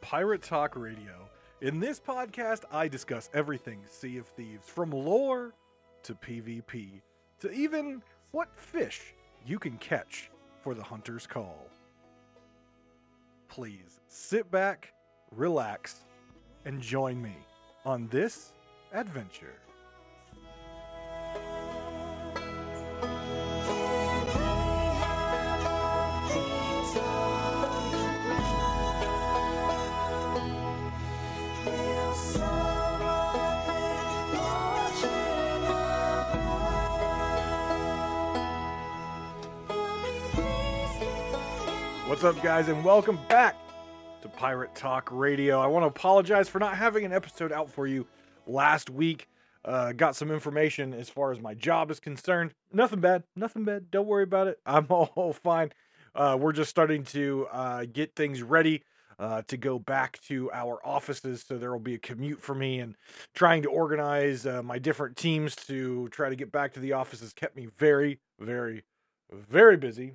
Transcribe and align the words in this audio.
Pirate 0.00 0.42
Talk 0.42 0.76
Radio. 0.76 1.28
In 1.60 1.80
this 1.80 2.00
podcast, 2.00 2.64
I 2.70 2.88
discuss 2.88 3.30
everything 3.32 3.80
Sea 3.88 4.18
of 4.18 4.26
Thieves, 4.26 4.68
from 4.68 4.90
lore 4.90 5.54
to 6.02 6.14
PvP 6.14 7.00
to 7.40 7.50
even 7.50 8.02
what 8.32 8.48
fish 8.56 9.14
you 9.46 9.58
can 9.58 9.78
catch 9.78 10.30
for 10.62 10.74
the 10.74 10.82
Hunter's 10.82 11.26
Call. 11.26 11.68
Please 13.48 14.00
sit 14.08 14.50
back, 14.50 14.92
relax, 15.30 16.00
and 16.64 16.80
join 16.80 17.20
me 17.22 17.36
on 17.84 18.08
this 18.08 18.52
adventure. 18.92 19.54
What's 42.14 42.22
up, 42.22 42.40
guys, 42.44 42.68
and 42.68 42.84
welcome 42.84 43.18
back 43.28 43.56
to 44.22 44.28
Pirate 44.28 44.72
Talk 44.76 45.08
Radio. 45.10 45.58
I 45.58 45.66
want 45.66 45.82
to 45.82 45.88
apologize 45.88 46.48
for 46.48 46.60
not 46.60 46.76
having 46.76 47.04
an 47.04 47.12
episode 47.12 47.50
out 47.50 47.68
for 47.68 47.88
you 47.88 48.06
last 48.46 48.88
week. 48.88 49.26
Uh, 49.64 49.90
got 49.90 50.14
some 50.14 50.30
information 50.30 50.94
as 50.94 51.08
far 51.08 51.32
as 51.32 51.40
my 51.40 51.54
job 51.54 51.90
is 51.90 51.98
concerned. 51.98 52.54
Nothing 52.72 53.00
bad, 53.00 53.24
nothing 53.34 53.64
bad. 53.64 53.90
Don't 53.90 54.06
worry 54.06 54.22
about 54.22 54.46
it. 54.46 54.60
I'm 54.64 54.86
all 54.90 55.32
fine. 55.42 55.72
Uh, 56.14 56.38
we're 56.40 56.52
just 56.52 56.70
starting 56.70 57.02
to 57.06 57.48
uh, 57.50 57.84
get 57.92 58.14
things 58.14 58.44
ready 58.44 58.84
uh, 59.18 59.42
to 59.48 59.56
go 59.56 59.80
back 59.80 60.20
to 60.28 60.52
our 60.52 60.78
offices. 60.86 61.44
So 61.44 61.58
there 61.58 61.72
will 61.72 61.80
be 61.80 61.94
a 61.94 61.98
commute 61.98 62.40
for 62.40 62.54
me, 62.54 62.78
and 62.78 62.94
trying 63.34 63.62
to 63.62 63.70
organize 63.70 64.46
uh, 64.46 64.62
my 64.62 64.78
different 64.78 65.16
teams 65.16 65.56
to 65.66 66.08
try 66.10 66.28
to 66.28 66.36
get 66.36 66.52
back 66.52 66.74
to 66.74 66.80
the 66.80 66.92
office 66.92 67.22
has 67.22 67.32
kept 67.32 67.56
me 67.56 67.66
very, 67.76 68.20
very, 68.38 68.84
very 69.32 69.76
busy. 69.76 70.14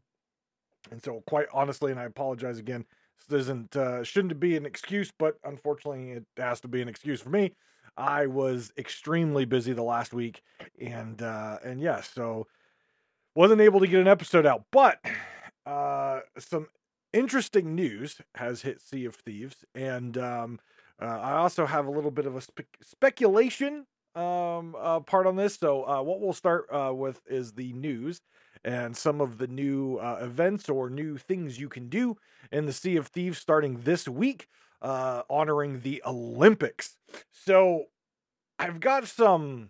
And 0.91 1.03
so, 1.03 1.23
quite 1.27 1.47
honestly, 1.53 1.91
and 1.91 1.99
I 1.99 2.05
apologize 2.05 2.57
again, 2.57 2.85
this 3.27 3.41
isn't 3.41 3.75
uh, 3.75 4.03
shouldn't 4.03 4.39
be 4.39 4.55
an 4.55 4.65
excuse, 4.65 5.11
but 5.17 5.35
unfortunately, 5.43 6.11
it 6.11 6.25
has 6.37 6.59
to 6.61 6.67
be 6.67 6.81
an 6.81 6.89
excuse 6.89 7.21
for 7.21 7.29
me. 7.29 7.53
I 7.97 8.27
was 8.27 8.71
extremely 8.77 9.45
busy 9.45 9.73
the 9.73 9.83
last 9.83 10.13
week, 10.13 10.41
and 10.79 11.21
uh, 11.21 11.57
and 11.63 11.79
yeah, 11.81 12.01
so 12.01 12.47
wasn't 13.35 13.61
able 13.61 13.79
to 13.81 13.87
get 13.87 13.99
an 13.99 14.07
episode 14.07 14.45
out. 14.45 14.65
But 14.71 14.99
uh, 15.65 16.21
some 16.37 16.67
interesting 17.13 17.75
news 17.75 18.21
has 18.35 18.61
hit 18.61 18.81
Sea 18.81 19.05
of 19.05 19.15
Thieves, 19.15 19.65
and 19.75 20.17
um, 20.17 20.59
uh, 21.01 21.05
I 21.05 21.33
also 21.33 21.65
have 21.65 21.85
a 21.85 21.91
little 21.91 22.11
bit 22.11 22.25
of 22.25 22.35
a 22.35 22.41
spe- 22.41 22.61
speculation 22.81 23.85
um, 24.15 24.75
uh, 24.79 24.99
part 25.01 25.27
on 25.27 25.35
this. 25.35 25.55
So 25.55 25.83
uh, 25.87 26.01
what 26.01 26.19
we'll 26.19 26.33
start 26.33 26.67
uh, 26.71 26.93
with 26.93 27.21
is 27.27 27.53
the 27.53 27.73
news 27.73 28.21
and 28.63 28.95
some 28.95 29.21
of 29.21 29.37
the 29.37 29.47
new 29.47 29.97
uh, 29.97 30.19
events 30.21 30.69
or 30.69 30.89
new 30.89 31.17
things 31.17 31.59
you 31.59 31.69
can 31.69 31.89
do 31.89 32.17
in 32.51 32.65
the 32.65 32.73
Sea 32.73 32.97
of 32.97 33.07
Thieves 33.07 33.37
starting 33.37 33.81
this 33.81 34.07
week, 34.07 34.47
uh, 34.81 35.23
honoring 35.29 35.81
the 35.81 36.01
Olympics. 36.05 36.97
So 37.31 37.85
I've 38.57 38.79
got 38.79 39.07
some 39.07 39.69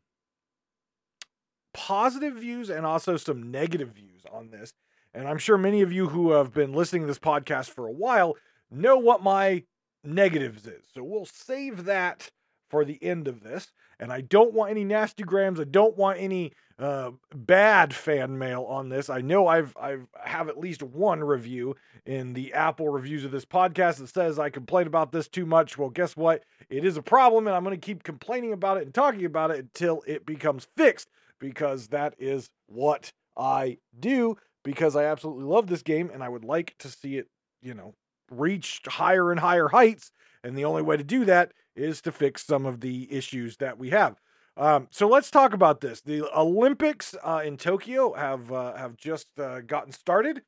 positive 1.74 2.36
views 2.36 2.70
and 2.70 2.86
also 2.86 3.18
some 3.18 3.52
negative 3.52 3.90
views 3.90 4.24
on 4.32 4.50
this. 4.50 4.74
And 5.14 5.28
I'm 5.28 5.38
sure 5.38 5.58
many 5.58 5.82
of 5.82 5.92
you 5.92 6.10
who 6.10 6.32
have 6.32 6.54
been 6.54 6.74
listening 6.74 7.04
to 7.04 7.08
this 7.08 7.20
podcast 7.20 7.70
for 7.70 7.88
a 7.88 7.92
while 7.92 8.36
know 8.72 8.98
what 8.98 9.24
my 9.24 9.64
negatives 10.04 10.66
is. 10.68 10.84
So 10.94 11.04
we'll 11.04 11.26
save 11.26 11.86
that 11.86 12.32
for 12.70 12.86
the 12.86 13.02
end 13.04 13.28
of 13.28 13.44
this. 13.44 13.72
And 14.00 14.14
I 14.14 14.22
don't 14.22 14.54
want 14.54 14.72
any 14.72 14.86
nasty 14.86 15.24
grams. 15.24 15.60
I 15.60 15.66
don't 15.66 15.98
want 15.98 16.20
any 16.20 16.54
uh, 16.80 17.12
bad 17.36 17.94
fan 17.94 18.38
mail 18.38 18.64
on 18.64 18.88
this. 18.90 19.10
I 19.10 19.20
know 19.20 19.48
I've 19.48 19.76
I've 19.80 20.08
have 20.24 20.48
at 20.48 20.58
least 20.58 20.82
one 20.82 21.22
review 21.22 21.76
in 22.06 22.34
the 22.34 22.54
Apple 22.54 22.88
reviews 22.88 23.26
of 23.26 23.32
this 23.32 23.46
podcast 23.46 23.98
that 23.98 24.08
says 24.08 24.40
I 24.40 24.50
complain 24.50 24.88
about 24.88 25.12
this 25.12 25.28
too 25.28 25.46
much. 25.46 25.78
Well, 25.78 25.90
guess 25.90 26.16
what? 26.16 26.44
It 26.70 26.86
is 26.86 26.96
a 26.96 27.02
problem, 27.02 27.48
and 27.48 27.56
I'm 27.56 27.64
going 27.64 27.78
to 27.78 27.86
keep 27.86 28.04
complaining 28.04 28.54
about 28.54 28.78
it 28.78 28.84
and 28.84 28.94
talking 28.94 29.26
about 29.26 29.52
it 29.52 29.59
until 29.59 30.02
it 30.08 30.26
becomes 30.26 30.68
fixed 30.78 31.09
because 31.40 31.88
that 31.88 32.16
is 32.18 32.50
what 32.68 33.12
I 33.36 33.78
do. 34.00 34.38
Because 34.64 34.96
I 34.96 35.06
absolutely 35.06 35.46
love 35.46 35.68
this 35.68 35.82
game, 35.82 36.09
and 36.14 36.24
I 36.24 36.30
would 36.30 36.46
like 36.46 36.76
to 36.80 36.90
see 36.90 37.18
it, 37.18 37.28
you 37.62 37.74
know, 37.74 37.96
reach 38.32 38.82
higher 38.88 39.32
and 39.32 39.40
higher 39.40 39.70
heights. 39.70 40.12
And 40.44 40.58
the 40.58 40.66
only 40.66 40.82
way 40.82 40.96
to 40.96 41.04
do 41.04 41.26
that 41.26 41.52
is 41.79 42.01
to 42.01 42.12
fix 42.12 42.45
some 42.45 42.66
of 42.66 42.81
the 42.81 43.12
issues 43.12 43.57
that 43.57 43.78
we 43.78 43.90
have. 43.90 44.19
Um, 44.59 44.88
so 44.91 45.07
let's 45.07 45.31
talk 45.31 45.53
about 45.53 45.79
this. 45.79 46.01
The 46.01 46.23
Olympics 46.38 47.16
uh, 47.23 47.41
in 47.45 47.56
Tokyo 47.56 48.13
have 48.13 48.51
uh, 48.51 48.75
have 48.75 48.97
just 48.97 49.28
uh, 49.40 49.62
gotten 49.62 49.94
started, 49.94 50.41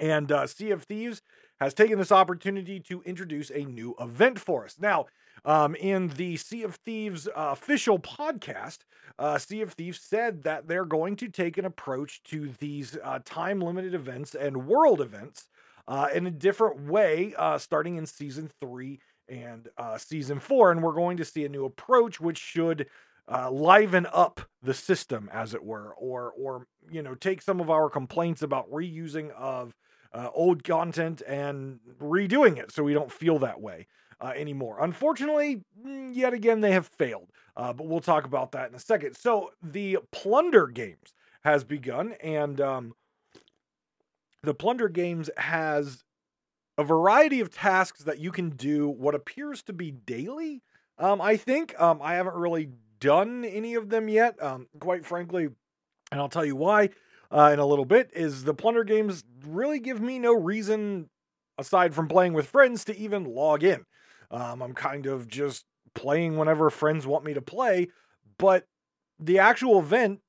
and 0.00 0.32
uh, 0.32 0.46
Sea 0.46 0.70
of 0.70 0.84
Thieves 0.84 1.20
has 1.60 1.74
taken 1.74 1.98
this 1.98 2.12
opportunity 2.12 2.80
to 2.80 3.02
introduce 3.02 3.50
a 3.50 3.64
new 3.64 3.94
event 4.00 4.38
for 4.38 4.64
us. 4.64 4.76
Now, 4.80 5.06
um, 5.44 5.74
in 5.74 6.08
the 6.08 6.38
Sea 6.38 6.62
of 6.62 6.76
Thieves 6.76 7.26
uh, 7.28 7.32
official 7.52 7.98
podcast, 7.98 8.78
uh, 9.18 9.36
Sea 9.36 9.60
of 9.60 9.74
Thieves 9.74 10.00
said 10.00 10.44
that 10.44 10.66
they're 10.66 10.86
going 10.86 11.16
to 11.16 11.28
take 11.28 11.58
an 11.58 11.66
approach 11.66 12.22
to 12.24 12.54
these 12.60 12.96
time 13.24 13.60
limited 13.60 13.92
events 13.92 14.34
and 14.34 14.66
world 14.66 15.00
events 15.00 15.48
in 16.14 16.26
a 16.26 16.30
different 16.30 16.88
way, 16.88 17.34
starting 17.58 17.96
in 17.96 18.06
season 18.06 18.50
three 18.60 19.00
and 19.28 19.68
uh, 19.76 19.98
season 19.98 20.40
four, 20.40 20.70
and 20.70 20.82
we're 20.82 20.92
going 20.92 21.16
to 21.16 21.24
see 21.24 21.44
a 21.44 21.48
new 21.48 21.64
approach 21.64 22.20
which 22.20 22.38
should 22.38 22.86
uh, 23.30 23.50
liven 23.50 24.06
up 24.12 24.40
the 24.62 24.74
system, 24.74 25.28
as 25.32 25.54
it 25.54 25.64
were, 25.64 25.94
or 25.98 26.32
or 26.36 26.66
you 26.90 27.02
know 27.02 27.14
take 27.14 27.42
some 27.42 27.60
of 27.60 27.70
our 27.70 27.90
complaints 27.90 28.42
about 28.42 28.70
reusing 28.70 29.30
of 29.32 29.74
uh, 30.12 30.28
old 30.34 30.64
content 30.64 31.22
and 31.26 31.80
redoing 32.00 32.56
it, 32.56 32.72
so 32.72 32.82
we 32.82 32.94
don't 32.94 33.12
feel 33.12 33.38
that 33.38 33.60
way 33.60 33.86
uh, 34.20 34.32
anymore. 34.34 34.78
Unfortunately, 34.80 35.62
mm, 35.84 36.14
yet 36.14 36.32
again 36.32 36.60
they 36.60 36.72
have 36.72 36.86
failed, 36.86 37.30
uh, 37.56 37.72
but 37.72 37.86
we'll 37.86 38.00
talk 38.00 38.24
about 38.24 38.52
that 38.52 38.70
in 38.70 38.74
a 38.74 38.80
second. 38.80 39.16
So 39.16 39.50
the 39.62 39.98
Plunder 40.10 40.66
Games 40.66 41.14
has 41.42 41.64
begun, 41.64 42.14
and 42.22 42.60
um, 42.60 42.94
the 44.42 44.54
Plunder 44.54 44.88
Games 44.88 45.30
has 45.36 46.02
a 46.78 46.84
variety 46.84 47.40
of 47.40 47.50
tasks 47.50 48.04
that 48.04 48.20
you 48.20 48.30
can 48.30 48.50
do 48.50 48.88
what 48.88 49.14
appears 49.14 49.62
to 49.64 49.72
be 49.72 49.90
daily. 49.90 50.62
Um, 50.96 51.20
I 51.20 51.36
think 51.36 51.78
um, 51.80 52.00
I 52.00 52.14
haven't 52.14 52.36
really 52.36 52.70
done 53.00 53.44
any 53.44 53.74
of 53.74 53.90
them 53.90 54.08
yet. 54.08 54.40
Um, 54.42 54.68
quite 54.78 55.04
frankly, 55.04 55.48
and 56.10 56.20
I'll 56.20 56.28
tell 56.28 56.44
you 56.44 56.56
why 56.56 56.90
uh, 57.30 57.50
in 57.52 57.58
a 57.58 57.66
little 57.66 57.84
bit. 57.84 58.10
Is 58.14 58.44
the 58.44 58.54
plunder 58.54 58.84
games 58.84 59.24
really 59.44 59.80
give 59.80 60.00
me 60.00 60.18
no 60.18 60.32
reason 60.32 61.10
aside 61.58 61.94
from 61.94 62.08
playing 62.08 62.32
with 62.32 62.46
friends 62.46 62.84
to 62.84 62.96
even 62.96 63.24
log 63.24 63.64
in. 63.64 63.84
Um, 64.30 64.62
I'm 64.62 64.74
kind 64.74 65.06
of 65.06 65.26
just 65.26 65.64
playing 65.94 66.36
whenever 66.36 66.70
friends 66.70 67.06
want 67.06 67.24
me 67.24 67.34
to 67.34 67.42
play, 67.42 67.88
but 68.38 68.66
the 69.18 69.40
actual 69.40 69.80
event 69.80 70.20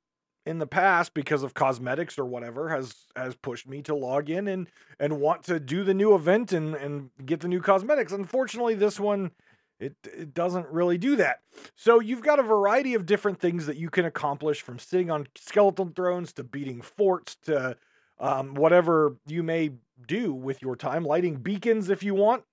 in 0.45 0.59
the 0.59 0.67
past 0.67 1.13
because 1.13 1.43
of 1.43 1.53
cosmetics 1.53 2.17
or 2.17 2.25
whatever 2.25 2.69
has 2.69 2.95
has 3.15 3.35
pushed 3.35 3.67
me 3.67 3.81
to 3.83 3.95
log 3.95 4.29
in 4.29 4.47
and 4.47 4.67
and 4.99 5.19
want 5.19 5.43
to 5.43 5.59
do 5.59 5.83
the 5.83 5.93
new 5.93 6.15
event 6.15 6.51
and 6.51 6.75
and 6.75 7.09
get 7.25 7.41
the 7.41 7.47
new 7.47 7.61
cosmetics. 7.61 8.11
Unfortunately, 8.11 8.75
this 8.75 8.99
one 8.99 9.31
it 9.79 9.95
it 10.03 10.33
doesn't 10.33 10.67
really 10.67 10.97
do 10.97 11.15
that. 11.17 11.39
So 11.75 11.99
you've 11.99 12.23
got 12.23 12.39
a 12.39 12.43
variety 12.43 12.93
of 12.93 13.05
different 13.05 13.39
things 13.39 13.65
that 13.65 13.77
you 13.77 13.89
can 13.89 14.05
accomplish 14.05 14.61
from 14.61 14.79
sitting 14.79 15.11
on 15.11 15.27
skeleton 15.35 15.93
thrones 15.93 16.33
to 16.33 16.43
beating 16.43 16.81
forts 16.81 17.35
to 17.43 17.77
um, 18.19 18.53
whatever 18.53 19.17
you 19.27 19.43
may 19.43 19.71
do 20.07 20.33
with 20.33 20.61
your 20.61 20.75
time, 20.75 21.03
lighting 21.03 21.37
beacons 21.37 21.89
if 21.89 22.03
you 22.03 22.13
want, 22.13 22.43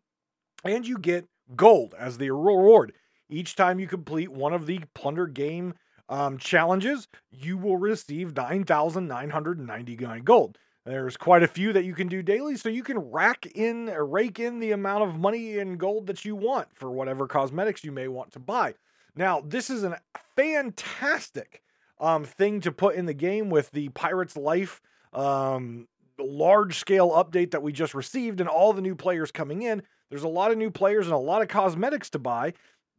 and 0.65 0.87
you 0.87 0.99
get 0.99 1.27
gold 1.55 1.95
as 1.99 2.19
the 2.19 2.31
reward. 2.31 2.93
Each 3.29 3.57
time 3.57 3.81
you 3.81 3.89
complete 3.89 4.31
one 4.31 4.53
of 4.53 4.67
the 4.67 4.81
plunder 4.95 5.27
game 5.27 5.75
um, 6.09 6.39
challenges, 6.39 7.09
you 7.31 7.57
will 7.57 7.77
receive 7.77 8.37
9,999 8.37 10.23
gold. 10.23 10.59
There's 10.85 11.17
quite 11.17 11.43
a 11.43 11.49
few 11.49 11.73
that 11.73 11.85
you 11.85 11.95
can 11.95 12.07
do 12.07 12.23
daily, 12.23 12.57
so 12.57 12.69
you 12.69 12.85
can 12.85 12.99
rack 12.99 13.45
in, 13.47 13.87
rake 13.87 14.39
in 14.39 14.61
the 14.61 14.71
amount 14.71 15.03
of 15.03 15.19
money 15.19 15.59
and 15.59 15.79
gold 15.79 16.07
that 16.07 16.25
you 16.25 16.37
want 16.37 16.69
for 16.75 16.91
whatever 16.93 17.27
cosmetics 17.27 17.83
you 17.83 17.91
may 17.91 18.07
want 18.07 18.33
to 18.33 18.39
buy. 18.39 18.75
Now, 19.17 19.41
this 19.41 19.69
is 19.69 19.83
a 19.83 19.99
fantastic 20.37 21.63
um, 21.99 22.25
thing 22.25 22.61
to 22.61 22.71
put 22.71 22.95
in 22.95 23.07
the 23.07 23.15
game 23.15 23.51
with 23.51 23.73
the 23.73 23.89
Pirate's 23.89 24.37
Life 24.37 24.81
um, 25.13 25.89
large 26.19 26.79
scale 26.79 27.11
update 27.11 27.51
that 27.51 27.63
we 27.63 27.73
just 27.73 27.95
received 27.95 28.41
and 28.41 28.49
all 28.49 28.73
the 28.73 28.83
new 28.83 28.95
players 28.95 29.31
coming 29.31 29.63
in. 29.63 29.83
There's 30.11 30.23
a 30.23 30.29
lot 30.29 30.53
of 30.53 30.59
new 30.59 30.71
players 30.71 31.07
and 31.07 31.15
a 31.15 31.19
lot 31.19 31.43
of 31.43 31.49
cosmetics 31.49 32.11
to 32.11 32.19
buy. 32.19 32.55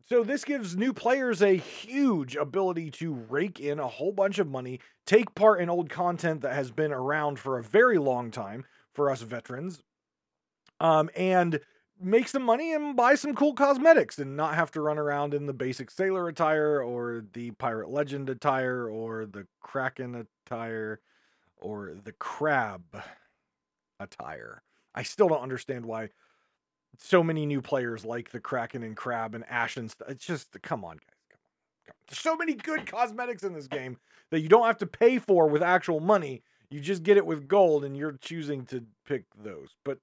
So 0.07 0.23
this 0.23 0.45
gives 0.45 0.77
new 0.77 0.93
players 0.93 1.41
a 1.41 1.57
huge 1.57 2.37
ability 2.37 2.91
to 2.91 3.13
rake 3.13 3.59
in 3.59 3.77
a 3.77 3.89
whole 3.89 4.13
bunch 4.13 4.39
of 4.39 4.47
money, 4.47 4.79
take 5.05 5.35
part 5.35 5.59
in 5.59 5.69
old 5.69 5.89
content 5.89 6.39
that 6.41 6.53
has 6.53 6.71
been 6.71 6.93
around 6.93 7.39
for 7.39 7.59
a 7.59 7.63
very 7.63 7.97
long 7.97 8.31
time 8.31 8.63
for 8.93 9.11
us 9.11 9.21
veterans, 9.21 9.83
um, 10.79 11.09
and 11.13 11.59
make 11.99 12.29
some 12.29 12.43
money 12.43 12.73
and 12.73 12.95
buy 12.95 13.15
some 13.15 13.35
cool 13.35 13.53
cosmetics 13.53 14.17
and 14.17 14.37
not 14.37 14.55
have 14.55 14.71
to 14.71 14.81
run 14.81 14.97
around 14.97 15.33
in 15.33 15.45
the 15.45 15.53
basic 15.53 15.91
sailor 15.91 16.29
attire 16.29 16.81
or 16.81 17.25
the 17.33 17.51
pirate 17.51 17.89
legend 17.89 18.29
attire 18.29 18.89
or 18.89 19.25
the 19.25 19.45
kraken 19.59 20.25
attire 20.45 21.01
or 21.57 21.95
the 22.01 22.13
crab 22.13 22.83
attire. 23.99 24.63
I 24.95 25.03
still 25.03 25.27
don't 25.27 25.41
understand 25.41 25.85
why 25.85 26.09
so 26.97 27.23
many 27.23 27.45
new 27.45 27.61
players 27.61 28.05
like 28.05 28.31
the 28.31 28.39
kraken 28.39 28.83
and 28.83 28.95
crab 28.95 29.35
and 29.35 29.43
ashen 29.49 29.89
stuff. 29.89 30.09
It's 30.09 30.25
just 30.25 30.61
come 30.61 30.83
on, 30.83 30.97
guys. 30.97 31.15
Come 31.29 31.39
on, 31.43 31.51
come 31.85 31.93
on. 31.93 32.05
There's 32.07 32.19
so 32.19 32.35
many 32.35 32.53
good 32.53 32.85
cosmetics 32.85 33.43
in 33.43 33.53
this 33.53 33.67
game 33.67 33.97
that 34.31 34.41
you 34.41 34.49
don't 34.49 34.65
have 34.65 34.77
to 34.79 34.87
pay 34.87 35.19
for 35.19 35.47
with 35.47 35.61
actual 35.61 35.99
money. 35.99 36.43
You 36.69 36.79
just 36.81 37.03
get 37.03 37.17
it 37.17 37.25
with 37.25 37.47
gold, 37.47 37.85
and 37.85 37.95
you're 37.95 38.17
choosing 38.19 38.65
to 38.65 38.83
pick 39.05 39.23
those. 39.41 39.69
But 39.85 39.99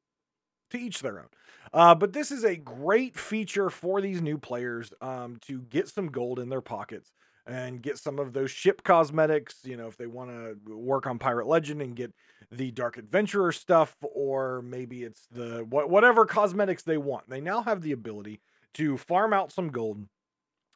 to 0.70 0.78
each 0.78 1.00
their 1.00 1.18
own. 1.18 1.28
Uh, 1.72 1.94
but 1.94 2.12
this 2.12 2.30
is 2.30 2.44
a 2.44 2.56
great 2.56 3.16
feature 3.16 3.70
for 3.70 4.00
these 4.00 4.20
new 4.20 4.38
players 4.38 4.92
um, 5.00 5.38
to 5.46 5.60
get 5.62 5.88
some 5.88 6.08
gold 6.08 6.38
in 6.38 6.48
their 6.48 6.60
pockets 6.60 7.12
and 7.46 7.82
get 7.82 7.98
some 7.98 8.18
of 8.18 8.32
those 8.32 8.50
ship 8.50 8.82
cosmetics. 8.82 9.56
You 9.64 9.76
know, 9.76 9.86
if 9.86 9.96
they 9.96 10.06
want 10.06 10.30
to 10.30 10.76
work 10.76 11.06
on 11.06 11.18
Pirate 11.18 11.46
Legend 11.46 11.82
and 11.82 11.94
get 11.96 12.12
the 12.50 12.70
Dark 12.70 12.96
Adventurer 12.96 13.52
stuff, 13.52 13.96
or 14.02 14.62
maybe 14.62 15.02
it's 15.02 15.26
the 15.30 15.64
whatever 15.68 16.26
cosmetics 16.26 16.82
they 16.82 16.98
want. 16.98 17.28
They 17.28 17.40
now 17.40 17.62
have 17.62 17.82
the 17.82 17.92
ability 17.92 18.40
to 18.74 18.96
farm 18.96 19.32
out 19.32 19.52
some 19.52 19.68
gold 19.68 20.06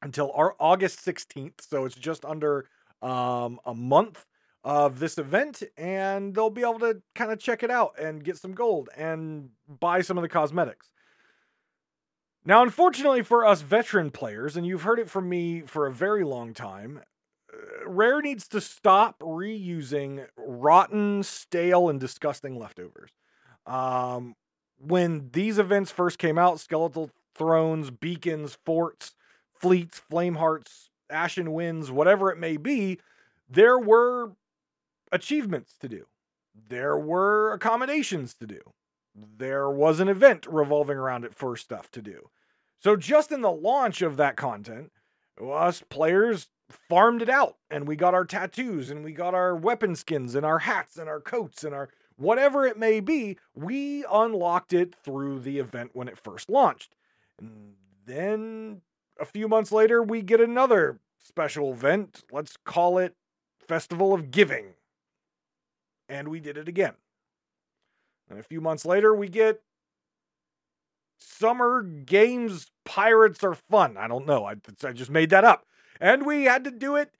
until 0.02 0.32
our 0.34 0.54
August 0.58 1.04
16th. 1.04 1.60
So 1.60 1.84
it's 1.84 1.94
just 1.94 2.24
under 2.24 2.66
um, 3.02 3.60
a 3.64 3.74
month 3.74 4.24
of 4.64 4.98
this 4.98 5.18
event, 5.18 5.62
and 5.76 6.34
they'll 6.34 6.50
be 6.50 6.62
able 6.62 6.80
to 6.80 7.00
kind 7.14 7.32
of 7.32 7.38
check 7.38 7.62
it 7.62 7.70
out 7.70 7.98
and 7.98 8.24
get 8.24 8.36
some 8.36 8.52
gold 8.52 8.88
and 8.96 9.50
buy 9.80 10.02
some 10.02 10.18
of 10.18 10.22
the 10.22 10.28
cosmetics. 10.28 10.90
Now, 12.48 12.62
unfortunately 12.62 13.20
for 13.20 13.44
us 13.44 13.60
veteran 13.60 14.10
players, 14.10 14.56
and 14.56 14.66
you've 14.66 14.80
heard 14.80 14.98
it 14.98 15.10
from 15.10 15.28
me 15.28 15.60
for 15.66 15.86
a 15.86 15.92
very 15.92 16.24
long 16.24 16.54
time, 16.54 17.02
uh, 17.52 17.86
Rare 17.86 18.22
needs 18.22 18.48
to 18.48 18.62
stop 18.62 19.18
reusing 19.18 20.26
rotten, 20.34 21.22
stale, 21.22 21.90
and 21.90 22.00
disgusting 22.00 22.58
leftovers. 22.58 23.10
Um, 23.66 24.34
when 24.78 25.28
these 25.30 25.58
events 25.58 25.90
first 25.90 26.18
came 26.18 26.38
out, 26.38 26.58
Skeletal 26.58 27.10
Thrones, 27.34 27.90
Beacons, 27.90 28.56
Forts, 28.64 29.14
Fleets, 29.52 29.98
Flame 29.98 30.36
Hearts, 30.36 30.88
Ashen 31.10 31.52
Winds, 31.52 31.90
whatever 31.90 32.30
it 32.30 32.38
may 32.38 32.56
be, 32.56 32.98
there 33.46 33.78
were 33.78 34.32
achievements 35.12 35.74
to 35.80 35.88
do. 35.90 36.06
There 36.70 36.96
were 36.96 37.52
accommodations 37.52 38.32
to 38.36 38.46
do. 38.46 38.72
There 39.14 39.68
was 39.68 40.00
an 40.00 40.08
event 40.08 40.46
revolving 40.48 40.96
around 40.96 41.26
it 41.26 41.34
for 41.34 41.54
stuff 41.54 41.90
to 41.90 42.00
do. 42.00 42.30
So 42.78 42.96
just 42.96 43.32
in 43.32 43.40
the 43.40 43.50
launch 43.50 44.02
of 44.02 44.16
that 44.16 44.36
content, 44.36 44.92
us 45.40 45.82
players 45.88 46.48
farmed 46.70 47.22
it 47.22 47.30
out 47.30 47.56
and 47.70 47.88
we 47.88 47.96
got 47.96 48.14
our 48.14 48.24
tattoos 48.24 48.90
and 48.90 49.02
we 49.04 49.12
got 49.12 49.34
our 49.34 49.56
weapon 49.56 49.96
skins 49.96 50.34
and 50.34 50.44
our 50.44 50.60
hats 50.60 50.96
and 50.96 51.08
our 51.08 51.20
coats 51.20 51.64
and 51.64 51.74
our 51.74 51.88
whatever 52.16 52.66
it 52.66 52.76
may 52.76 53.00
be, 53.00 53.38
we 53.54 54.04
unlocked 54.10 54.72
it 54.72 54.94
through 54.94 55.40
the 55.40 55.58
event 55.58 55.90
when 55.94 56.08
it 56.08 56.18
first 56.18 56.50
launched. 56.50 56.94
And 57.40 57.74
then 58.04 58.82
a 59.18 59.24
few 59.24 59.48
months 59.48 59.72
later, 59.72 60.02
we 60.02 60.22
get 60.22 60.40
another 60.40 60.98
special 61.18 61.72
event. 61.72 62.24
Let's 62.30 62.56
call 62.56 62.98
it 62.98 63.14
Festival 63.66 64.12
of 64.12 64.30
Giving. 64.30 64.74
And 66.08 66.28
we 66.28 66.40
did 66.40 66.56
it 66.56 66.68
again. 66.68 66.94
And 68.28 68.38
a 68.38 68.42
few 68.42 68.60
months 68.60 68.84
later, 68.84 69.14
we 69.14 69.28
get 69.28 69.62
Summer 71.18 71.82
Games 71.82 72.70
Pirates 72.84 73.44
Are 73.44 73.54
Fun. 73.54 73.96
I 73.96 74.08
don't 74.08 74.26
know. 74.26 74.44
I, 74.44 74.54
I 74.84 74.92
just 74.92 75.10
made 75.10 75.30
that 75.30 75.44
up. 75.44 75.64
And 76.00 76.24
we 76.24 76.44
had 76.44 76.64
to 76.64 76.70
do 76.70 76.96
it 76.96 77.10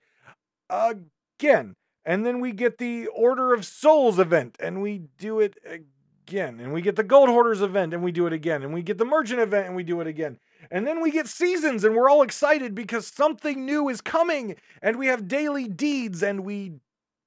again. 0.69 1.75
And 2.05 2.25
then 2.25 2.39
we 2.39 2.53
get 2.53 2.77
the 2.77 3.07
Order 3.07 3.53
of 3.53 3.65
Souls 3.65 4.19
event, 4.19 4.55
and 4.59 4.81
we 4.81 5.03
do 5.17 5.39
it 5.39 5.57
again. 5.65 6.59
And 6.59 6.73
we 6.73 6.81
get 6.81 6.95
the 6.95 7.03
Gold 7.03 7.29
Hoarders 7.29 7.61
event, 7.61 7.93
and 7.93 8.03
we 8.03 8.11
do 8.11 8.25
it 8.25 8.33
again. 8.33 8.63
And 8.63 8.73
we 8.73 8.81
get 8.81 8.97
the 8.97 9.05
Merchant 9.05 9.39
event, 9.39 9.67
and 9.67 9.75
we 9.75 9.83
do 9.83 9.99
it 10.01 10.07
again. 10.07 10.39
And 10.71 10.87
then 10.87 11.01
we 11.01 11.11
get 11.11 11.27
seasons, 11.27 11.83
and 11.83 11.95
we're 11.95 12.09
all 12.09 12.21
excited 12.21 12.73
because 12.73 13.05
something 13.07 13.65
new 13.65 13.89
is 13.89 14.01
coming. 14.01 14.55
And 14.81 14.97
we 14.97 15.07
have 15.07 15.27
daily 15.27 15.67
deeds, 15.67 16.23
and 16.23 16.45
we 16.45 16.79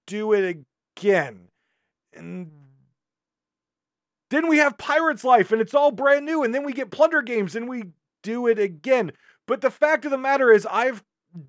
do 0.07 0.33
it 0.33 0.65
again. 0.97 1.49
And 2.15 2.51
then 4.33 4.49
we 4.49 4.59
have 4.59 4.79
Pirate's 4.79 5.25
Life 5.25 5.53
and 5.53 5.61
it's 5.61 5.75
all 5.75 5.91
brand 5.91 6.25
new. 6.25 6.43
And 6.43 6.55
then 6.55 6.65
we 6.65 6.73
get 6.73 6.91
Plunder 6.91 7.23
Games 7.23 7.55
and 7.55 7.69
we 7.69 7.85
do 8.23 8.47
it 8.47 8.59
again. 8.59 9.13
But 9.47 9.61
the 9.61 9.71
fact 9.71 10.05
of 10.05 10.11
the 10.11 10.19
matter 10.19 10.51
is, 10.51 10.67
I've 10.71 11.05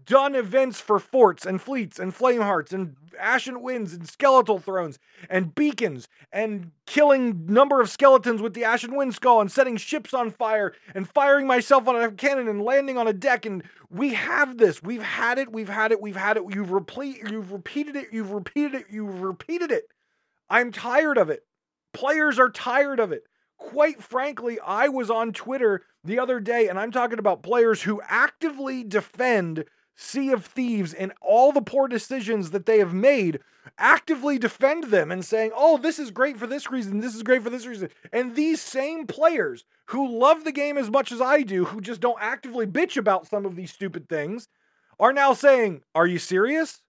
done 0.05 0.35
events 0.35 0.79
for 0.79 0.99
forts 0.99 1.45
and 1.45 1.61
fleets 1.61 1.99
and 1.99 2.13
flame 2.13 2.41
hearts 2.41 2.71
and 2.71 2.95
ashen 3.19 3.61
winds 3.61 3.93
and 3.93 4.07
skeletal 4.07 4.57
thrones 4.57 4.97
and 5.29 5.53
beacons 5.53 6.07
and 6.31 6.71
killing 6.85 7.45
number 7.45 7.81
of 7.81 7.89
skeletons 7.89 8.41
with 8.41 8.53
the 8.53 8.63
ashen 8.63 8.95
wind 8.95 9.13
skull 9.13 9.41
and 9.41 9.51
setting 9.51 9.75
ships 9.75 10.13
on 10.13 10.31
fire 10.31 10.73
and 10.95 11.07
firing 11.09 11.45
myself 11.45 11.87
on 11.87 12.01
a 12.01 12.11
cannon 12.11 12.47
and 12.47 12.61
landing 12.61 12.97
on 12.97 13.07
a 13.07 13.13
deck 13.13 13.45
and 13.45 13.61
we 13.89 14.13
have 14.13 14.57
this 14.57 14.81
we've 14.81 15.03
had 15.03 15.37
it 15.37 15.51
we've 15.51 15.69
had 15.69 15.91
it 15.91 16.01
we've 16.01 16.15
had 16.15 16.37
it 16.37 16.43
you've 16.49 16.71
repeat 16.71 17.17
you've 17.29 17.51
repeated 17.51 17.95
it 17.95 18.07
you've 18.11 18.31
repeated 18.31 18.73
it 18.73 18.85
you've 18.89 19.21
repeated 19.21 19.69
it 19.69 19.83
i'm 20.49 20.71
tired 20.71 21.17
of 21.17 21.29
it 21.29 21.43
Players 21.93 22.39
are 22.39 22.49
tired 22.49 22.99
of 22.99 23.11
it. 23.11 23.23
Quite 23.57 24.03
frankly, 24.03 24.59
I 24.59 24.89
was 24.89 25.09
on 25.09 25.31
Twitter 25.31 25.83
the 26.03 26.19
other 26.19 26.39
day 26.39 26.67
and 26.67 26.77
I'm 26.77 26.91
talking 26.91 27.19
about 27.19 27.43
players 27.43 27.83
who 27.83 28.01
actively 28.07 28.83
defend 28.83 29.65
Sea 29.95 30.31
of 30.31 30.45
Thieves 30.45 30.93
and 30.93 31.13
all 31.21 31.51
the 31.51 31.61
poor 31.61 31.87
decisions 31.87 32.51
that 32.51 32.65
they 32.65 32.79
have 32.79 32.93
made, 32.93 33.39
actively 33.77 34.37
defend 34.37 34.85
them 34.85 35.11
and 35.11 35.23
saying, 35.23 35.51
oh, 35.55 35.77
this 35.77 35.99
is 35.99 36.11
great 36.11 36.37
for 36.37 36.47
this 36.47 36.69
reason, 36.71 36.99
this 36.99 37.15
is 37.15 37.23
great 37.23 37.43
for 37.43 37.49
this 37.49 37.65
reason. 37.65 37.89
And 38.11 38.35
these 38.35 38.59
same 38.59 39.07
players 39.07 39.65
who 39.87 40.19
love 40.19 40.43
the 40.43 40.51
game 40.51 40.77
as 40.77 40.89
much 40.89 41.11
as 41.11 41.21
I 41.21 41.43
do, 41.43 41.65
who 41.65 41.79
just 41.79 42.01
don't 42.01 42.17
actively 42.19 42.65
bitch 42.65 42.97
about 42.97 43.27
some 43.27 43.45
of 43.45 43.55
these 43.55 43.71
stupid 43.71 44.09
things, 44.09 44.47
are 44.99 45.13
now 45.13 45.33
saying, 45.33 45.83
are 45.95 46.07
you 46.07 46.19
serious? 46.19 46.81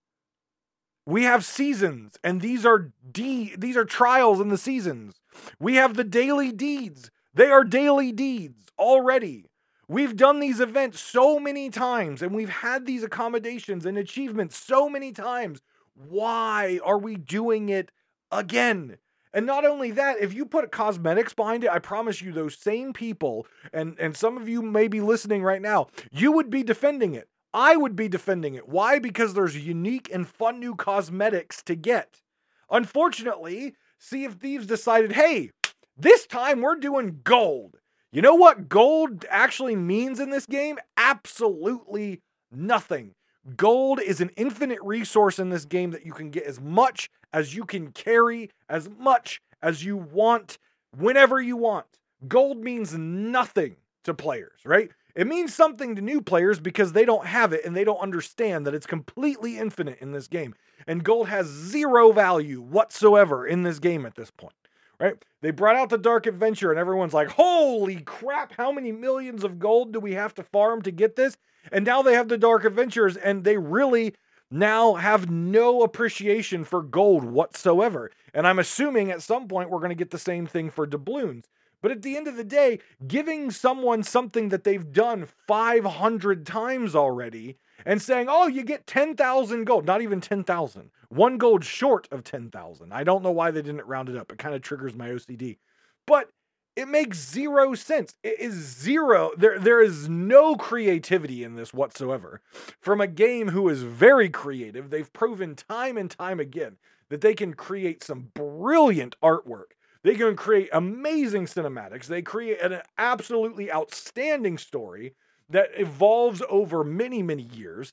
We 1.07 1.25
have 1.25 1.45
seasons, 1.45 2.19
and 2.25 2.41
these 2.41 2.65
are 2.65 2.93
de- 3.11 3.55
these 3.57 3.77
are 3.77 3.85
trials 3.85 4.41
in 4.41 4.49
the 4.49 4.59
seasons. 4.59 5.21
We 5.59 5.75
have 5.75 5.95
the 5.95 6.05
daily 6.05 6.51
deeds. 6.51 7.11
They 7.35 7.51
are 7.51 7.65
daily 7.65 8.13
deeds 8.13 8.65
already. 8.79 9.51
We've 9.87 10.17
done 10.17 10.41
these 10.41 10.61
events 10.61 11.01
so 11.01 11.39
many 11.39 11.69
times 11.69 12.23
and 12.23 12.35
we've 12.35 12.49
had 12.49 12.87
these 12.87 13.03
accommodations 13.03 13.85
and 13.85 13.99
achievements 13.99 14.57
so 14.57 14.89
many 14.89 15.13
times. 15.13 15.61
Why 15.95 16.81
are 16.85 16.99
we 16.99 17.17
doing 17.17 17.69
it 17.69 17.91
again? 18.31 18.97
And 19.35 19.47
not 19.47 19.67
only 19.67 19.91
that, 19.91 20.21
if 20.21 20.33
you 20.33 20.47
put 20.47 20.71
cosmetics 20.71 21.35
behind 21.35 21.65
it, 21.65 21.71
I 21.71 21.81
promise 21.81 22.23
you 22.23 22.33
those 22.33 22.57
same 22.57 22.93
people 22.93 23.47
and 23.73 23.99
and 23.99 24.17
some 24.17 24.37
of 24.39 24.49
you 24.49 24.63
may 24.63 24.89
be 24.89 25.01
listening 25.01 25.43
right 25.43 25.61
now, 25.61 25.89
you 26.11 26.33
would 26.33 26.51
be 26.51 26.63
defending 26.63 27.15
it. 27.15 27.29
I 27.55 27.77
would 27.77 27.95
be 27.95 28.09
defending 28.09 28.55
it. 28.55 28.69
Why? 28.69 28.99
Because 28.99 29.33
there's 29.33 29.57
unique 29.57 30.11
and 30.13 30.27
fun 30.27 30.59
new 30.59 30.75
cosmetics 30.75 31.63
to 31.63 31.77
get. 31.77 32.21
Unfortunately, 32.69 33.77
Sea 33.97 34.25
of 34.25 34.35
Thieves 34.35 34.67
decided, 34.67 35.13
hey, 35.13 35.53
this 35.97 36.27
time 36.27 36.61
we're 36.61 36.75
doing 36.75 37.21
gold. 37.23 37.77
You 38.11 38.23
know 38.23 38.35
what 38.35 38.69
gold 38.69 39.25
actually 39.31 39.77
means 39.77 40.19
in 40.19 40.31
this 40.31 40.47
game? 40.47 40.79
Absolutely 40.97 42.23
nothing. 42.51 43.15
Gold 43.57 44.01
is 44.01 44.21
an 44.21 44.31
infinite 44.37 44.81
resource 44.83 45.39
in 45.39 45.51
this 45.51 45.65
game 45.65 45.93
that 45.93 46.05
you 46.05 46.13
can 46.13 46.31
get 46.31 46.45
as 46.45 46.61
much 46.61 47.09
as 47.33 47.55
you 47.55 47.65
can 47.65 47.93
carry, 47.93 48.51
as 48.69 48.89
much 48.99 49.41
as 49.63 49.85
you 49.85 49.97
want, 49.97 50.59
whenever 50.97 51.41
you 51.41 51.57
want. 51.57 51.87
Gold 52.27 52.59
means 52.59 52.97
nothing 52.97 53.77
to 54.05 54.15
players, 54.15 54.61
right? 54.65 54.91
It 55.15 55.27
means 55.29 55.55
something 55.55 55.95
to 55.95 56.03
new 56.03 56.21
players 56.21 56.59
because 56.59 56.93
they 56.93 57.05
don't 57.05 57.27
have 57.27 57.53
it 57.53 57.65
and 57.65 57.77
they 57.77 57.85
don't 57.85 58.01
understand 58.01 58.67
that 58.67 58.75
it's 58.75 58.87
completely 58.87 59.59
infinite 59.59 59.99
in 60.01 60.13
this 60.13 60.27
game. 60.27 60.55
And 60.87 61.05
gold 61.05 61.29
has 61.29 61.47
zero 61.47 62.13
value 62.13 62.61
whatsoever 62.61 63.47
in 63.47 63.63
this 63.63 63.79
game 63.79 64.07
at 64.07 64.17
this 64.17 64.31
point, 64.31 64.55
right? 64.99 65.25
They 65.41 65.53
brought 65.53 65.77
out 65.77 65.91
the 65.91 65.99
Dark 65.99 66.27
Adventure 66.27 66.71
and 66.71 66.81
everyone's 66.81 67.15
like, 67.15 67.29
holy 67.29 68.01
crap, 68.01 68.53
how 68.57 68.73
many 68.73 68.91
millions 68.91 69.45
of 69.45 69.59
gold 69.59 69.93
do 69.93 70.01
we 70.01 70.15
have 70.15 70.35
to 70.35 70.43
farm 70.43 70.83
to 70.83 70.91
get 70.91 71.15
this? 71.15 71.37
And 71.71 71.85
now 71.85 72.03
they 72.03 72.15
have 72.15 72.29
the 72.29 72.39
Dark 72.39 72.65
Adventures 72.65 73.17
and 73.17 73.45
they 73.45 73.57
really 73.57 74.15
now 74.51 74.95
have 74.95 75.31
no 75.31 75.83
appreciation 75.83 76.65
for 76.65 76.83
gold 76.83 77.25
whatsoever. 77.25 78.11
And 78.33 78.47
I'm 78.47 78.59
assuming 78.59 79.11
at 79.11 79.23
some 79.23 79.49
point 79.49 79.71
we're 79.71 79.79
going 79.79 79.91
to 79.91 79.95
get 79.95 80.11
the 80.11 80.19
same 80.19 80.47
thing 80.47 80.71
for 80.71 80.87
doubloons. 80.87 81.45
But 81.85 81.93
at 81.93 82.01
the 82.01 82.17
end 82.17 82.27
of 82.29 82.37
the 82.37 82.45
day, 82.45 82.79
giving 83.07 83.51
someone 83.51 84.03
something 84.05 84.49
that 84.49 84.65
they've 84.65 84.91
done 84.91 85.27
500 85.47 86.47
times 86.47 86.95
already 86.97 87.59
and 87.85 88.01
saying, 88.01 88.27
oh, 88.31 88.47
you 88.47 88.63
get 88.63 88.87
10,000 88.87 89.65
gold, 89.65 89.85
not 89.85 90.01
even 90.01 90.23
10,000, 90.23 90.91
one 91.11 91.37
gold 91.37 91.63
short 91.63 92.09
of 92.11 92.25
10,000. 92.25 92.91
I 92.91 93.05
don't 93.05 93.23
know 93.23 93.31
why 93.31 93.51
they 93.51 93.61
didn't 93.61 93.85
round 93.87 94.09
it 94.09 94.17
up. 94.17 94.33
It 94.33 94.39
kind 94.39 94.55
of 94.55 94.63
triggers 94.63 94.97
my 94.97 95.11
OCD. 95.11 95.59
But 96.07 96.31
It 96.75 96.89
makes 96.89 97.19
zero 97.19 97.75
sense. 97.75 98.15
It 98.23 98.41
is 98.41 98.55
zero. 98.55 99.33
There, 99.37 99.59
there 99.59 99.83
is 99.83 100.09
no 100.09 100.57
creativity 100.57 101.45
in 101.45 101.55
this 101.55 101.75
whatsoever. 101.75 102.41
From 102.81 103.03
a 103.03 103.07
game 103.07 103.51
who 103.51 103.69
is 103.69 103.83
very 103.83 104.31
creative, 104.31 104.89
they've 104.89 105.13
proven 105.13 105.55
time 105.55 105.99
and 105.99 106.11
time 106.11 106.41
again 106.41 106.79
that 107.11 107.21
they 107.21 107.35
can 107.35 107.55
create 107.55 108.03
some 108.03 108.31
brilliant 108.35 109.17
artwork. 109.23 109.74
They 110.05 110.15
can 110.15 110.37
create 110.37 110.69
amazing 110.73 111.47
cinematics. 111.47 112.07
They 112.07 112.23
create 112.23 112.61
an 112.61 112.83
absolutely 112.99 113.73
outstanding 113.73 114.59
story 114.59 115.15
that 115.49 115.71
evolves 115.75 116.43
over 116.49 116.85
many, 116.85 117.23
many 117.23 117.43
years. 117.43 117.93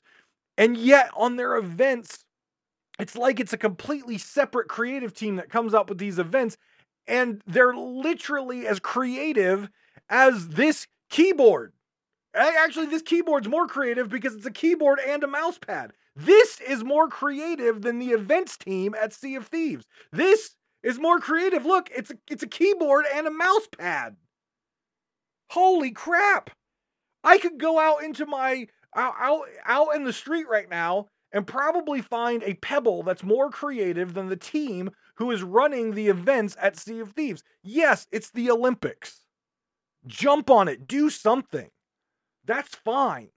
And 0.56 0.76
yet, 0.76 1.10
on 1.16 1.36
their 1.36 1.56
events, 1.56 2.24
it's 2.98 3.16
like 3.16 3.40
it's 3.40 3.54
a 3.54 3.58
completely 3.58 4.18
separate 4.18 4.68
creative 4.68 5.14
team 5.14 5.36
that 5.36 5.48
comes 5.48 5.72
up 5.74 5.88
with 5.88 5.98
these 5.98 6.18
events 6.18 6.58
and 7.06 7.42
they're 7.46 7.74
literally 7.74 8.66
as 8.66 8.78
creative 8.78 9.70
as 10.08 10.48
this 10.50 10.86
keyboard. 11.10 11.72
Actually, 12.34 12.86
this 12.86 13.02
keyboard's 13.02 13.48
more 13.48 13.66
creative 13.66 14.08
because 14.08 14.34
it's 14.34 14.46
a 14.46 14.50
keyboard 14.50 15.00
and 15.06 15.24
a 15.24 15.26
mouse 15.26 15.58
pad. 15.58 15.92
This 16.14 16.60
is 16.60 16.84
more 16.84 17.08
creative 17.08 17.82
than 17.82 17.98
the 17.98 18.10
events 18.10 18.56
team 18.56 18.94
at 18.94 19.12
Sea 19.12 19.34
of 19.34 19.46
Thieves. 19.46 19.86
This 20.12 20.56
is 20.82 20.98
more 20.98 21.18
creative. 21.18 21.64
Look, 21.64 21.90
it's 21.94 22.10
a, 22.10 22.14
it's 22.30 22.42
a 22.42 22.48
keyboard 22.48 23.04
and 23.12 23.26
a 23.26 23.30
mouse 23.30 23.68
pad. 23.76 24.16
Holy 25.50 25.90
crap. 25.90 26.50
I 27.24 27.38
could 27.38 27.58
go 27.58 27.78
out 27.78 28.02
into 28.02 28.26
my 28.26 28.66
out, 28.94 29.14
out 29.18 29.42
out 29.64 29.94
in 29.94 30.04
the 30.04 30.12
street 30.12 30.48
right 30.48 30.68
now 30.68 31.06
and 31.32 31.46
probably 31.46 32.00
find 32.00 32.42
a 32.42 32.54
pebble 32.54 33.02
that's 33.02 33.22
more 33.22 33.50
creative 33.50 34.14
than 34.14 34.28
the 34.28 34.36
team 34.36 34.90
who 35.16 35.30
is 35.30 35.42
running 35.42 35.92
the 35.92 36.08
events 36.08 36.56
at 36.60 36.76
Sea 36.76 37.00
of 37.00 37.12
Thieves. 37.12 37.42
Yes, 37.62 38.06
it's 38.10 38.30
the 38.30 38.50
Olympics. 38.50 39.22
Jump 40.06 40.50
on 40.50 40.68
it, 40.68 40.86
do 40.86 41.10
something. 41.10 41.70
That's 42.44 42.74
fine. 42.74 43.28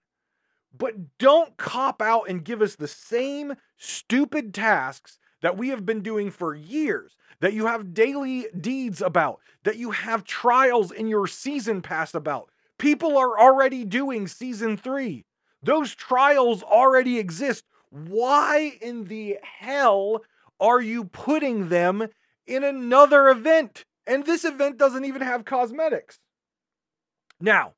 But 0.77 1.17
don't 1.19 1.55
cop 1.57 2.01
out 2.01 2.27
and 2.27 2.43
give 2.43 2.61
us 2.61 2.75
the 2.75 2.87
same 2.87 3.53
stupid 3.77 4.53
tasks 4.53 5.19
that 5.45 5.57
we 5.57 5.69
have 5.69 5.85
been 5.85 6.01
doing 6.01 6.31
for 6.31 6.55
years, 6.55 7.17
that 7.39 7.53
you 7.53 7.67
have 7.67 7.93
daily 7.93 8.47
deeds 8.59 8.99
about, 8.99 9.39
that 9.63 9.77
you 9.77 9.91
have 9.91 10.23
trials 10.23 10.91
in 10.91 11.07
your 11.07 11.27
season 11.27 11.83
pass 11.83 12.15
about. 12.15 12.49
People 12.79 13.15
are 13.15 13.39
already 13.39 13.85
doing 13.85 14.27
season 14.27 14.75
three. 14.75 15.23
Those 15.61 15.93
trials 15.93 16.63
already 16.63 17.19
exist. 17.19 17.63
Why 17.91 18.79
in 18.81 19.03
the 19.03 19.37
hell 19.59 20.23
are 20.59 20.81
you 20.81 21.03
putting 21.03 21.69
them 21.69 22.07
in 22.47 22.63
another 22.63 23.29
event? 23.29 23.85
And 24.07 24.25
this 24.25 24.45
event 24.45 24.79
doesn't 24.79 25.05
even 25.05 25.21
have 25.21 25.45
cosmetics. 25.45 26.17
Now, 27.39 27.73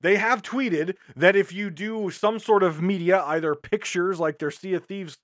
they 0.00 0.16
have 0.16 0.40
tweeted 0.40 0.94
that 1.14 1.36
if 1.36 1.52
you 1.52 1.68
do 1.68 2.08
some 2.08 2.38
sort 2.38 2.62
of 2.62 2.80
media, 2.80 3.22
either 3.26 3.54
pictures 3.54 4.18
like 4.18 4.38
their 4.38 4.50
Sea 4.50 4.72
of 4.72 4.86
Thieves 4.86 5.18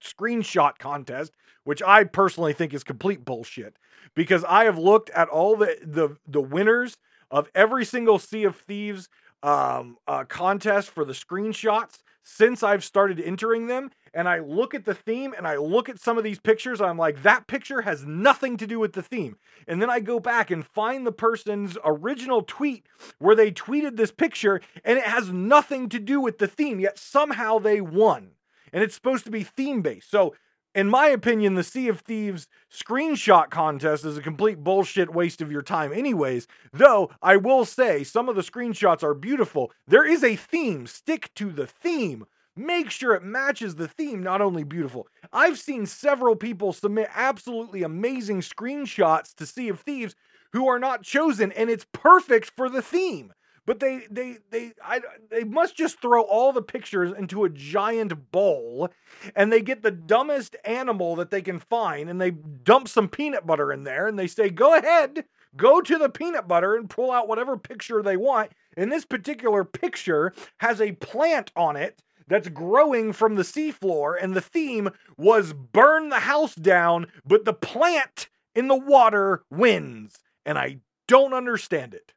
screenshot 0.00 0.78
contest, 0.78 1.32
which 1.64 1.82
I 1.82 2.04
personally 2.04 2.52
think 2.52 2.74
is 2.74 2.84
complete 2.84 3.24
bullshit, 3.24 3.76
because 4.14 4.44
I 4.44 4.64
have 4.64 4.78
looked 4.78 5.10
at 5.10 5.28
all 5.28 5.56
the 5.56 5.78
the, 5.82 6.16
the 6.26 6.40
winners 6.40 6.96
of 7.30 7.48
every 7.54 7.84
single 7.84 8.18
Sea 8.18 8.44
of 8.44 8.56
Thieves 8.56 9.08
um, 9.42 9.96
uh, 10.06 10.24
contest 10.24 10.90
for 10.90 11.04
the 11.04 11.12
screenshots 11.12 11.98
since 12.22 12.62
I've 12.62 12.84
started 12.84 13.20
entering 13.20 13.66
them, 13.66 13.90
and 14.12 14.28
I 14.28 14.40
look 14.40 14.74
at 14.74 14.84
the 14.84 14.94
theme 14.94 15.34
and 15.36 15.46
I 15.46 15.56
look 15.56 15.88
at 15.88 15.98
some 15.98 16.18
of 16.18 16.24
these 16.24 16.38
pictures, 16.38 16.80
I'm 16.80 16.98
like, 16.98 17.22
that 17.22 17.46
picture 17.46 17.80
has 17.82 18.04
nothing 18.04 18.56
to 18.58 18.66
do 18.66 18.78
with 18.78 18.92
the 18.92 19.02
theme. 19.02 19.36
And 19.66 19.80
then 19.80 19.90
I 19.90 20.00
go 20.00 20.20
back 20.20 20.50
and 20.50 20.66
find 20.66 21.06
the 21.06 21.12
person's 21.12 21.78
original 21.84 22.42
tweet 22.42 22.86
where 23.18 23.34
they 23.34 23.50
tweeted 23.50 23.96
this 23.96 24.12
picture 24.12 24.60
and 24.84 24.98
it 24.98 25.04
has 25.04 25.32
nothing 25.32 25.88
to 25.90 25.98
do 25.98 26.20
with 26.20 26.38
the 26.38 26.48
theme, 26.48 26.80
yet 26.80 26.98
somehow 26.98 27.58
they 27.58 27.80
won. 27.80 28.32
And 28.72 28.82
it's 28.82 28.94
supposed 28.94 29.24
to 29.24 29.30
be 29.30 29.42
theme 29.42 29.82
based. 29.82 30.10
So, 30.10 30.34
in 30.72 30.88
my 30.88 31.08
opinion, 31.08 31.54
the 31.56 31.64
Sea 31.64 31.88
of 31.88 32.00
Thieves 32.00 32.46
screenshot 32.72 33.50
contest 33.50 34.04
is 34.04 34.16
a 34.16 34.22
complete 34.22 34.58
bullshit 34.58 35.12
waste 35.12 35.40
of 35.40 35.50
your 35.50 35.62
time, 35.62 35.92
anyways. 35.92 36.46
Though 36.72 37.10
I 37.20 37.36
will 37.36 37.64
say 37.64 38.04
some 38.04 38.28
of 38.28 38.36
the 38.36 38.42
screenshots 38.42 39.02
are 39.02 39.14
beautiful. 39.14 39.72
There 39.88 40.06
is 40.06 40.22
a 40.22 40.36
theme, 40.36 40.86
stick 40.86 41.32
to 41.34 41.50
the 41.50 41.66
theme 41.66 42.24
Make 42.56 42.90
sure 42.90 43.14
it 43.14 43.22
matches 43.22 43.76
the 43.76 43.88
theme, 43.88 44.22
not 44.22 44.42
only 44.42 44.64
beautiful. 44.64 45.06
I've 45.32 45.58
seen 45.58 45.86
several 45.86 46.34
people 46.34 46.72
submit 46.72 47.08
absolutely 47.14 47.82
amazing 47.82 48.40
screenshots 48.40 49.34
to 49.36 49.46
Sea 49.46 49.68
of 49.68 49.80
Thieves 49.80 50.14
who 50.52 50.68
are 50.68 50.80
not 50.80 51.02
chosen, 51.02 51.52
and 51.52 51.70
it's 51.70 51.86
perfect 51.92 52.50
for 52.56 52.68
the 52.68 52.82
theme. 52.82 53.32
But 53.66 53.80
they 53.80 54.06
they 54.10 54.38
they 54.50 54.72
I, 54.82 55.00
they 55.30 55.44
must 55.44 55.76
just 55.76 56.00
throw 56.00 56.22
all 56.22 56.52
the 56.52 56.62
pictures 56.62 57.12
into 57.16 57.44
a 57.44 57.50
giant 57.50 58.32
bowl, 58.32 58.90
and 59.36 59.52
they 59.52 59.60
get 59.60 59.82
the 59.82 59.90
dumbest 59.90 60.56
animal 60.64 61.14
that 61.16 61.30
they 61.30 61.42
can 61.42 61.58
find, 61.58 62.08
and 62.08 62.20
they 62.20 62.30
dump 62.30 62.88
some 62.88 63.08
peanut 63.08 63.46
butter 63.46 63.72
in 63.72 63.84
there, 63.84 64.06
and 64.06 64.18
they 64.18 64.26
say, 64.26 64.48
"Go 64.48 64.74
ahead, 64.76 65.24
go 65.56 65.80
to 65.80 65.98
the 65.98 66.08
peanut 66.08 66.48
butter 66.48 66.74
and 66.74 66.90
pull 66.90 67.10
out 67.10 67.28
whatever 67.28 67.56
picture 67.56 68.02
they 68.02 68.16
want." 68.16 68.52
And 68.76 68.90
this 68.90 69.04
particular 69.04 69.64
picture 69.64 70.32
has 70.58 70.80
a 70.80 70.92
plant 70.92 71.52
on 71.54 71.76
it 71.76 72.02
that's 72.26 72.48
growing 72.48 73.12
from 73.12 73.34
the 73.34 73.42
seafloor, 73.42 74.16
and 74.20 74.34
the 74.34 74.40
theme 74.40 74.88
was 75.16 75.52
burn 75.52 76.08
the 76.08 76.20
house 76.20 76.54
down, 76.54 77.08
but 77.26 77.44
the 77.44 77.52
plant 77.52 78.28
in 78.54 78.68
the 78.68 78.78
water 78.78 79.42
wins. 79.50 80.18
And 80.46 80.56
I 80.56 80.78
don't 81.06 81.34
understand 81.34 81.92
it. 81.92 82.14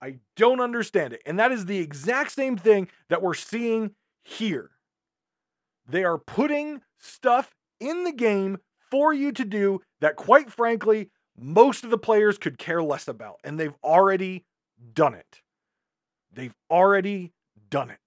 I 0.00 0.18
don't 0.36 0.60
understand 0.60 1.12
it. 1.12 1.22
And 1.24 1.38
that 1.38 1.52
is 1.52 1.66
the 1.66 1.78
exact 1.78 2.32
same 2.32 2.56
thing 2.56 2.88
that 3.08 3.22
we're 3.22 3.34
seeing 3.34 3.92
here. 4.22 4.70
They 5.88 6.04
are 6.04 6.18
putting 6.18 6.82
stuff 6.98 7.54
in 7.80 8.04
the 8.04 8.12
game 8.12 8.58
for 8.90 9.12
you 9.12 9.32
to 9.32 9.44
do 9.44 9.80
that, 10.00 10.16
quite 10.16 10.50
frankly, 10.50 11.10
most 11.38 11.84
of 11.84 11.90
the 11.90 11.98
players 11.98 12.38
could 12.38 12.58
care 12.58 12.82
less 12.82 13.08
about. 13.08 13.36
And 13.44 13.58
they've 13.58 13.74
already 13.82 14.44
done 14.94 15.14
it. 15.14 15.42
They've 16.32 16.54
already 16.70 17.32
done 17.70 17.90
it. 17.90 17.98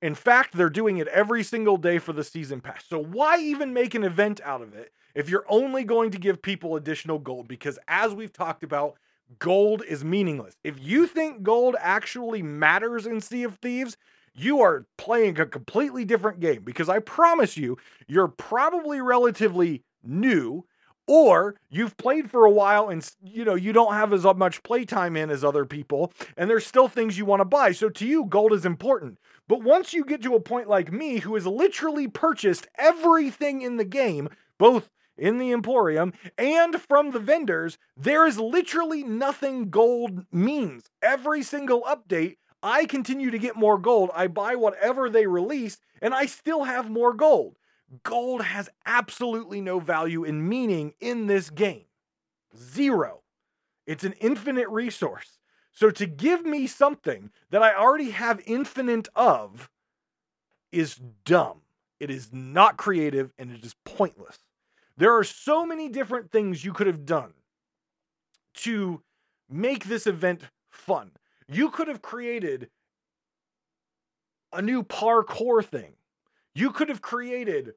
In 0.00 0.14
fact, 0.14 0.56
they're 0.56 0.70
doing 0.70 0.98
it 0.98 1.08
every 1.08 1.42
single 1.42 1.76
day 1.76 1.98
for 1.98 2.12
the 2.12 2.22
season 2.22 2.60
pass. 2.60 2.84
So 2.88 3.02
why 3.02 3.38
even 3.40 3.72
make 3.72 3.94
an 3.94 4.04
event 4.04 4.40
out 4.44 4.62
of 4.62 4.74
it 4.74 4.92
if 5.14 5.28
you're 5.28 5.46
only 5.48 5.82
going 5.82 6.12
to 6.12 6.18
give 6.18 6.40
people 6.40 6.76
additional 6.76 7.18
gold? 7.18 7.48
Because 7.48 7.78
as 7.88 8.14
we've 8.14 8.32
talked 8.32 8.62
about, 8.62 8.96
gold 9.38 9.82
is 9.86 10.04
meaningless. 10.04 10.56
If 10.64 10.76
you 10.80 11.06
think 11.06 11.42
gold 11.42 11.76
actually 11.80 12.42
matters 12.42 13.06
in 13.06 13.20
Sea 13.20 13.44
of 13.44 13.56
Thieves, 13.56 13.96
you 14.34 14.60
are 14.60 14.86
playing 14.96 15.38
a 15.38 15.46
completely 15.46 16.04
different 16.04 16.40
game 16.40 16.62
because 16.62 16.88
I 16.88 17.00
promise 17.00 17.56
you, 17.56 17.76
you're 18.06 18.28
probably 18.28 19.00
relatively 19.00 19.82
new 20.02 20.64
or 21.08 21.56
you've 21.70 21.96
played 21.96 22.30
for 22.30 22.44
a 22.44 22.50
while 22.50 22.90
and 22.90 23.10
you 23.22 23.44
know 23.44 23.54
you 23.54 23.72
don't 23.72 23.94
have 23.94 24.12
as 24.12 24.24
uh, 24.24 24.34
much 24.34 24.62
playtime 24.62 25.16
in 25.16 25.30
as 25.30 25.42
other 25.42 25.64
people 25.64 26.12
and 26.36 26.48
there's 26.48 26.66
still 26.66 26.86
things 26.86 27.18
you 27.18 27.24
want 27.24 27.40
to 27.40 27.44
buy 27.44 27.72
so 27.72 27.88
to 27.88 28.06
you 28.06 28.26
gold 28.26 28.52
is 28.52 28.64
important 28.64 29.18
but 29.48 29.62
once 29.62 29.92
you 29.92 30.04
get 30.04 30.22
to 30.22 30.34
a 30.34 30.40
point 30.40 30.68
like 30.68 30.92
me 30.92 31.18
who 31.18 31.34
has 31.34 31.46
literally 31.46 32.06
purchased 32.06 32.68
everything 32.76 33.62
in 33.62 33.78
the 33.78 33.84
game 33.84 34.28
both 34.58 34.90
in 35.18 35.38
the 35.38 35.52
emporium 35.52 36.12
and 36.36 36.80
from 36.80 37.10
the 37.10 37.18
vendors 37.18 37.76
there 37.96 38.26
is 38.26 38.38
literally 38.38 39.02
nothing 39.02 39.70
gold 39.70 40.24
means 40.32 40.84
every 41.02 41.42
single 41.42 41.82
update 41.82 42.36
I 42.60 42.86
continue 42.86 43.30
to 43.30 43.38
get 43.38 43.54
more 43.54 43.78
gold. 43.78 44.10
I 44.12 44.26
buy 44.26 44.56
whatever 44.56 45.08
they 45.08 45.28
release, 45.28 45.78
and 46.02 46.12
I 46.12 46.26
still 46.26 46.64
have 46.64 46.90
more 46.90 47.14
gold 47.14 47.54
gold 48.02 48.42
has 48.42 48.68
absolutely 48.86 49.60
no 49.60 49.80
value 49.80 50.24
and 50.24 50.48
meaning 50.48 50.94
in 51.00 51.26
this 51.26 51.50
game. 51.50 51.84
Zero. 52.56 53.22
It's 53.86 54.04
an 54.04 54.14
infinite 54.20 54.68
resource. 54.68 55.38
So 55.72 55.90
to 55.90 56.06
give 56.06 56.44
me 56.44 56.66
something 56.66 57.30
that 57.50 57.62
I 57.62 57.74
already 57.74 58.10
have 58.10 58.40
infinite 58.46 59.08
of 59.14 59.70
is 60.72 61.00
dumb. 61.24 61.62
It 62.00 62.10
is 62.10 62.30
not 62.32 62.76
creative 62.76 63.32
and 63.38 63.50
it 63.52 63.64
is 63.64 63.74
pointless. 63.84 64.38
There 64.98 65.16
are 65.16 65.24
so 65.24 65.64
many 65.64 65.88
different 65.88 66.30
things 66.30 66.64
you 66.64 66.72
could 66.72 66.86
have 66.86 67.06
done 67.06 67.32
to 68.56 69.02
make 69.48 69.84
this 69.84 70.06
event 70.06 70.42
fun. 70.70 71.12
You 71.48 71.70
could 71.70 71.88
have 71.88 72.02
created 72.02 72.68
a 74.52 74.60
new 74.60 74.82
parkour 74.82 75.64
thing 75.64 75.94
you 76.58 76.72
could 76.72 76.88
have 76.88 77.00
created, 77.00 77.74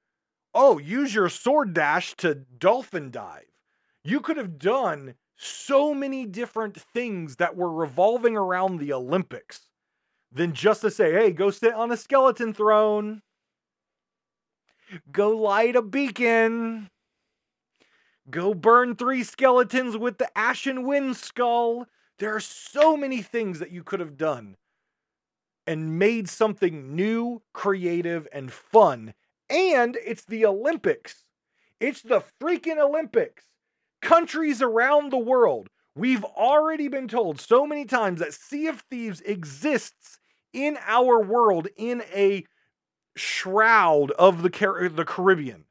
oh, 0.55 0.79
use 0.79 1.13
your 1.13 1.29
sword 1.29 1.71
dash 1.75 2.15
to 2.15 2.33
dolphin 2.33 3.11
dive. 3.11 3.45
You 4.03 4.21
could 4.21 4.37
have 4.37 4.57
done 4.57 5.13
so 5.37 5.93
many 5.93 6.25
different 6.25 6.81
things 6.81 7.35
that 7.35 7.55
were 7.55 7.71
revolving 7.71 8.35
around 8.35 8.79
the 8.79 8.91
Olympics 8.91 9.67
than 10.31 10.53
just 10.53 10.81
to 10.81 10.89
say, 10.89 11.11
hey, 11.11 11.31
go 11.31 11.51
sit 11.51 11.75
on 11.75 11.91
a 11.91 11.97
skeleton 11.97 12.55
throne, 12.55 13.21
go 15.11 15.37
light 15.37 15.75
a 15.75 15.83
beacon, 15.83 16.89
Go 18.29 18.53
burn 18.53 18.95
three 18.95 19.23
skeletons 19.23 19.97
with 19.97 20.17
the 20.17 20.35
Ashen 20.37 20.83
Wind 20.85 21.17
Skull. 21.17 21.87
There 22.19 22.35
are 22.35 22.39
so 22.39 22.95
many 22.95 23.21
things 23.21 23.59
that 23.59 23.71
you 23.71 23.83
could 23.83 23.99
have 23.99 24.17
done 24.17 24.57
and 25.65 25.97
made 25.97 26.29
something 26.29 26.95
new, 26.95 27.41
creative, 27.53 28.27
and 28.31 28.51
fun. 28.51 29.13
And 29.49 29.97
it's 30.05 30.25
the 30.25 30.45
Olympics. 30.45 31.25
It's 31.79 32.01
the 32.01 32.23
freaking 32.39 32.77
Olympics. 32.77 33.45
Countries 34.01 34.61
around 34.61 35.11
the 35.11 35.17
world. 35.17 35.69
We've 35.95 36.23
already 36.23 36.87
been 36.87 37.07
told 37.07 37.41
so 37.41 37.65
many 37.65 37.85
times 37.85 38.19
that 38.19 38.33
Sea 38.33 38.67
of 38.67 38.81
Thieves 38.81 39.21
exists 39.21 40.19
in 40.53 40.77
our 40.85 41.19
world 41.19 41.67
in 41.75 42.03
a 42.13 42.45
shroud 43.15 44.11
of 44.11 44.41
the, 44.41 44.49
Car- 44.49 44.89
the 44.89 45.05
Caribbean. 45.05 45.65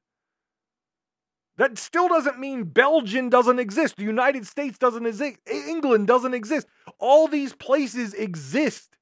That 1.60 1.76
still 1.76 2.08
doesn't 2.08 2.38
mean 2.38 2.64
Belgium 2.64 3.28
doesn't 3.28 3.58
exist. 3.58 3.96
The 3.96 4.02
United 4.02 4.46
States 4.46 4.78
doesn't 4.78 5.04
exist. 5.04 5.40
England 5.46 6.06
doesn't 6.06 6.32
exist. 6.32 6.66
All 6.98 7.28
these 7.28 7.52
places 7.52 8.14
exist. 8.14 8.96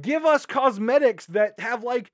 Give 0.00 0.24
us 0.24 0.46
cosmetics 0.46 1.26
that 1.26 1.60
have 1.60 1.84
like 1.84 2.10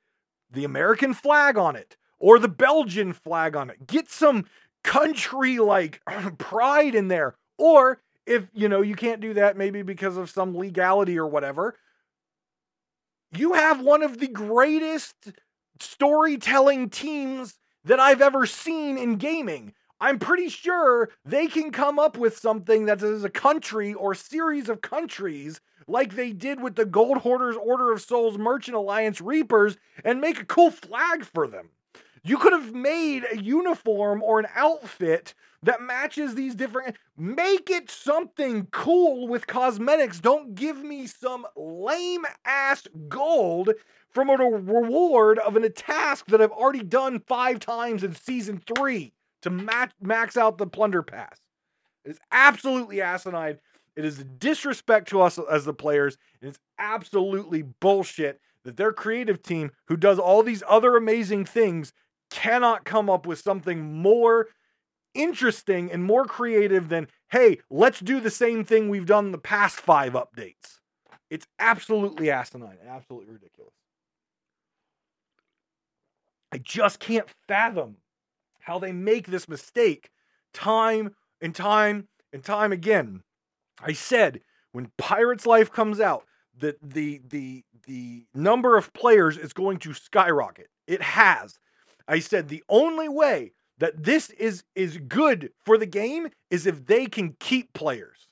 the 0.50 0.64
American 0.64 1.14
flag 1.14 1.56
on 1.56 1.76
it 1.76 1.96
or 2.18 2.40
the 2.40 2.48
Belgian 2.48 3.12
flag 3.12 3.54
on 3.54 3.70
it. 3.70 3.86
Get 3.86 4.10
some 4.10 4.46
country 4.82 5.60
like 5.60 6.00
pride 6.38 6.96
in 6.96 7.06
there. 7.06 7.36
Or 7.58 8.02
if, 8.26 8.48
you 8.52 8.68
know, 8.68 8.82
you 8.82 8.96
can't 8.96 9.20
do 9.20 9.34
that 9.34 9.56
maybe 9.56 9.82
because 9.82 10.16
of 10.16 10.30
some 10.30 10.56
legality 10.56 11.16
or 11.16 11.28
whatever, 11.28 11.76
you 13.30 13.52
have 13.52 13.80
one 13.80 14.02
of 14.02 14.18
the 14.18 14.26
greatest 14.26 15.14
storytelling 15.78 16.90
teams 16.90 17.59
that 17.84 18.00
I've 18.00 18.20
ever 18.20 18.46
seen 18.46 18.98
in 18.98 19.16
gaming. 19.16 19.74
I'm 20.00 20.18
pretty 20.18 20.48
sure 20.48 21.10
they 21.24 21.46
can 21.46 21.70
come 21.70 21.98
up 21.98 22.16
with 22.16 22.38
something 22.38 22.86
that 22.86 23.02
is 23.02 23.24
a 23.24 23.30
country 23.30 23.92
or 23.92 24.14
series 24.14 24.68
of 24.68 24.80
countries 24.80 25.60
like 25.86 26.14
they 26.14 26.32
did 26.32 26.62
with 26.62 26.76
the 26.76 26.86
Gold 26.86 27.18
Hoarders 27.18 27.56
Order 27.56 27.92
of 27.92 28.00
Souls 28.00 28.38
Merchant 28.38 28.76
Alliance 28.76 29.20
Reapers 29.20 29.76
and 30.04 30.20
make 30.20 30.40
a 30.40 30.46
cool 30.46 30.70
flag 30.70 31.24
for 31.24 31.46
them. 31.46 31.70
You 32.22 32.36
could 32.38 32.52
have 32.52 32.74
made 32.74 33.24
a 33.30 33.42
uniform 33.42 34.22
or 34.22 34.38
an 34.40 34.46
outfit 34.54 35.34
that 35.62 35.82
matches 35.82 36.34
these 36.34 36.54
different 36.54 36.96
make 37.16 37.70
it 37.70 37.90
something 37.90 38.66
cool 38.70 39.28
with 39.28 39.46
cosmetics. 39.46 40.20
Don't 40.20 40.54
give 40.54 40.82
me 40.82 41.06
some 41.06 41.46
lame 41.56 42.24
ass 42.44 42.86
gold 43.08 43.70
from 44.12 44.28
a 44.28 44.34
reward 44.34 45.38
of 45.38 45.56
a 45.56 45.70
task 45.70 46.26
that 46.26 46.40
I've 46.42 46.50
already 46.50 46.82
done 46.82 47.20
five 47.20 47.60
times 47.60 48.02
in 48.02 48.14
season 48.14 48.62
three 48.76 49.12
to 49.42 49.50
max, 49.50 49.94
max 50.00 50.36
out 50.36 50.58
the 50.58 50.66
plunder 50.66 51.02
pass. 51.02 51.38
It's 52.04 52.20
absolutely 52.32 53.00
asinine. 53.00 53.58
It 53.96 54.04
is 54.04 54.18
a 54.18 54.24
disrespect 54.24 55.08
to 55.10 55.20
us 55.20 55.38
as 55.50 55.64
the 55.64 55.74
players. 55.74 56.16
And 56.40 56.48
it's 56.48 56.58
absolutely 56.78 57.62
bullshit 57.62 58.40
that 58.64 58.76
their 58.76 58.92
creative 58.92 59.42
team, 59.42 59.70
who 59.86 59.96
does 59.96 60.18
all 60.18 60.42
these 60.42 60.62
other 60.68 60.96
amazing 60.96 61.44
things, 61.44 61.92
cannot 62.30 62.84
come 62.84 63.10
up 63.10 63.26
with 63.26 63.38
something 63.38 64.00
more 64.00 64.48
interesting 65.14 65.90
and 65.90 66.04
more 66.04 66.24
creative 66.24 66.88
than, 66.88 67.08
hey, 67.30 67.58
let's 67.70 68.00
do 68.00 68.20
the 68.20 68.30
same 68.30 68.64
thing 68.64 68.88
we've 68.88 69.06
done 69.06 69.32
the 69.32 69.38
past 69.38 69.80
five 69.80 70.12
updates. 70.12 70.78
It's 71.30 71.46
absolutely 71.58 72.30
asinine, 72.30 72.78
and 72.80 72.88
absolutely 72.88 73.32
ridiculous. 73.32 73.74
I 76.52 76.58
just 76.58 76.98
can't 76.98 77.28
fathom 77.46 77.96
how 78.60 78.78
they 78.78 78.92
make 78.92 79.26
this 79.26 79.48
mistake 79.48 80.10
time 80.52 81.14
and 81.40 81.54
time 81.54 82.08
and 82.32 82.44
time 82.44 82.72
again. 82.72 83.22
I 83.82 83.92
said 83.92 84.40
when 84.72 84.90
Pirates 84.98 85.46
Life 85.46 85.72
comes 85.72 86.00
out 86.00 86.24
that 86.58 86.76
the 86.82 87.20
the 87.28 87.64
the 87.86 88.26
number 88.34 88.76
of 88.76 88.92
players 88.92 89.36
is 89.36 89.52
going 89.52 89.78
to 89.78 89.94
skyrocket. 89.94 90.68
It 90.86 91.02
has. 91.02 91.58
I 92.06 92.18
said 92.18 92.48
the 92.48 92.64
only 92.68 93.08
way 93.08 93.52
that 93.78 94.04
this 94.04 94.30
is 94.30 94.64
is 94.74 94.98
good 94.98 95.52
for 95.64 95.78
the 95.78 95.86
game 95.86 96.28
is 96.50 96.66
if 96.66 96.86
they 96.86 97.06
can 97.06 97.36
keep 97.40 97.72
players. 97.72 98.28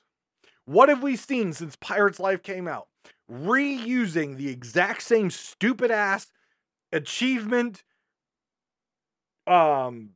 What 0.65 0.89
have 0.89 1.01
we 1.01 1.15
seen 1.15 1.53
since 1.53 1.75
Pirates 1.75 2.19
Life 2.19 2.43
came 2.43 2.67
out? 2.67 2.87
Reusing 3.31 4.37
the 4.37 4.49
exact 4.49 5.01
same 5.01 5.31
stupid 5.31 5.89
ass 5.89 6.31
achievement 6.91 7.83
um 9.47 10.11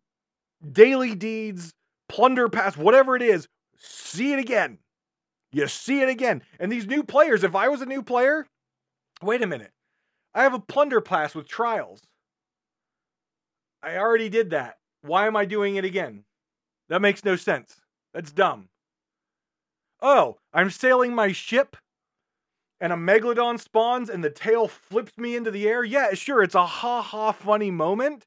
daily 0.72 1.16
deeds, 1.16 1.74
plunder 2.10 2.50
pass, 2.50 2.78
whatever 2.78 3.16
it 3.16 3.22
is, 3.22 3.48
see 3.78 4.34
it 4.34 4.40
again. 4.40 4.80
You 5.52 5.68
see 5.68 6.02
it 6.02 6.10
again. 6.10 6.44
And 6.60 6.72
these 6.72 6.88
new 6.88 7.04
players, 7.04 7.44
if 7.44 7.56
I 7.56 7.68
was 7.68 7.82
a 7.82 7.86
new 7.86 8.02
player, 8.02 8.46
wait 9.22 9.42
a 9.42 9.48
minute. 9.48 9.72
I 10.34 10.44
have 10.44 10.54
a 10.54 10.60
plunder 10.60 11.00
pass 11.02 11.36
with 11.36 11.48
trials. 11.48 12.02
I 13.84 13.98
already 13.98 14.30
did 14.30 14.50
that. 14.52 14.78
Why 15.02 15.28
am 15.28 15.36
I 15.36 15.46
doing 15.46 15.76
it 15.76 15.86
again? 15.86 16.24
That 16.90 17.02
makes 17.02 17.24
no 17.24 17.36
sense. 17.36 17.82
That's 18.14 18.32
dumb. 18.32 18.70
Oh, 20.02 20.38
I'm 20.54 20.70
sailing 20.70 21.14
my 21.14 21.32
ship 21.32 21.78
and 22.82 22.92
a 22.92 22.98
megalodon 22.98 23.60
spawns 23.60 24.10
and 24.10 24.24
the 24.24 24.30
tail 24.30 24.68
flips 24.68 25.18
me 25.18 25.36
into 25.36 25.52
the 25.52 25.68
air. 25.68 25.84
Yeah, 25.84 26.14
sure, 26.14 26.44
it's 26.44 26.56
a 26.56 26.66
ha 26.66 27.02
ha 27.02 27.32
funny 27.32 27.72
moment. 27.72 28.26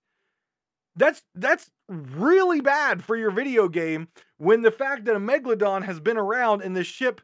That's 0.96 1.22
that's 1.34 1.70
really 1.88 2.60
bad 2.60 3.04
for 3.04 3.16
your 3.16 3.30
video 3.30 3.68
game 3.68 4.08
when 4.38 4.62
the 4.62 4.70
fact 4.70 5.04
that 5.04 5.16
a 5.16 5.20
megalodon 5.20 5.84
has 5.84 6.00
been 6.00 6.16
around 6.16 6.62
in 6.62 6.72
this 6.72 6.86
ship 6.86 7.20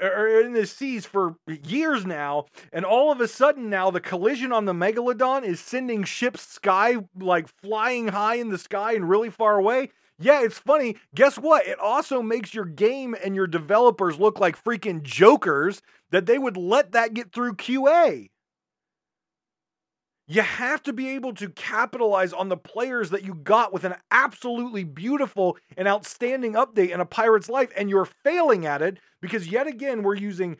or 0.00 0.40
in 0.40 0.54
the 0.54 0.66
seas 0.66 1.04
for 1.04 1.36
years 1.46 2.06
now, 2.06 2.46
and 2.72 2.84
all 2.86 3.12
of 3.12 3.20
a 3.20 3.28
sudden 3.28 3.68
now 3.68 3.90
the 3.90 4.00
collision 4.00 4.52
on 4.52 4.64
the 4.64 4.72
megalodon 4.72 5.44
is 5.44 5.60
sending 5.60 6.04
ships 6.04 6.40
sky 6.40 6.96
like 7.18 7.48
flying 7.62 8.08
high 8.08 8.36
in 8.36 8.48
the 8.48 8.58
sky 8.58 8.94
and 8.94 9.08
really 9.08 9.30
far 9.30 9.58
away. 9.58 9.90
Yeah, 10.18 10.42
it's 10.42 10.58
funny. 10.58 10.96
Guess 11.14 11.38
what? 11.38 11.66
It 11.66 11.78
also 11.78 12.22
makes 12.22 12.54
your 12.54 12.66
game 12.66 13.14
and 13.24 13.34
your 13.34 13.46
developers 13.46 14.18
look 14.18 14.38
like 14.38 14.62
freaking 14.62 15.02
jokers 15.02 15.80
that 16.10 16.26
they 16.26 16.38
would 16.38 16.56
let 16.56 16.92
that 16.92 17.14
get 17.14 17.32
through 17.32 17.54
QA. 17.54 18.28
You 20.30 20.42
have 20.42 20.84
to 20.84 20.92
be 20.92 21.08
able 21.08 21.34
to 21.34 21.48
capitalize 21.48 22.32
on 22.32 22.50
the 22.50 22.56
players 22.56 23.10
that 23.10 23.24
you 23.24 23.34
got 23.34 23.72
with 23.72 23.82
an 23.82 23.96
absolutely 24.12 24.84
beautiful 24.84 25.58
and 25.76 25.88
outstanding 25.88 26.52
update 26.52 26.90
in 26.90 27.00
a 27.00 27.04
Pirate's 27.04 27.48
Life, 27.48 27.72
and 27.76 27.90
you're 27.90 28.04
failing 28.04 28.64
at 28.64 28.80
it 28.80 28.98
because 29.20 29.48
yet 29.48 29.66
again 29.66 30.04
we're 30.04 30.14
using 30.14 30.58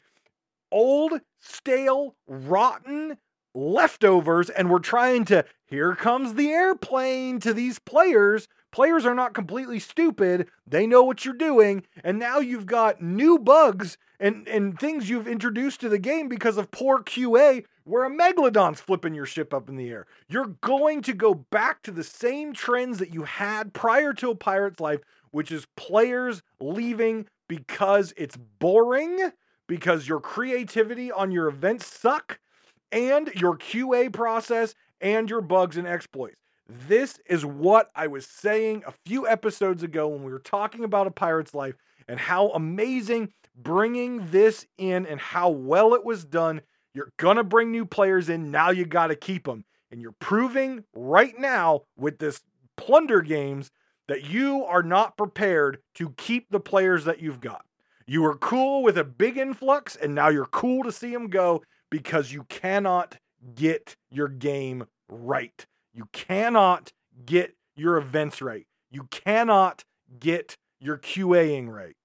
old, 0.72 1.20
stale, 1.38 2.16
rotten 2.26 3.16
leftovers, 3.54 4.50
and 4.50 4.70
we're 4.70 4.80
trying 4.80 5.24
to 5.26 5.44
here 5.66 5.94
comes 5.94 6.34
the 6.34 6.48
airplane 6.50 7.38
to 7.38 7.54
these 7.54 7.78
players. 7.78 8.48
Players 8.72 9.04
are 9.04 9.14
not 9.14 9.34
completely 9.34 9.78
stupid. 9.78 10.48
They 10.66 10.86
know 10.86 11.02
what 11.02 11.24
you're 11.24 11.34
doing. 11.34 11.84
And 12.04 12.18
now 12.18 12.38
you've 12.38 12.66
got 12.66 13.02
new 13.02 13.38
bugs 13.38 13.98
and, 14.20 14.46
and 14.46 14.78
things 14.78 15.08
you've 15.08 15.26
introduced 15.26 15.80
to 15.80 15.88
the 15.88 15.98
game 15.98 16.28
because 16.28 16.56
of 16.56 16.70
poor 16.70 17.02
QA 17.02 17.64
where 17.84 18.04
a 18.04 18.10
megalodon's 18.10 18.80
flipping 18.80 19.14
your 19.14 19.26
ship 19.26 19.52
up 19.52 19.68
in 19.68 19.76
the 19.76 19.90
air. 19.90 20.06
You're 20.28 20.56
going 20.60 21.02
to 21.02 21.12
go 21.12 21.34
back 21.34 21.82
to 21.82 21.90
the 21.90 22.04
same 22.04 22.52
trends 22.52 22.98
that 22.98 23.12
you 23.12 23.24
had 23.24 23.72
prior 23.72 24.12
to 24.14 24.30
a 24.30 24.36
pirate's 24.36 24.80
life, 24.80 25.00
which 25.32 25.50
is 25.50 25.66
players 25.76 26.42
leaving 26.60 27.26
because 27.48 28.14
it's 28.16 28.36
boring, 28.36 29.32
because 29.66 30.06
your 30.06 30.20
creativity 30.20 31.10
on 31.10 31.32
your 31.32 31.48
events 31.48 31.86
suck, 31.86 32.38
and 32.92 33.28
your 33.34 33.56
QA 33.56 34.12
process 34.12 34.74
and 35.00 35.28
your 35.30 35.40
bugs 35.40 35.76
and 35.76 35.88
exploits. 35.88 36.36
This 36.88 37.18
is 37.26 37.44
what 37.44 37.90
I 37.96 38.06
was 38.06 38.26
saying 38.26 38.84
a 38.86 38.92
few 39.04 39.26
episodes 39.26 39.82
ago 39.82 40.08
when 40.08 40.22
we 40.22 40.30
were 40.30 40.38
talking 40.38 40.84
about 40.84 41.06
a 41.06 41.10
pirate's 41.10 41.54
life 41.54 41.74
and 42.06 42.20
how 42.20 42.50
amazing 42.50 43.32
bringing 43.56 44.30
this 44.30 44.66
in 44.78 45.04
and 45.06 45.20
how 45.20 45.50
well 45.50 45.94
it 45.94 46.04
was 46.04 46.24
done 46.24 46.62
you're 46.94 47.12
going 47.18 47.36
to 47.36 47.44
bring 47.44 47.70
new 47.70 47.86
players 47.86 48.28
in. 48.28 48.50
Now 48.50 48.70
you 48.70 48.84
got 48.84 49.08
to 49.08 49.16
keep 49.16 49.44
them. 49.44 49.64
And 49.90 50.00
you're 50.00 50.14
proving 50.18 50.84
right 50.94 51.38
now 51.38 51.82
with 51.96 52.18
this 52.18 52.40
plunder 52.76 53.22
games 53.22 53.70
that 54.08 54.28
you 54.28 54.64
are 54.64 54.82
not 54.82 55.16
prepared 55.16 55.78
to 55.96 56.10
keep 56.16 56.50
the 56.50 56.60
players 56.60 57.04
that 57.04 57.20
you've 57.20 57.40
got. 57.40 57.64
You 58.06 58.22
were 58.22 58.36
cool 58.36 58.82
with 58.82 58.98
a 58.98 59.04
big 59.04 59.36
influx, 59.36 59.94
and 59.94 60.14
now 60.14 60.28
you're 60.28 60.46
cool 60.46 60.82
to 60.82 60.90
see 60.90 61.12
them 61.12 61.28
go 61.28 61.62
because 61.90 62.32
you 62.32 62.44
cannot 62.48 63.18
get 63.54 63.96
your 64.10 64.28
game 64.28 64.86
right. 65.08 65.66
You 65.92 66.08
cannot 66.12 66.92
get 67.24 67.56
your 67.76 67.96
events 67.96 68.40
right. 68.40 68.66
You 68.90 69.04
cannot 69.10 69.84
get 70.18 70.56
your 70.80 70.98
QAing 70.98 71.68
right. 71.68 71.96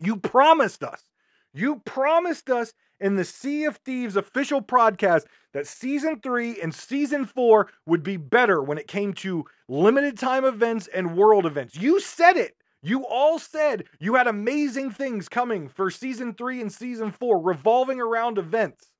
You 0.00 0.16
promised 0.16 0.82
us. 0.82 1.04
You 1.52 1.82
promised 1.84 2.50
us 2.50 2.72
in 3.00 3.16
the 3.16 3.24
Sea 3.24 3.64
of 3.64 3.76
Thieves 3.76 4.16
official 4.16 4.60
podcast 4.60 5.24
that 5.52 5.66
season 5.66 6.20
three 6.20 6.60
and 6.60 6.74
season 6.74 7.24
four 7.24 7.70
would 7.86 8.02
be 8.02 8.16
better 8.16 8.62
when 8.62 8.78
it 8.78 8.86
came 8.86 9.12
to 9.14 9.44
limited 9.68 10.18
time 10.18 10.44
events 10.44 10.88
and 10.88 11.16
world 11.16 11.46
events. 11.46 11.76
You 11.76 12.00
said 12.00 12.36
it. 12.36 12.56
You 12.82 13.04
all 13.06 13.38
said 13.38 13.84
you 13.98 14.14
had 14.14 14.28
amazing 14.28 14.90
things 14.90 15.28
coming 15.28 15.68
for 15.68 15.90
season 15.90 16.34
three 16.34 16.60
and 16.60 16.72
season 16.72 17.10
four 17.10 17.40
revolving 17.40 18.00
around 18.00 18.38
events. 18.38 18.90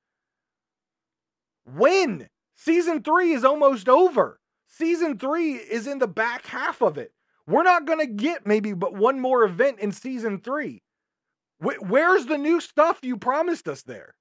When? 1.64 2.28
Season 2.60 3.04
three 3.04 3.30
is 3.34 3.44
almost 3.44 3.88
over. 3.88 4.40
Season 4.66 5.16
three 5.16 5.52
is 5.52 5.86
in 5.86 6.00
the 6.00 6.08
back 6.08 6.46
half 6.46 6.82
of 6.82 6.98
it. 6.98 7.12
We're 7.46 7.62
not 7.62 7.86
going 7.86 8.00
to 8.00 8.12
get 8.12 8.48
maybe 8.48 8.72
but 8.72 8.94
one 8.94 9.20
more 9.20 9.44
event 9.44 9.78
in 9.78 9.92
season 9.92 10.40
three. 10.40 10.82
Where's 11.60 12.26
the 12.26 12.36
new 12.36 12.60
stuff 12.60 12.98
you 13.02 13.16
promised 13.16 13.68
us 13.68 13.82
there? 13.82 14.16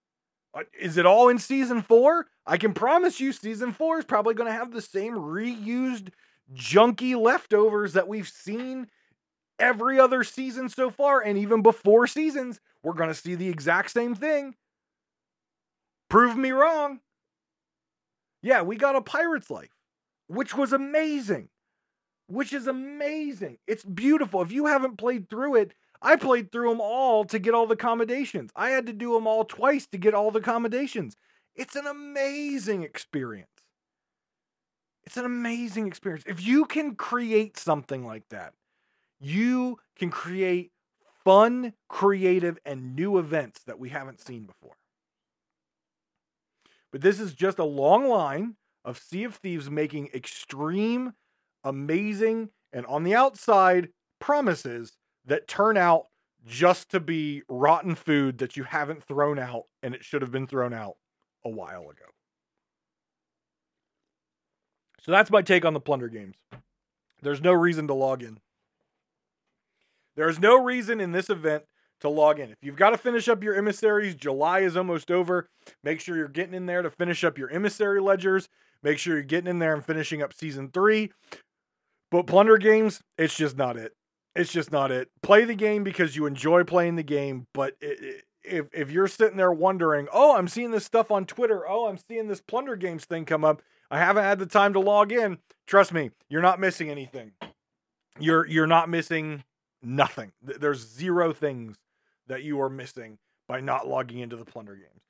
Uh, 0.54 0.64
is 0.80 0.98
it 0.98 1.06
all 1.08 1.30
in 1.30 1.40
season 1.40 1.82
four? 1.82 2.28
I 2.46 2.58
can 2.58 2.74
promise 2.74 3.20
you, 3.20 3.34
season 3.34 3.74
four 3.74 3.98
is 3.98 4.06
probably 4.06 4.36
going 4.36 4.52
to 4.52 4.58
have 4.58 4.72
the 4.72 4.82
same 4.84 5.16
reused, 5.16 6.10
junky 6.54 7.20
leftovers 7.20 7.94
that 7.94 8.08
we've 8.08 8.28
seen 8.28 8.88
every 9.58 10.00
other 10.00 10.24
season 10.24 10.70
so 10.70 10.92
far. 10.92 11.22
And 11.22 11.40
even 11.40 11.64
before 11.64 12.06
seasons, 12.06 12.60
we're 12.84 12.94
going 12.94 13.10
to 13.10 13.16
see 13.16 13.34
the 13.34 13.50
exact 13.50 13.90
same 13.90 14.14
thing. 14.14 14.54
Prove 16.08 16.38
me 16.38 16.52
wrong. 16.52 17.00
Yeah, 18.48 18.62
we 18.62 18.78
got 18.78 18.96
a 18.96 19.02
pirate's 19.02 19.50
life, 19.52 19.76
which 20.28 20.56
was 20.56 20.72
amazing. 20.72 21.50
Which 22.28 22.54
is 22.54 22.66
amazing. 22.66 23.58
It's 23.68 23.84
beautiful. 23.84 24.42
If 24.42 24.54
you 24.54 24.68
haven't 24.68 24.98
played 24.98 25.30
through 25.30 25.56
it, 25.56 25.74
I 26.02 26.16
played 26.16 26.50
through 26.50 26.70
them 26.70 26.80
all 26.80 27.26
to 27.26 27.40
get 27.40 27.54
all 27.54 27.68
the 27.68 27.74
accommodations. 27.74 28.52
I 28.56 28.70
had 28.70 28.86
to 28.86 28.94
do 28.94 29.12
them 29.12 29.28
all 29.28 29.44
twice 29.44 29.86
to 29.88 29.98
get 29.98 30.14
all 30.14 30.32
the 30.32 30.40
accommodations. 30.40 31.18
It's 31.56 31.76
an 31.76 31.88
amazing 31.88 32.84
experience. 32.84 33.50
It's 35.06 35.18
an 35.18 35.26
amazing 35.26 35.86
experience. 35.88 36.24
If 36.26 36.42
you 36.42 36.64
can 36.64 36.96
create 36.96 37.58
something 37.58 38.06
like 38.06 38.30
that, 38.30 38.54
you 39.20 39.78
can 40.00 40.10
create 40.10 40.72
fun, 41.26 41.74
creative, 41.90 42.60
and 42.66 42.96
new 42.96 43.18
events 43.18 43.64
that 43.66 43.78
we 43.78 43.90
haven't 43.90 44.22
seen 44.22 44.46
before. 44.46 44.77
But 46.92 47.02
this 47.02 47.20
is 47.20 47.34
just 47.34 47.60
a 47.60 47.66
long 47.66 48.08
line 48.08 48.56
of 48.86 48.98
Sea 48.98 49.26
of 49.26 49.36
Thieves 49.36 49.70
making 49.70 50.10
extreme, 50.14 51.14
amazing, 51.64 52.50
and 52.72 52.86
on 52.86 53.04
the 53.04 53.16
outside 53.16 53.90
promises 54.20 54.98
that 55.26 55.48
turn 55.48 55.78
out 55.78 56.08
just 56.46 56.90
to 56.92 57.00
be 57.00 57.44
rotten 57.50 57.96
food 57.96 58.38
that 58.38 58.56
you 58.56 58.64
haven't 58.64 59.04
thrown 59.04 59.38
out 59.38 59.64
and 59.84 59.94
it 59.94 60.04
should 60.04 60.22
have 60.22 60.32
been 60.32 60.48
thrown 60.48 60.74
out 60.74 60.96
a 61.44 61.50
while 61.50 61.84
ago. 61.84 62.06
So 65.02 65.12
that's 65.12 65.32
my 65.32 65.42
take 65.42 65.66
on 65.66 65.74
the 65.74 65.80
plunder 65.80 66.08
games. 66.08 66.36
There's 67.22 67.42
no 67.42 67.54
reason 67.54 67.88
to 67.88 67.94
log 67.94 68.24
in. 68.24 68.40
There's 70.16 70.40
no 70.40 70.62
reason 70.62 71.00
in 71.00 71.12
this 71.12 71.30
event 71.30 71.64
to 72.02 72.10
log 72.10 72.40
in. 72.40 72.52
If 72.52 72.58
you've 72.62 72.76
got 72.76 72.92
to 72.92 72.98
finish 72.98 73.28
up 73.28 73.44
your 73.44 73.56
emissaries, 73.56 74.16
July 74.16 74.60
is 74.60 74.78
almost 74.78 75.12
over. 75.12 75.50
Make 75.84 76.00
sure 76.00 76.16
you're 76.16 76.28
getting 76.28 76.54
in 76.54 76.66
there 76.66 76.82
to 76.82 76.90
finish 76.90 77.24
up 77.24 77.38
your 77.38 77.50
emissary 77.50 78.00
ledgers. 78.02 78.50
Make 78.84 79.00
sure 79.00 79.16
you're 79.16 79.24
getting 79.24 79.50
in 79.50 79.60
there 79.60 79.74
and 79.74 79.86
finishing 79.86 80.22
up 80.22 80.34
season 80.34 80.70
three. 80.72 81.12
But 82.12 82.28
plunder 82.28 82.58
games, 82.58 83.02
it's 83.18 83.36
just 83.36 83.58
not 83.58 83.78
it. 83.78 83.94
It's 84.36 84.52
just 84.52 84.72
not 84.72 84.92
it. 84.92 85.10
Play 85.24 85.46
the 85.46 85.56
game 85.56 85.84
because 85.84 86.16
you 86.16 86.26
enjoy 86.26 86.64
playing 86.64 86.96
the 86.96 87.04
game, 87.04 87.48
but 87.54 87.76
it, 87.82 88.24
if 88.44 88.68
if 88.72 88.92
you're 88.92 89.08
sitting 89.08 89.36
there 89.36 89.52
wondering, 89.52 90.08
"Oh, 90.14 90.38
I'm 90.38 90.48
seeing 90.48 90.72
this 90.72 90.86
stuff 90.86 91.12
on 91.12 91.26
Twitter. 91.26 91.68
Oh, 91.68 91.88
I'm 91.88 91.98
seeing 91.98 92.28
this 92.28 92.40
plunder 92.40 92.76
games 92.76 93.04
thing 93.06 93.26
come 93.26 93.44
up. 93.44 93.62
I 93.90 93.98
haven't 93.98 94.24
had 94.24 94.40
the 94.40 94.46
time 94.46 94.74
to 94.74 94.80
log 94.80 95.12
in." 95.12 95.40
Trust 95.66 95.92
me, 95.92 96.12
you're 96.30 96.42
not 96.42 96.60
missing 96.60 96.90
anything. 96.90 97.32
You're 98.20 98.46
you're 98.46 98.68
not 98.68 98.90
missing 98.90 99.44
nothing. 99.82 100.32
There's 100.42 100.88
zero 100.88 101.34
things 101.34 101.78
that 102.28 102.44
you 102.44 102.62
are 102.62 102.70
missing 102.70 103.18
by 103.48 103.62
not 103.62 103.88
logging 103.88 104.20
into 104.20 104.36
the 104.36 104.46
plunder 104.46 104.76
games. 104.76 105.02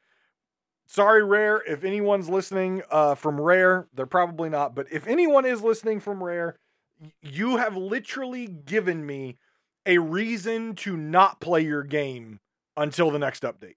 Sorry, 0.85 1.23
Rare. 1.23 1.61
If 1.67 1.83
anyone's 1.83 2.29
listening 2.29 2.81
uh, 2.89 3.15
from 3.15 3.41
Rare, 3.41 3.87
they're 3.93 4.05
probably 4.05 4.49
not. 4.49 4.73
But 4.73 4.87
if 4.91 5.05
anyone 5.05 5.45
is 5.45 5.61
listening 5.61 5.99
from 5.99 6.23
Rare, 6.23 6.57
you 7.21 7.57
have 7.57 7.75
literally 7.75 8.47
given 8.47 9.05
me 9.05 9.37
a 9.85 9.97
reason 9.97 10.75
to 10.75 10.95
not 10.95 11.41
play 11.41 11.61
your 11.61 11.83
game 11.83 12.39
until 12.75 13.11
the 13.11 13.19
next 13.19 13.43
update. 13.43 13.75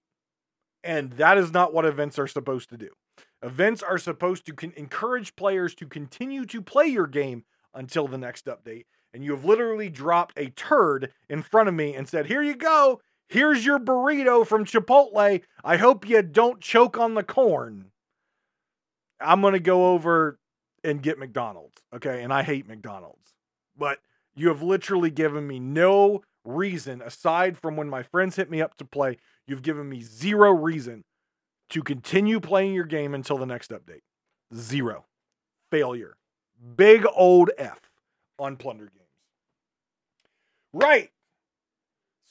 And 0.83 1.11
that 1.13 1.37
is 1.37 1.51
not 1.51 1.73
what 1.73 1.85
events 1.85 2.17
are 2.17 2.27
supposed 2.27 2.69
to 2.69 2.77
do. 2.77 2.89
Events 3.43 3.83
are 3.83 3.97
supposed 3.97 4.45
to 4.45 4.53
con- 4.53 4.73
encourage 4.75 5.35
players 5.35 5.75
to 5.75 5.87
continue 5.87 6.45
to 6.45 6.61
play 6.61 6.87
your 6.87 7.07
game 7.07 7.43
until 7.73 8.07
the 8.07 8.17
next 8.17 8.45
update. 8.45 8.85
And 9.13 9.23
you 9.23 9.31
have 9.31 9.43
literally 9.43 9.89
dropped 9.89 10.37
a 10.37 10.49
turd 10.49 11.11
in 11.29 11.41
front 11.41 11.67
of 11.67 11.75
me 11.75 11.93
and 11.93 12.07
said, 12.07 12.27
Here 12.27 12.41
you 12.41 12.55
go. 12.55 13.01
Here's 13.31 13.65
your 13.65 13.79
burrito 13.79 14.45
from 14.45 14.65
Chipotle. 14.65 15.41
I 15.63 15.77
hope 15.77 16.05
you 16.05 16.21
don't 16.21 16.59
choke 16.59 16.99
on 16.99 17.13
the 17.13 17.23
corn. 17.23 17.85
I'm 19.21 19.39
going 19.39 19.53
to 19.53 19.59
go 19.61 19.93
over 19.93 20.37
and 20.83 21.01
get 21.01 21.17
McDonald's. 21.17 21.81
Okay. 21.95 22.23
And 22.23 22.33
I 22.33 22.43
hate 22.43 22.67
McDonald's. 22.67 23.31
But 23.77 23.99
you 24.35 24.49
have 24.49 24.61
literally 24.61 25.11
given 25.11 25.47
me 25.47 25.61
no 25.61 26.23
reason, 26.43 27.01
aside 27.01 27.57
from 27.57 27.77
when 27.77 27.87
my 27.87 28.03
friends 28.03 28.35
hit 28.35 28.51
me 28.51 28.61
up 28.61 28.75
to 28.79 28.85
play, 28.85 29.17
you've 29.47 29.61
given 29.61 29.87
me 29.87 30.01
zero 30.01 30.51
reason 30.51 31.05
to 31.69 31.81
continue 31.81 32.41
playing 32.41 32.73
your 32.73 32.83
game 32.83 33.13
until 33.13 33.37
the 33.37 33.45
next 33.45 33.71
update. 33.71 34.01
Zero. 34.53 35.05
Failure. 35.69 36.17
Big 36.75 37.05
old 37.15 37.49
F 37.57 37.79
on 38.37 38.57
Plunder 38.57 38.91
Games. 38.93 39.07
Right. 40.73 41.11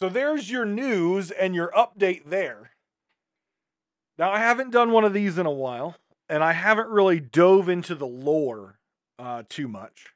So 0.00 0.08
there's 0.08 0.50
your 0.50 0.64
news 0.64 1.30
and 1.30 1.54
your 1.54 1.70
update 1.72 2.22
there. 2.26 2.70
Now, 4.18 4.30
I 4.30 4.38
haven't 4.38 4.70
done 4.70 4.92
one 4.92 5.04
of 5.04 5.12
these 5.12 5.36
in 5.36 5.46
a 5.46 5.50
while 5.50 5.96
and 6.28 6.42
I 6.42 6.52
haven't 6.52 6.88
really 6.88 7.20
dove 7.20 7.68
into 7.68 7.94
the 7.94 8.06
lore 8.06 8.78
uh, 9.18 9.42
too 9.48 9.68
much. 9.68 10.14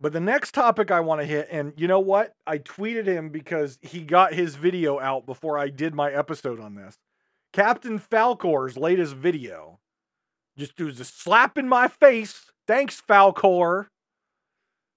But 0.00 0.12
the 0.12 0.20
next 0.20 0.52
topic 0.52 0.90
I 0.90 1.00
want 1.00 1.20
to 1.20 1.26
hit, 1.26 1.48
and 1.50 1.72
you 1.76 1.88
know 1.88 2.00
what? 2.00 2.34
I 2.46 2.58
tweeted 2.58 3.06
him 3.06 3.30
because 3.30 3.78
he 3.82 4.00
got 4.00 4.34
his 4.34 4.56
video 4.56 5.00
out 5.00 5.26
before 5.26 5.58
I 5.58 5.68
did 5.68 5.94
my 5.94 6.12
episode 6.12 6.60
on 6.60 6.74
this. 6.74 6.98
Captain 7.52 7.98
Falcor's 7.98 8.76
latest 8.76 9.14
video 9.14 9.80
just 10.56 10.78
was 10.78 11.00
a 11.00 11.04
slap 11.04 11.56
in 11.58 11.68
my 11.68 11.88
face. 11.88 12.52
Thanks, 12.66 13.02
Falcor. 13.06 13.86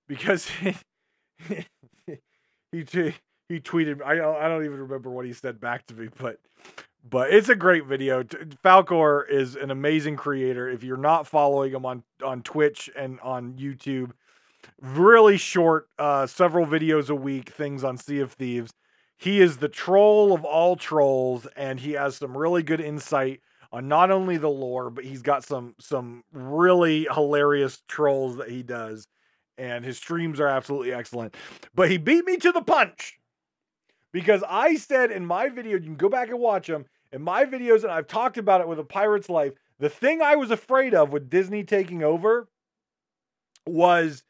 Because 0.08 0.50
he, 1.48 1.66
he, 2.72 3.14
he 3.50 3.60
tweeted, 3.60 4.02
I, 4.02 4.14
I 4.14 4.48
don't 4.48 4.64
even 4.64 4.80
remember 4.80 5.10
what 5.10 5.26
he 5.26 5.34
said 5.34 5.60
back 5.60 5.88
to 5.88 5.96
me, 5.96 6.08
but 6.18 6.40
but 7.10 7.34
it's 7.34 7.50
a 7.50 7.56
great 7.56 7.86
video. 7.86 8.24
Falcor 8.24 9.28
is 9.28 9.56
an 9.56 9.72
amazing 9.72 10.16
creator. 10.16 10.70
If 10.70 10.84
you're 10.84 10.98
not 10.98 11.28
following 11.28 11.74
him 11.74 11.86
on 11.86 12.04
on 12.24 12.44
Twitch 12.44 12.90
and 12.96 13.20
on 13.22 13.54
YouTube, 13.54 14.12
really 14.80 15.38
short, 15.38 15.90
uh, 15.98 16.28
several 16.28 16.66
videos 16.66 17.10
a 17.10 17.16
week, 17.16 17.50
things 17.50 17.84
on 17.84 17.98
Sea 17.98 18.20
of 18.20 18.34
Thieves. 18.34 18.72
He 19.18 19.42
is 19.42 19.58
the 19.58 19.68
troll 19.68 20.34
of 20.34 20.46
all 20.46 20.76
trolls, 20.78 21.46
and 21.58 21.80
he 21.80 21.94
has 21.94 22.16
some 22.16 22.38
really 22.38 22.64
good 22.64 22.80
insight 22.80 23.42
on 23.72 23.88
not 23.88 24.12
only 24.12 24.38
the 24.38 24.50
lore, 24.50 24.90
but 24.90 25.04
he's 25.04 25.22
got 25.22 25.44
some 25.44 25.76
some 25.80 26.24
really 26.32 27.08
hilarious 27.12 27.82
trolls 27.88 28.38
that 28.38 28.50
he 28.50 28.62
does, 28.62 29.08
and 29.58 29.84
his 29.84 29.98
streams 29.98 30.40
are 30.40 30.48
absolutely 30.48 30.94
excellent. 30.94 31.36
But 31.74 31.90
he 31.90 31.98
beat 31.98 32.26
me 32.26 32.38
to 32.38 32.52
the 32.52 32.62
punch 32.62 33.19
because 34.12 34.44
I 34.48 34.76
said 34.76 35.12
in 35.12 35.26
my 35.26 35.50
video, 35.50 35.78
you 35.78 35.84
can 35.84 35.96
go 35.96 36.10
back 36.10 36.30
and 36.30 36.40
watch 36.40 36.68
them. 36.68 36.86
In 37.12 37.22
my 37.22 37.46
videos, 37.46 37.84
and 37.84 37.92
I've 37.92 38.08
talked 38.08 38.38
about 38.38 38.62
it 38.62 38.68
with 38.68 38.80
a 38.80 38.84
pirate's 38.84 39.30
life, 39.30 39.54
the 39.80 39.90
thing 39.90 40.22
I 40.22 40.36
was 40.36 40.52
afraid 40.52 40.94
of 40.94 41.12
with 41.12 41.30
Disney 41.30 41.64
taking 41.64 42.04
over 42.04 42.48
was 43.66 44.24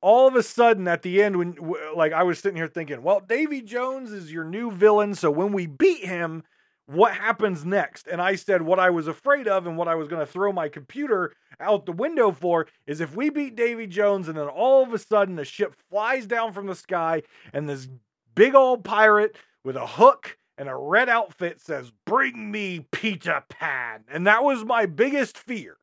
all 0.00 0.28
of 0.28 0.36
a 0.36 0.42
sudden 0.42 0.86
at 0.88 1.02
the 1.02 1.22
end 1.22 1.36
when 1.36 1.56
like 1.96 2.12
I 2.12 2.22
was 2.22 2.38
sitting 2.38 2.56
here 2.56 2.68
thinking, 2.68 3.02
well, 3.02 3.20
Davy 3.20 3.60
Jones 3.60 4.12
is 4.12 4.32
your 4.32 4.44
new 4.44 4.70
villain, 4.70 5.14
so 5.14 5.30
when 5.30 5.52
we 5.52 5.66
beat 5.66 6.04
him, 6.04 6.42
what 6.86 7.14
happens 7.14 7.64
next? 7.64 8.06
And 8.06 8.20
I 8.20 8.34
said 8.34 8.62
what 8.62 8.78
I 8.78 8.90
was 8.90 9.06
afraid 9.06 9.48
of 9.48 9.66
and 9.66 9.76
what 9.76 9.88
I 9.88 9.94
was 9.94 10.08
going 10.08 10.24
to 10.24 10.30
throw 10.30 10.52
my 10.52 10.68
computer 10.68 11.32
out 11.60 11.86
the 11.86 11.92
window 11.92 12.32
for 12.32 12.66
is 12.86 13.00
if 13.00 13.14
we 13.14 13.30
beat 13.30 13.56
Davy 13.56 13.86
Jones 13.86 14.28
and 14.28 14.36
then 14.36 14.48
all 14.48 14.82
of 14.82 14.92
a 14.92 14.98
sudden 14.98 15.36
the 15.36 15.44
ship 15.44 15.74
flies 15.90 16.26
down 16.26 16.52
from 16.52 16.66
the 16.66 16.74
sky 16.74 17.22
and 17.52 17.68
this 17.68 17.88
big 18.34 18.54
old 18.54 18.84
pirate 18.84 19.36
with 19.64 19.76
a 19.76 19.86
hook 19.86 20.36
and 20.58 20.68
a 20.68 20.76
red 20.76 21.08
outfit 21.08 21.60
says, 21.60 21.92
Bring 22.04 22.50
me 22.50 22.86
Peter 22.92 23.42
Pan. 23.48 24.04
And 24.08 24.26
that 24.26 24.44
was 24.44 24.64
my 24.64 24.86
biggest 24.86 25.38
fear. 25.38 25.76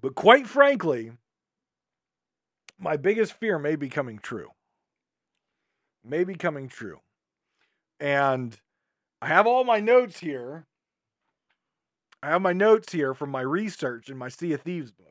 But 0.00 0.14
quite 0.14 0.46
frankly, 0.46 1.12
my 2.78 2.96
biggest 2.96 3.32
fear 3.32 3.58
may 3.58 3.76
be 3.76 3.88
coming 3.88 4.18
true. 4.18 4.50
May 6.04 6.24
be 6.24 6.34
coming 6.34 6.68
true. 6.68 7.00
And 7.98 8.56
I 9.22 9.28
have 9.28 9.46
all 9.46 9.64
my 9.64 9.80
notes 9.80 10.20
here. 10.20 10.66
I 12.22 12.28
have 12.28 12.42
my 12.42 12.52
notes 12.52 12.92
here 12.92 13.14
from 13.14 13.30
my 13.30 13.40
research 13.40 14.08
in 14.08 14.16
my 14.16 14.28
Sea 14.28 14.52
of 14.52 14.62
Thieves 14.62 14.92
book. 14.92 15.05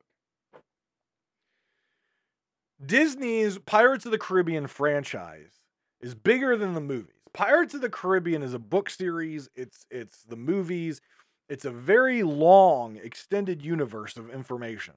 Disney's 2.86 3.58
Pirates 3.60 4.06
of 4.06 4.12
the 4.12 4.18
Caribbean 4.18 4.68
franchise 4.68 5.62
is 6.02 6.16
bigger 6.16 6.58
than 6.58 6.74
the 6.74 6.82
movies. 6.82 7.14
Pirates 7.34 7.74
of 7.74 7.82
the 7.82 7.90
Caribbean 7.90 8.42
is 8.44 8.54
a 8.54 8.60
book 8.60 8.90
series, 8.90 9.50
it's 9.56 9.86
it's 9.90 10.24
the 10.24 10.38
movies, 10.38 11.02
it's 11.50 11.66
a 11.66 11.72
very 11.72 12.24
long 12.24 12.98
extended 12.98 13.62
universe 13.64 14.18
of 14.18 14.30
information. 14.30 14.96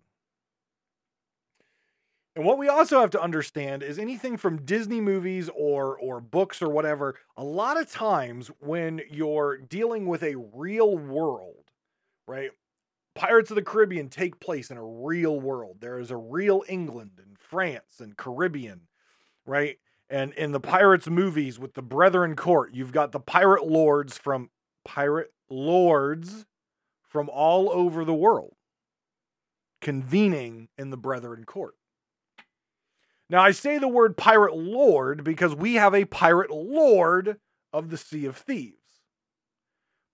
And 2.37 2.45
what 2.45 2.59
we 2.59 2.69
also 2.69 3.01
have 3.01 3.11
to 3.11 3.21
understand 3.21 3.83
is 3.83 3.99
anything 3.99 4.37
from 4.37 4.65
Disney 4.65 5.01
movies 5.01 5.51
or 5.55 5.99
or 5.99 6.21
books 6.21 6.63
or 6.63 6.69
whatever, 6.69 7.17
a 7.37 7.43
lot 7.45 7.81
of 7.81 7.91
times 7.91 8.49
when 8.61 9.01
you're 9.11 9.59
dealing 9.59 10.07
with 10.07 10.23
a 10.23 10.37
real 10.37 10.97
world, 10.97 11.65
right? 12.27 12.51
Pirates 13.19 13.51
of 13.51 13.57
the 13.57 13.63
Caribbean 13.63 14.09
take 14.09 14.39
place 14.39 14.71
in 14.71 14.77
a 14.77 14.85
real 14.85 15.41
world. 15.41 15.79
There 15.81 15.99
is 15.99 16.13
a 16.13 16.17
real 16.17 16.63
England 16.69 17.19
and 17.19 17.37
France 17.37 17.99
and 17.99 18.17
Caribbean, 18.17 18.83
right? 19.45 19.79
And 20.09 20.33
in 20.35 20.53
the 20.53 20.61
Pirates 20.61 21.09
movies 21.09 21.59
with 21.59 21.75
the 21.75 21.83
Brethren 21.83 22.37
Court, 22.37 22.73
you've 22.73 22.93
got 22.93 23.11
the 23.11 23.19
pirate 23.19 23.67
lords 23.67 24.17
from 24.17 24.51
pirate 24.85 25.33
lords 25.51 26.47
from 27.09 27.29
all 27.29 27.71
over 27.73 28.05
the 28.05 28.15
world 28.15 28.55
convening 29.81 30.69
in 30.79 30.91
the 30.91 30.97
Brethren 30.97 31.45
Court. 31.45 31.75
Now, 33.29 33.43
I 33.43 33.51
say 33.51 33.79
the 33.79 33.89
word 33.89 34.17
pirate 34.17 34.55
lord 34.55 35.25
because 35.25 35.57
we 35.57 35.75
have 35.75 35.93
a 35.93 36.05
pirate 36.05 36.53
lord 36.53 37.39
of 37.73 37.91
the 37.91 37.97
Sea 37.97 38.27
of 38.27 38.37
Thieves. 38.37 38.77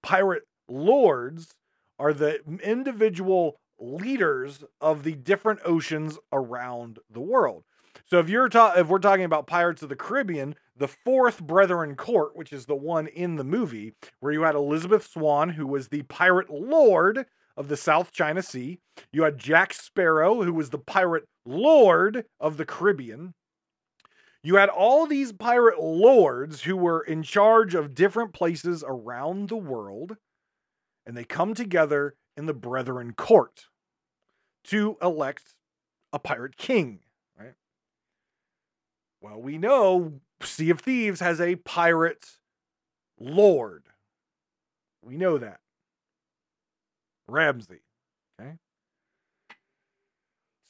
Pirate 0.03 0.45
lords 0.69 1.55
are 1.99 2.13
the 2.13 2.41
individual 2.63 3.57
leaders 3.79 4.65
of 4.81 5.03
the 5.03 5.15
different 5.15 5.61
oceans 5.65 6.19
around 6.33 6.99
the 7.11 7.21
world. 7.21 7.65
So 8.07 8.19
if 8.19 8.29
you're 8.29 8.49
ta- 8.49 8.75
if 8.77 8.89
we're 8.89 8.99
talking 8.99 9.25
about 9.25 9.47
Pirates 9.47 9.83
of 9.83 9.89
the 9.89 9.97
Caribbean, 9.97 10.57
the 10.77 10.89
fourth 10.89 11.43
Brethren 11.43 11.95
Court, 11.95 12.37
which 12.37 12.53
is 12.53 12.67
the 12.67 12.75
one 12.75 13.07
in 13.07 13.37
the 13.37 13.45
movie 13.45 13.95
where 14.21 14.33
you 14.33 14.43
had 14.43 14.55
Elizabeth 14.55 15.07
Swann, 15.07 15.51
who 15.51 15.67
was 15.67 15.89
the 15.89 16.03
pirate 16.03 16.51
lord 16.51 17.27
of 17.57 17.69
the 17.69 17.77
South 17.77 18.13
China 18.13 18.43
Sea. 18.43 18.79
You 19.13 19.23
had 19.23 19.39
Jack 19.39 19.73
Sparrow, 19.73 20.43
who 20.43 20.53
was 20.53 20.71
the 20.71 20.79
pirate 20.79 21.25
lord 21.47 22.25
of 22.41 22.57
the 22.57 22.67
Caribbean. 22.67 23.35
You 24.43 24.57
had 24.57 24.69
all 24.69 25.07
these 25.07 25.33
pirate 25.33 25.81
lords 25.81 26.63
who 26.63 26.77
were 26.77 27.01
in 27.01 27.23
charge 27.23 27.75
of 27.75 27.95
different 27.95 28.35
places 28.35 28.85
around 28.87 29.49
the 29.49 29.57
world, 29.57 30.17
and 31.07 31.17
they 31.17 31.25
come 31.25 31.55
together 31.55 32.15
in 32.37 32.47
the 32.47 32.55
Brethren 32.55 33.13
Court 33.13 33.67
to 34.65 34.97
elect 35.03 35.55
a 36.13 36.19
pirate 36.19 36.57
king, 36.57 37.01
right? 37.39 37.55
Well, 39.21 39.41
we 39.41 39.59
know 39.59 40.21
Sea 40.43 40.71
of 40.71 40.81
Thieves 40.81 41.21
has 41.21 41.41
a 41.41 41.57
pirate 41.57 42.39
lord. 43.19 43.85
We 45.03 45.17
know 45.17 45.39
that. 45.39 45.61
Ramsey. 47.27 47.81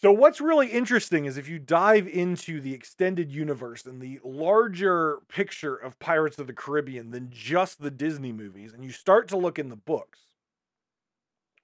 So, 0.05 0.13
what's 0.13 0.39
really 0.39 0.67
interesting 0.67 1.25
is 1.25 1.39
if 1.39 1.49
you 1.49 1.59
dive 1.59 2.07
into 2.07 2.61
the 2.61 2.75
extended 2.75 3.33
universe 3.33 3.87
and 3.87 4.03
the 4.03 4.21
larger 4.23 5.21
picture 5.29 5.75
of 5.75 5.99
Pirates 5.99 6.39
of 6.39 6.47
the 6.47 6.53
Caribbean 6.53 7.11
than 7.11 7.31
just 7.31 7.81
the 7.81 7.91
Disney 7.91 8.31
movies, 8.31 8.75
and 8.75 8.85
you 8.85 8.91
start 8.91 9.29
to 9.29 9.39
look 9.39 9.59
in 9.59 9.71
the 9.71 9.77
books, 9.77 10.27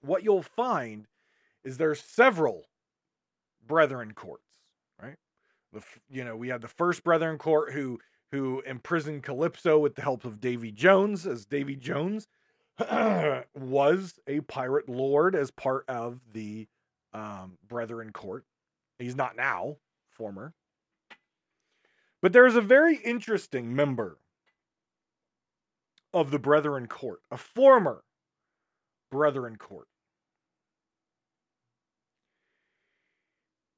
what 0.01 0.25
you'll 0.25 0.41
find 0.41 1.07
is 1.65 1.77
there's 1.77 2.01
several 2.01 2.65
Brethren 3.67 4.13
courts, 4.15 4.49
right? 4.99 5.17
The 5.75 5.83
you 6.09 6.25
know 6.25 6.35
we 6.35 6.49
have 6.49 6.63
the 6.63 6.69
first 6.69 7.05
Brethren 7.05 7.37
court 7.37 7.75
who 7.75 8.01
who 8.33 8.63
imprisoned 8.63 9.23
Calypso 9.23 9.79
with 9.79 9.97
the 9.97 10.03
help 10.03 10.25
of 10.25 10.41
Davy 10.41 10.73
Jones, 10.73 11.27
as 11.27 11.45
Davy 11.45 11.77
Jones 11.77 12.27
was 13.55 14.19
a 14.27 14.41
pirate 14.49 14.89
lord 14.89 15.35
as 15.35 15.51
part 15.51 15.85
of 15.91 16.21
the 16.33 16.69
um, 17.13 17.59
Brethren 17.67 18.13
Court. 18.13 18.45
He's 18.99 19.17
not 19.17 19.37
now, 19.37 19.77
former. 20.11 20.55
But 22.23 22.33
there 22.33 22.47
is 22.47 22.57
a 22.57 22.61
very 22.61 22.97
interesting 22.97 23.75
member 23.75 24.19
of 26.13 26.31
the 26.31 26.39
Brethren 26.39 26.87
Court, 26.87 27.21
a 27.31 27.37
former 27.37 28.05
Brethren 29.11 29.57
Court. 29.57 29.87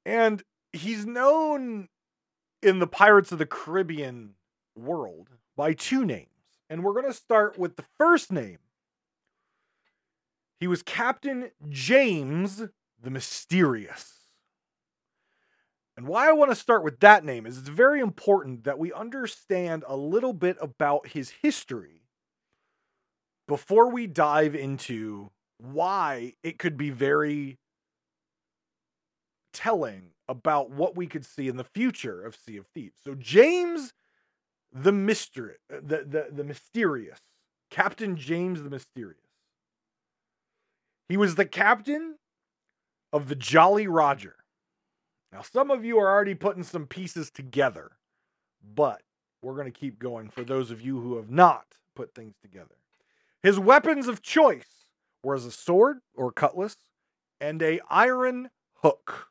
And 0.04 0.42
he's 0.72 1.06
known 1.06 1.88
in 2.62 2.78
the 2.80 2.86
Pirates 2.86 3.30
of 3.32 3.38
the 3.38 3.46
Caribbean 3.46 4.34
world 4.74 5.28
by 5.56 5.74
two 5.74 6.04
names. 6.04 6.28
And 6.68 6.82
we're 6.82 6.94
going 6.94 7.06
to 7.06 7.12
start 7.12 7.58
with 7.58 7.76
the 7.76 7.84
first 7.98 8.32
name. 8.32 8.58
He 10.58 10.66
was 10.66 10.82
Captain 10.82 11.50
James 11.68 12.62
the 13.02 13.10
Mysterious. 13.10 14.20
And 15.96 16.06
why 16.06 16.28
I 16.28 16.32
want 16.32 16.50
to 16.50 16.56
start 16.56 16.84
with 16.84 17.00
that 17.00 17.24
name 17.24 17.44
is 17.44 17.58
it's 17.58 17.68
very 17.68 18.00
important 18.00 18.64
that 18.64 18.78
we 18.78 18.92
understand 18.92 19.84
a 19.86 19.96
little 19.96 20.32
bit 20.32 20.56
about 20.60 21.08
his 21.08 21.30
history 21.42 22.02
before 23.46 23.90
we 23.90 24.06
dive 24.06 24.54
into 24.54 25.30
why 25.58 26.32
it 26.42 26.58
could 26.58 26.76
be 26.76 26.90
very 26.90 27.58
telling 29.52 30.12
about 30.28 30.70
what 30.70 30.96
we 30.96 31.06
could 31.06 31.26
see 31.26 31.48
in 31.48 31.56
the 31.56 31.64
future 31.64 32.24
of 32.24 32.34
Sea 32.34 32.56
of 32.56 32.66
Thieves. 32.68 32.96
So 33.04 33.14
James 33.14 33.92
the 34.72 34.92
mystery 34.92 35.56
the, 35.68 36.04
the, 36.08 36.28
the 36.32 36.44
mysterious 36.44 37.20
Captain 37.70 38.16
James 38.16 38.62
the 38.62 38.70
Mysterious. 38.70 39.18
He 41.08 41.18
was 41.18 41.34
the 41.34 41.44
captain 41.44 42.16
of 43.12 43.28
the 43.28 43.34
Jolly 43.34 43.86
Roger. 43.86 44.36
Now, 45.32 45.42
some 45.42 45.70
of 45.70 45.84
you 45.84 45.98
are 45.98 46.10
already 46.10 46.34
putting 46.34 46.62
some 46.62 46.86
pieces 46.86 47.30
together, 47.30 47.92
but 48.74 49.02
we're 49.42 49.54
going 49.54 49.70
to 49.70 49.78
keep 49.78 49.98
going 49.98 50.28
for 50.28 50.44
those 50.44 50.70
of 50.70 50.80
you 50.80 51.00
who 51.00 51.16
have 51.16 51.30
not 51.30 51.64
put 51.96 52.14
things 52.14 52.34
together. 52.42 52.76
His 53.42 53.58
weapons 53.58 54.08
of 54.08 54.22
choice 54.22 54.84
were 55.22 55.34
as 55.34 55.46
a 55.46 55.50
sword 55.50 55.98
or 56.14 56.32
cutlass 56.32 56.76
and 57.40 57.62
a 57.62 57.80
iron 57.90 58.50
hook. 58.82 59.28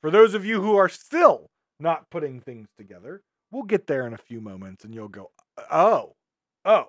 For 0.00 0.10
those 0.10 0.34
of 0.34 0.44
you 0.44 0.60
who 0.60 0.76
are 0.76 0.88
still 0.88 1.50
not 1.78 2.10
putting 2.10 2.40
things 2.40 2.68
together, 2.76 3.22
we'll 3.50 3.62
get 3.64 3.86
there 3.86 4.06
in 4.06 4.12
a 4.12 4.18
few 4.18 4.40
moments 4.40 4.84
and 4.84 4.94
you'll 4.94 5.08
go, 5.08 5.30
oh, 5.70 6.14
oh. 6.64 6.86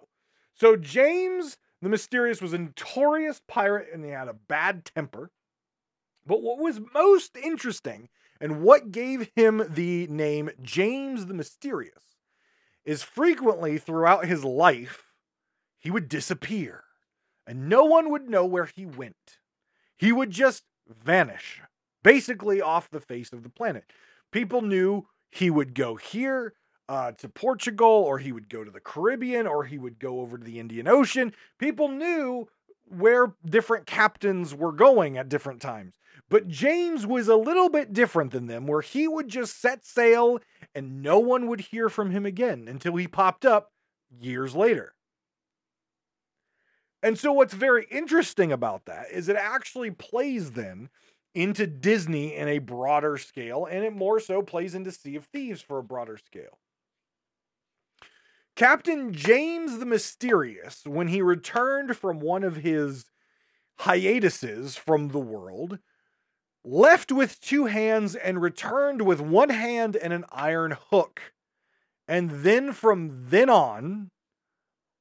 So 0.55 0.75
James 0.75 1.57
the 1.81 1.89
Mysterious 1.89 2.41
was 2.41 2.53
a 2.53 2.57
notorious 2.57 3.41
pirate 3.47 3.87
and 3.93 4.03
he 4.03 4.11
had 4.11 4.27
a 4.27 4.33
bad 4.33 4.85
temper. 4.85 5.31
But 6.25 6.41
what 6.41 6.59
was 6.59 6.81
most 6.93 7.37
interesting 7.37 8.09
and 8.41 8.61
what 8.61 8.91
gave 8.91 9.31
him 9.35 9.63
the 9.69 10.07
name 10.07 10.49
James 10.61 11.25
the 11.25 11.33
Mysterious 11.33 12.17
is 12.85 13.03
frequently 13.03 13.77
throughout 13.77 14.25
his 14.25 14.43
life, 14.43 15.03
he 15.77 15.91
would 15.91 16.09
disappear 16.09 16.83
and 17.47 17.67
no 17.67 17.83
one 17.83 18.11
would 18.11 18.29
know 18.29 18.45
where 18.45 18.65
he 18.65 18.85
went. 18.85 19.39
He 19.97 20.11
would 20.11 20.29
just 20.29 20.63
vanish, 20.87 21.61
basically 22.03 22.61
off 22.61 22.89
the 22.89 23.01
face 23.01 23.33
of 23.33 23.43
the 23.43 23.49
planet. 23.49 23.85
People 24.31 24.61
knew 24.61 25.07
he 25.31 25.49
would 25.49 25.73
go 25.73 25.95
here, 25.95 26.53
uh, 26.89 27.11
to 27.11 27.29
Portugal, 27.29 27.87
or 27.87 28.17
he 28.17 28.31
would 28.31 28.49
go 28.49 28.63
to 28.63 28.71
the 28.71 28.79
Caribbean, 28.79 29.45
or 29.45 29.63
he 29.63 29.77
would 29.77 29.99
go 29.99 30.21
over 30.21 30.39
to 30.39 30.43
the 30.43 30.59
Indian 30.59 30.87
Ocean. 30.87 31.31
People 31.59 31.87
knew 31.87 32.47
where 32.85 33.35
different 33.45 33.85
captains 33.85 34.55
were 34.55 34.71
going 34.71 35.15
at 35.15 35.29
different 35.29 35.61
times. 35.61 35.93
But 36.29 36.47
James 36.47 37.05
was 37.05 37.27
a 37.27 37.35
little 37.35 37.69
bit 37.69 37.93
different 37.93 38.31
than 38.31 38.47
them, 38.47 38.65
where 38.65 38.81
he 38.81 39.07
would 39.07 39.27
just 39.27 39.61
set 39.61 39.85
sail 39.85 40.39
and 40.73 41.03
no 41.03 41.19
one 41.19 41.47
would 41.47 41.61
hear 41.61 41.89
from 41.89 42.09
him 42.09 42.25
again 42.25 42.67
until 42.67 42.95
he 42.95 43.07
popped 43.07 43.45
up 43.45 43.71
years 44.19 44.55
later. 44.55 44.95
And 47.03 47.19
so, 47.19 47.31
what's 47.31 47.53
very 47.53 47.85
interesting 47.91 48.51
about 48.51 48.85
that 48.85 49.11
is 49.11 49.29
it 49.29 49.35
actually 49.35 49.91
plays 49.91 50.51
then 50.51 50.89
into 51.35 51.67
Disney 51.67 52.35
in 52.35 52.47
a 52.47 52.57
broader 52.57 53.17
scale, 53.17 53.65
and 53.65 53.85
it 53.85 53.93
more 53.93 54.19
so 54.19 54.41
plays 54.41 54.73
into 54.73 54.91
Sea 54.91 55.15
of 55.15 55.25
Thieves 55.25 55.61
for 55.61 55.77
a 55.77 55.83
broader 55.83 56.17
scale. 56.17 56.57
Captain 58.59 59.13
James 59.13 59.77
the 59.77 59.85
Mysterious, 59.85 60.81
when 60.85 61.07
he 61.07 61.21
returned 61.21 61.95
from 61.95 62.19
one 62.19 62.43
of 62.43 62.57
his 62.57 63.05
hiatuses 63.77 64.75
from 64.75 65.07
the 65.07 65.19
world, 65.19 65.79
left 66.65 67.09
with 67.09 67.39
two 67.39 67.67
hands 67.67 68.15
and 68.15 68.41
returned 68.41 69.03
with 69.03 69.21
one 69.21 69.47
hand 69.47 69.95
and 69.95 70.11
an 70.11 70.25
iron 70.29 70.75
hook. 70.89 71.31
and 72.05 72.43
then 72.43 72.73
from 72.73 73.27
then 73.29 73.49
on 73.49 74.11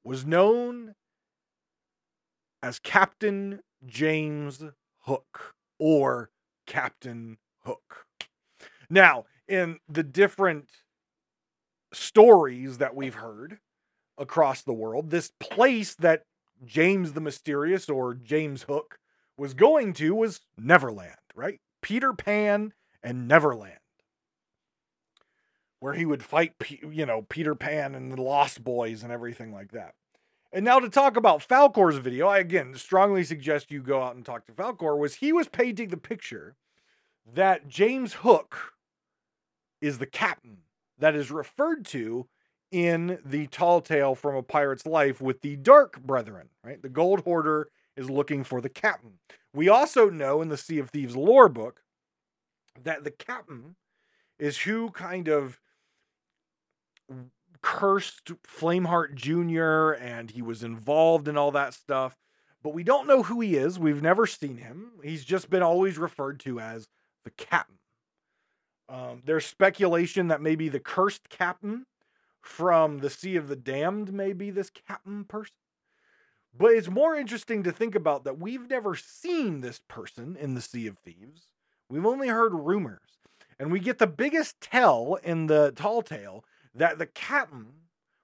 was 0.05 0.25
known 0.25 0.95
as 2.63 2.79
Captain 2.79 3.59
James 3.85 4.63
Hook 4.99 5.55
or 5.77 6.29
Captain 6.65 7.37
Hook. 7.65 8.05
Now, 8.89 9.25
in 9.49 9.79
the 9.89 10.03
different 10.03 10.69
stories 11.91 12.77
that 12.77 12.95
we've 12.95 13.15
heard 13.15 13.59
across 14.17 14.61
the 14.61 14.73
world, 14.73 15.09
this 15.09 15.31
place 15.39 15.95
that 15.95 16.23
James 16.65 17.13
the 17.13 17.21
Mysterious 17.21 17.89
or 17.89 18.13
James 18.13 18.63
Hook 18.63 18.99
was 19.37 19.53
going 19.53 19.93
to 19.93 20.13
was 20.13 20.41
Neverland, 20.57 21.15
right? 21.33 21.59
Peter 21.81 22.13
Pan 22.13 22.73
and 23.01 23.27
Neverland. 23.27 23.79
Where 25.79 25.93
he 25.93 26.05
would 26.05 26.21
fight, 26.21 26.53
you 26.69 27.05
know, 27.05 27.25
Peter 27.29 27.55
Pan 27.55 27.95
and 27.95 28.11
the 28.11 28.21
Lost 28.21 28.63
Boys 28.63 29.01
and 29.01 29.13
everything 29.13 29.53
like 29.53 29.71
that. 29.71 29.93
And 30.51 30.65
now 30.65 30.79
to 30.79 30.89
talk 30.89 31.15
about 31.15 31.47
Falcor's 31.47 31.99
video, 31.99 32.27
I 32.27 32.39
again 32.39 32.73
strongly 32.75 33.23
suggest 33.23 33.71
you 33.71 33.81
go 33.81 34.01
out 34.03 34.15
and 34.15 34.25
talk 34.25 34.45
to 34.47 34.51
Falcor, 34.51 34.97
was 34.97 35.15
he 35.15 35.31
was 35.31 35.47
painting 35.47 35.89
the 35.89 35.97
picture 35.97 36.55
that 37.31 37.67
James 37.69 38.13
Hook 38.15 38.73
is 39.79 39.99
the 39.99 40.05
captain 40.05 40.57
that 40.99 41.15
is 41.15 41.31
referred 41.31 41.85
to 41.85 42.27
in 42.71 43.19
the 43.25 43.47
tall 43.47 43.81
tale 43.81 44.15
from 44.15 44.35
a 44.35 44.43
pirate's 44.43 44.85
life 44.85 45.19
with 45.19 45.41
the 45.41 45.55
dark 45.55 46.01
brethren, 46.01 46.49
right? 46.63 46.81
The 46.81 46.89
gold 46.89 47.21
hoarder 47.21 47.69
is 47.97 48.09
looking 48.09 48.43
for 48.43 48.61
the 48.61 48.69
captain. 48.69 49.13
We 49.53 49.67
also 49.69 50.09
know 50.09 50.41
in 50.41 50.49
the 50.49 50.57
Sea 50.57 50.79
of 50.79 50.89
Thieves 50.89 51.15
lore 51.15 51.49
book 51.49 51.81
that 52.83 53.03
the 53.03 53.11
captain 53.11 53.75
is 54.37 54.59
who 54.59 54.91
kind 54.91 55.27
of 55.27 55.59
cursed 57.61 58.31
Flameheart 58.43 59.15
Jr. 59.15 60.01
and 60.01 60.31
he 60.31 60.41
was 60.41 60.63
involved 60.63 61.27
in 61.27 61.37
all 61.37 61.51
that 61.51 61.73
stuff. 61.73 62.15
But 62.61 62.73
we 62.73 62.83
don't 62.83 63.07
know 63.07 63.23
who 63.23 63.39
he 63.41 63.55
is. 63.55 63.79
We've 63.79 64.01
never 64.01 64.27
seen 64.27 64.57
him. 64.57 64.91
He's 65.03 65.25
just 65.25 65.49
been 65.49 65.63
always 65.63 65.97
referred 65.97 66.39
to 66.41 66.59
as 66.59 66.87
the 67.23 67.31
captain. 67.31 67.78
Um, 68.89 69.21
there's 69.23 69.45
speculation 69.45 70.27
that 70.29 70.41
maybe 70.41 70.67
the 70.67 70.79
cursed 70.79 71.29
captain 71.29 71.85
from 72.41 72.99
the 72.99 73.09
Sea 73.09 73.35
of 73.35 73.47
the 73.47 73.55
Damned 73.55 74.11
may 74.11 74.33
be 74.33 74.49
this 74.49 74.71
captain 74.71 75.23
person. 75.23 75.55
But 76.57 76.71
it's 76.71 76.89
more 76.89 77.15
interesting 77.15 77.61
to 77.63 77.71
think 77.71 77.93
about 77.93 78.23
that 78.23 78.39
we've 78.39 78.67
never 78.67 78.95
seen 78.95 79.61
this 79.61 79.79
person 79.87 80.35
in 80.35 80.55
the 80.55 80.61
Sea 80.61 80.87
of 80.87 80.97
Thieves. 80.97 81.43
We've 81.89 82.05
only 82.05 82.29
heard 82.29 82.53
rumors. 82.53 83.19
And 83.59 83.71
we 83.71 83.79
get 83.79 83.99
the 83.99 84.07
biggest 84.07 84.59
tell 84.61 85.19
in 85.23 85.47
the 85.47 85.73
tall 85.75 86.01
tale 86.01 86.45
that 86.73 86.97
the 86.97 87.05
captain, 87.05 87.67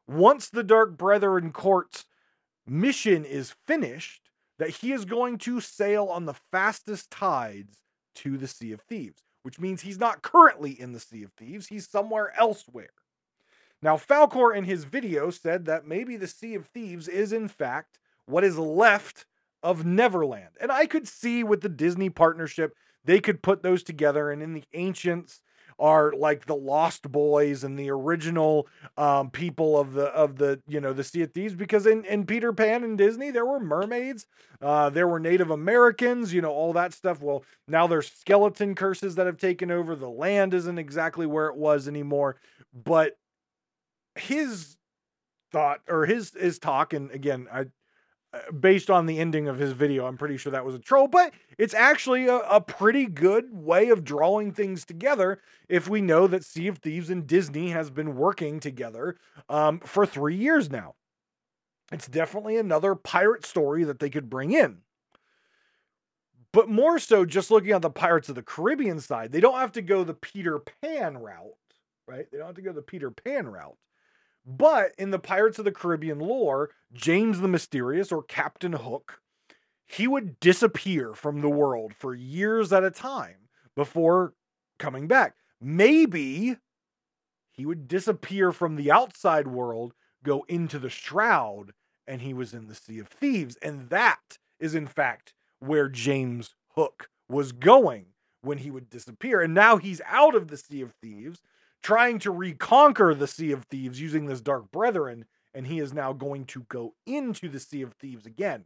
once 0.07 0.49
the 0.49 0.63
Dark 0.63 0.97
Brethren 0.97 1.51
Court's 1.51 2.05
mission 2.65 3.25
is 3.25 3.55
finished, 3.67 4.29
that 4.57 4.69
he 4.69 4.91
is 4.93 5.05
going 5.05 5.37
to 5.39 5.59
sail 5.59 6.05
on 6.05 6.25
the 6.25 6.33
fastest 6.33 7.11
tides 7.11 7.79
to 8.15 8.37
the 8.37 8.47
Sea 8.47 8.71
of 8.71 8.81
Thieves, 8.81 9.23
which 9.45 9.59
means 9.59 9.81
he's 9.81 9.99
not 9.99 10.23
currently 10.23 10.71
in 10.71 10.91
the 10.91 10.99
Sea 10.99 11.21
of 11.21 11.31
Thieves, 11.33 11.67
he's 11.67 11.87
somewhere 11.87 12.33
elsewhere. 12.35 12.89
Now, 13.79 13.95
Falcor 13.95 14.57
in 14.57 14.63
his 14.63 14.85
video 14.85 15.29
said 15.29 15.65
that 15.65 15.85
maybe 15.85 16.17
the 16.17 16.25
Sea 16.25 16.55
of 16.55 16.65
Thieves 16.65 17.07
is, 17.07 17.31
in 17.31 17.47
fact, 17.47 17.99
what 18.25 18.43
is 18.43 18.57
left 18.57 19.27
of 19.61 19.85
Neverland. 19.85 20.57
And 20.59 20.71
I 20.71 20.87
could 20.87 21.07
see 21.07 21.43
with 21.43 21.61
the 21.61 21.69
Disney 21.69 22.09
partnership, 22.09 22.73
they 23.03 23.19
could 23.19 23.43
put 23.43 23.61
those 23.61 23.83
together. 23.83 24.31
And 24.31 24.41
in 24.41 24.53
the 24.53 24.63
ancients, 24.73 25.41
are 25.77 26.13
like 26.13 26.45
the 26.45 26.55
Lost 26.55 27.11
Boys 27.11 27.63
and 27.63 27.77
the 27.77 27.89
original 27.89 28.67
um, 28.97 29.29
people 29.29 29.79
of 29.79 29.93
the 29.93 30.05
of 30.05 30.37
the 30.37 30.61
you 30.67 30.79
know 30.79 30.93
the 30.93 31.03
Sea 31.03 31.23
of 31.23 31.33
Thieves 31.33 31.55
because 31.55 31.85
in, 31.85 32.05
in 32.05 32.25
Peter 32.25 32.53
Pan 32.53 32.83
and 32.83 32.97
Disney 32.97 33.31
there 33.31 33.45
were 33.45 33.59
mermaids, 33.59 34.25
uh, 34.61 34.89
there 34.89 35.07
were 35.07 35.19
Native 35.19 35.49
Americans, 35.49 36.33
you 36.33 36.41
know 36.41 36.51
all 36.51 36.73
that 36.73 36.93
stuff. 36.93 37.21
Well, 37.21 37.43
now 37.67 37.87
there's 37.87 38.11
skeleton 38.11 38.75
curses 38.75 39.15
that 39.15 39.25
have 39.25 39.37
taken 39.37 39.71
over. 39.71 39.95
The 39.95 40.09
land 40.09 40.53
isn't 40.53 40.79
exactly 40.79 41.25
where 41.25 41.47
it 41.47 41.57
was 41.57 41.87
anymore, 41.87 42.37
but 42.73 43.17
his 44.15 44.77
thought 45.51 45.81
or 45.87 46.05
his 46.05 46.31
his 46.33 46.59
talk 46.59 46.93
and 46.93 47.11
again 47.11 47.47
I 47.51 47.65
based 48.59 48.89
on 48.89 49.05
the 49.05 49.19
ending 49.19 49.47
of 49.47 49.57
his 49.57 49.71
video, 49.71 50.05
I'm 50.05 50.17
pretty 50.17 50.37
sure 50.37 50.51
that 50.51 50.65
was 50.65 50.75
a 50.75 50.79
troll, 50.79 51.07
but 51.07 51.33
it's 51.57 51.73
actually 51.73 52.27
a, 52.27 52.37
a, 52.37 52.61
pretty 52.61 53.05
good 53.05 53.53
way 53.53 53.89
of 53.89 54.03
drawing 54.03 54.51
things 54.51 54.85
together 54.85 55.41
if 55.69 55.87
we 55.87 56.01
know 56.01 56.27
that 56.27 56.43
Sea 56.43 56.67
of 56.67 56.79
Thieves 56.79 57.09
and 57.09 57.27
Disney 57.27 57.69
has 57.69 57.89
been 57.89 58.15
working 58.15 58.59
together 58.59 59.17
um, 59.49 59.79
for 59.79 60.05
three 60.05 60.35
years 60.35 60.69
now. 60.69 60.95
It's 61.91 62.07
definitely 62.07 62.57
another 62.57 62.95
pirate 62.95 63.45
story 63.45 63.83
that 63.83 63.99
they 63.99 64.09
could 64.09 64.29
bring 64.29 64.51
in. 64.51 64.79
But 66.51 66.69
more 66.69 66.99
so, 66.99 67.25
just 67.25 67.51
looking 67.51 67.71
at 67.71 67.81
the 67.81 67.89
Pirates 67.89 68.29
of 68.29 68.35
the 68.35 68.41
Caribbean 68.41 68.99
side, 68.99 69.31
they 69.31 69.41
don't 69.41 69.59
have 69.59 69.73
to 69.73 69.81
go 69.81 70.03
the 70.03 70.13
Peter 70.13 70.59
Pan 70.59 71.17
route, 71.17 71.53
right? 72.07 72.31
They 72.31 72.37
don't 72.37 72.47
have 72.47 72.55
to 72.55 72.61
go 72.61 72.71
the 72.71 72.81
Peter 72.81 73.11
Pan 73.11 73.47
route. 73.47 73.77
But 74.45 74.93
in 74.97 75.11
the 75.11 75.19
Pirates 75.19 75.57
of 75.57 75.65
the 75.65 75.71
Caribbean 75.71 76.19
lore, 76.19 76.69
James 76.93 77.39
the 77.39 77.47
Mysterious 77.47 78.11
or 78.11 78.21
Captain 78.23 78.73
Hook, 78.73 79.21
he 79.85 80.07
would 80.07 80.39
disappear 80.39 81.13
from 81.13 81.41
the 81.41 81.49
world 81.49 81.93
for 81.95 82.13
years 82.13 82.71
at 82.71 82.83
a 82.83 82.91
time 82.91 83.49
before 83.75 84.33
coming 84.77 85.07
back. 85.07 85.35
Maybe 85.59 86.57
he 87.51 87.65
would 87.65 87.87
disappear 87.87 88.51
from 88.51 88.75
the 88.75 88.91
outside 88.91 89.47
world, 89.47 89.93
go 90.23 90.45
into 90.47 90.77
the 90.77 90.89
shroud, 90.89 91.73
and 92.07 92.21
he 92.21 92.33
was 92.33 92.53
in 92.53 92.67
the 92.67 92.75
Sea 92.75 92.99
of 92.99 93.07
Thieves. 93.07 93.57
And 93.61 93.89
that 93.89 94.37
is, 94.59 94.75
in 94.75 94.87
fact, 94.87 95.33
where 95.59 95.89
James 95.89 96.53
Hook 96.75 97.09
was 97.27 97.51
going 97.51 98.07
when 98.41 98.59
he 98.59 98.69
would 98.69 98.89
disappear. 98.89 99.41
And 99.41 99.53
now 99.53 99.77
he's 99.77 100.01
out 100.05 100.35
of 100.35 100.49
the 100.49 100.57
Sea 100.57 100.81
of 100.81 100.93
Thieves 101.01 101.41
trying 101.85 102.17
to 102.17 102.31
reconquer 102.31 103.13
the 103.13 103.27
Sea 103.27 103.51
of 103.51 103.65
Thieves 103.65 104.01
using 104.01 104.25
this 104.25 104.41
Dark 104.41 104.71
Brethren, 104.71 105.25
and 105.53 105.67
he 105.67 105.77
is 105.77 105.93
now 105.93 106.13
going 106.13 106.45
to 106.45 106.61
go 106.61 106.95
into 107.05 107.47
the 107.47 107.59
Sea 107.59 107.83
of 107.83 107.93
Thieves 107.93 108.25
again. 108.25 108.65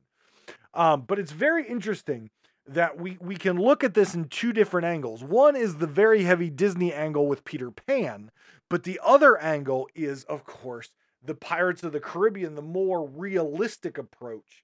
Um, 0.73 1.01
but 1.01 1.19
it's 1.19 1.33
very 1.33 1.67
interesting 1.67 2.29
that 2.65 2.97
we 2.97 3.17
we 3.19 3.35
can 3.35 3.59
look 3.59 3.83
at 3.83 3.93
this 3.93 4.15
in 4.15 4.29
two 4.29 4.53
different 4.53 4.85
angles. 4.85 5.21
One 5.21 5.57
is 5.57 5.75
the 5.75 5.85
very 5.85 6.23
heavy 6.23 6.49
Disney 6.49 6.93
angle 6.93 7.27
with 7.27 7.43
Peter 7.43 7.71
Pan, 7.71 8.31
but 8.69 8.83
the 8.83 9.01
other 9.05 9.37
angle 9.37 9.89
is, 9.93 10.23
of 10.23 10.45
course, 10.45 10.91
the 11.21 11.35
Pirates 11.35 11.83
of 11.83 11.91
the 11.91 11.99
Caribbean, 11.99 12.55
the 12.55 12.61
more 12.61 13.05
realistic 13.05 13.97
approach 13.97 14.63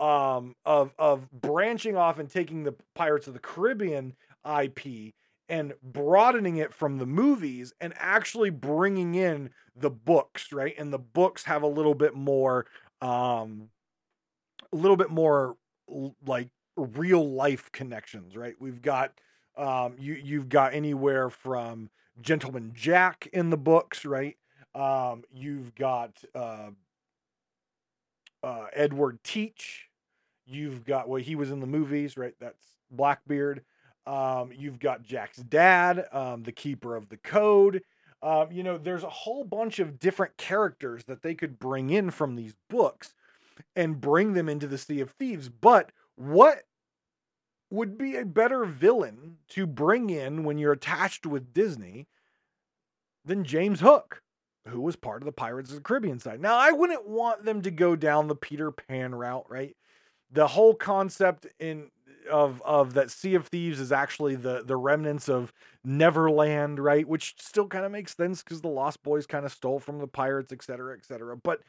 um, 0.00 0.56
of 0.66 0.92
of 0.98 1.30
branching 1.30 1.96
off 1.96 2.18
and 2.18 2.28
taking 2.28 2.64
the 2.64 2.74
Pirates 2.96 3.28
of 3.28 3.34
the 3.34 3.38
Caribbean 3.38 4.14
IP 4.44 5.14
and 5.52 5.74
broadening 5.82 6.56
it 6.56 6.72
from 6.72 6.96
the 6.96 7.04
movies 7.04 7.74
and 7.78 7.92
actually 7.98 8.48
bringing 8.48 9.14
in 9.14 9.50
the 9.76 9.90
books, 9.90 10.50
right? 10.50 10.74
And 10.78 10.90
the 10.90 10.98
books 10.98 11.44
have 11.44 11.62
a 11.62 11.66
little 11.66 11.94
bit 11.94 12.14
more, 12.14 12.64
um, 13.02 13.68
a 14.72 14.76
little 14.76 14.96
bit 14.96 15.10
more 15.10 15.58
like 16.26 16.48
real 16.74 17.30
life 17.30 17.70
connections, 17.70 18.34
right? 18.34 18.54
We've 18.58 18.80
got, 18.80 19.12
um, 19.58 19.96
you 19.98 20.14
you've 20.14 20.48
got 20.48 20.72
anywhere 20.72 21.28
from 21.28 21.90
Gentleman 22.22 22.72
Jack 22.74 23.28
in 23.30 23.50
the 23.50 23.58
books, 23.58 24.06
right? 24.06 24.38
Um, 24.74 25.22
you've 25.30 25.74
got 25.74 26.24
uh, 26.34 26.70
uh, 28.42 28.66
Edward 28.72 29.22
Teach. 29.22 29.88
You've 30.46 30.86
got 30.86 31.10
well, 31.10 31.20
he 31.20 31.34
was 31.34 31.50
in 31.50 31.60
the 31.60 31.66
movies, 31.66 32.16
right? 32.16 32.34
That's 32.40 32.64
Blackbeard. 32.90 33.62
Um, 34.06 34.50
you've 34.52 34.80
got 34.80 35.02
Jack's 35.02 35.38
dad, 35.38 36.06
um, 36.12 36.42
the 36.42 36.52
keeper 36.52 36.96
of 36.96 37.08
the 37.08 37.16
code. 37.16 37.82
Um, 38.22 38.52
you 38.52 38.62
know, 38.62 38.78
there's 38.78 39.02
a 39.04 39.10
whole 39.10 39.44
bunch 39.44 39.78
of 39.78 39.98
different 39.98 40.36
characters 40.36 41.04
that 41.04 41.22
they 41.22 41.34
could 41.34 41.58
bring 41.58 41.90
in 41.90 42.10
from 42.10 42.36
these 42.36 42.54
books 42.70 43.14
and 43.74 44.00
bring 44.00 44.32
them 44.32 44.48
into 44.48 44.66
the 44.66 44.78
Sea 44.78 45.00
of 45.00 45.10
Thieves. 45.10 45.48
But 45.48 45.90
what 46.14 46.62
would 47.70 47.96
be 47.96 48.16
a 48.16 48.24
better 48.24 48.64
villain 48.64 49.38
to 49.48 49.66
bring 49.66 50.10
in 50.10 50.44
when 50.44 50.58
you're 50.58 50.72
attached 50.72 51.26
with 51.26 51.52
Disney 51.54 52.06
than 53.24 53.44
James 53.44 53.80
Hook, 53.80 54.22
who 54.68 54.80
was 54.80 54.94
part 54.94 55.22
of 55.22 55.26
the 55.26 55.32
Pirates 55.32 55.70
of 55.70 55.76
the 55.76 55.82
Caribbean 55.82 56.18
side? 56.18 56.40
Now, 56.40 56.56
I 56.56 56.70
wouldn't 56.70 57.08
want 57.08 57.44
them 57.44 57.62
to 57.62 57.70
go 57.70 57.96
down 57.96 58.28
the 58.28 58.36
Peter 58.36 58.70
Pan 58.70 59.14
route, 59.14 59.46
right? 59.48 59.76
The 60.30 60.46
whole 60.46 60.74
concept 60.74 61.46
in 61.58 61.90
of 62.30 62.62
of 62.62 62.94
that 62.94 63.10
Sea 63.10 63.34
of 63.34 63.46
Thieves 63.46 63.80
is 63.80 63.92
actually 63.92 64.34
the 64.34 64.62
the 64.64 64.76
remnants 64.76 65.28
of 65.28 65.52
Neverland, 65.84 66.78
right? 66.78 67.06
Which 67.06 67.34
still 67.38 67.68
kind 67.68 67.84
of 67.84 67.92
makes 67.92 68.16
sense 68.16 68.42
because 68.42 68.60
the 68.60 68.68
Lost 68.68 69.02
Boys 69.02 69.26
kind 69.26 69.44
of 69.44 69.52
stole 69.52 69.80
from 69.80 69.98
the 69.98 70.06
pirates, 70.06 70.52
et 70.52 70.62
cetera, 70.62 70.96
et 70.96 71.04
cetera. 71.04 71.36
But 71.36 71.60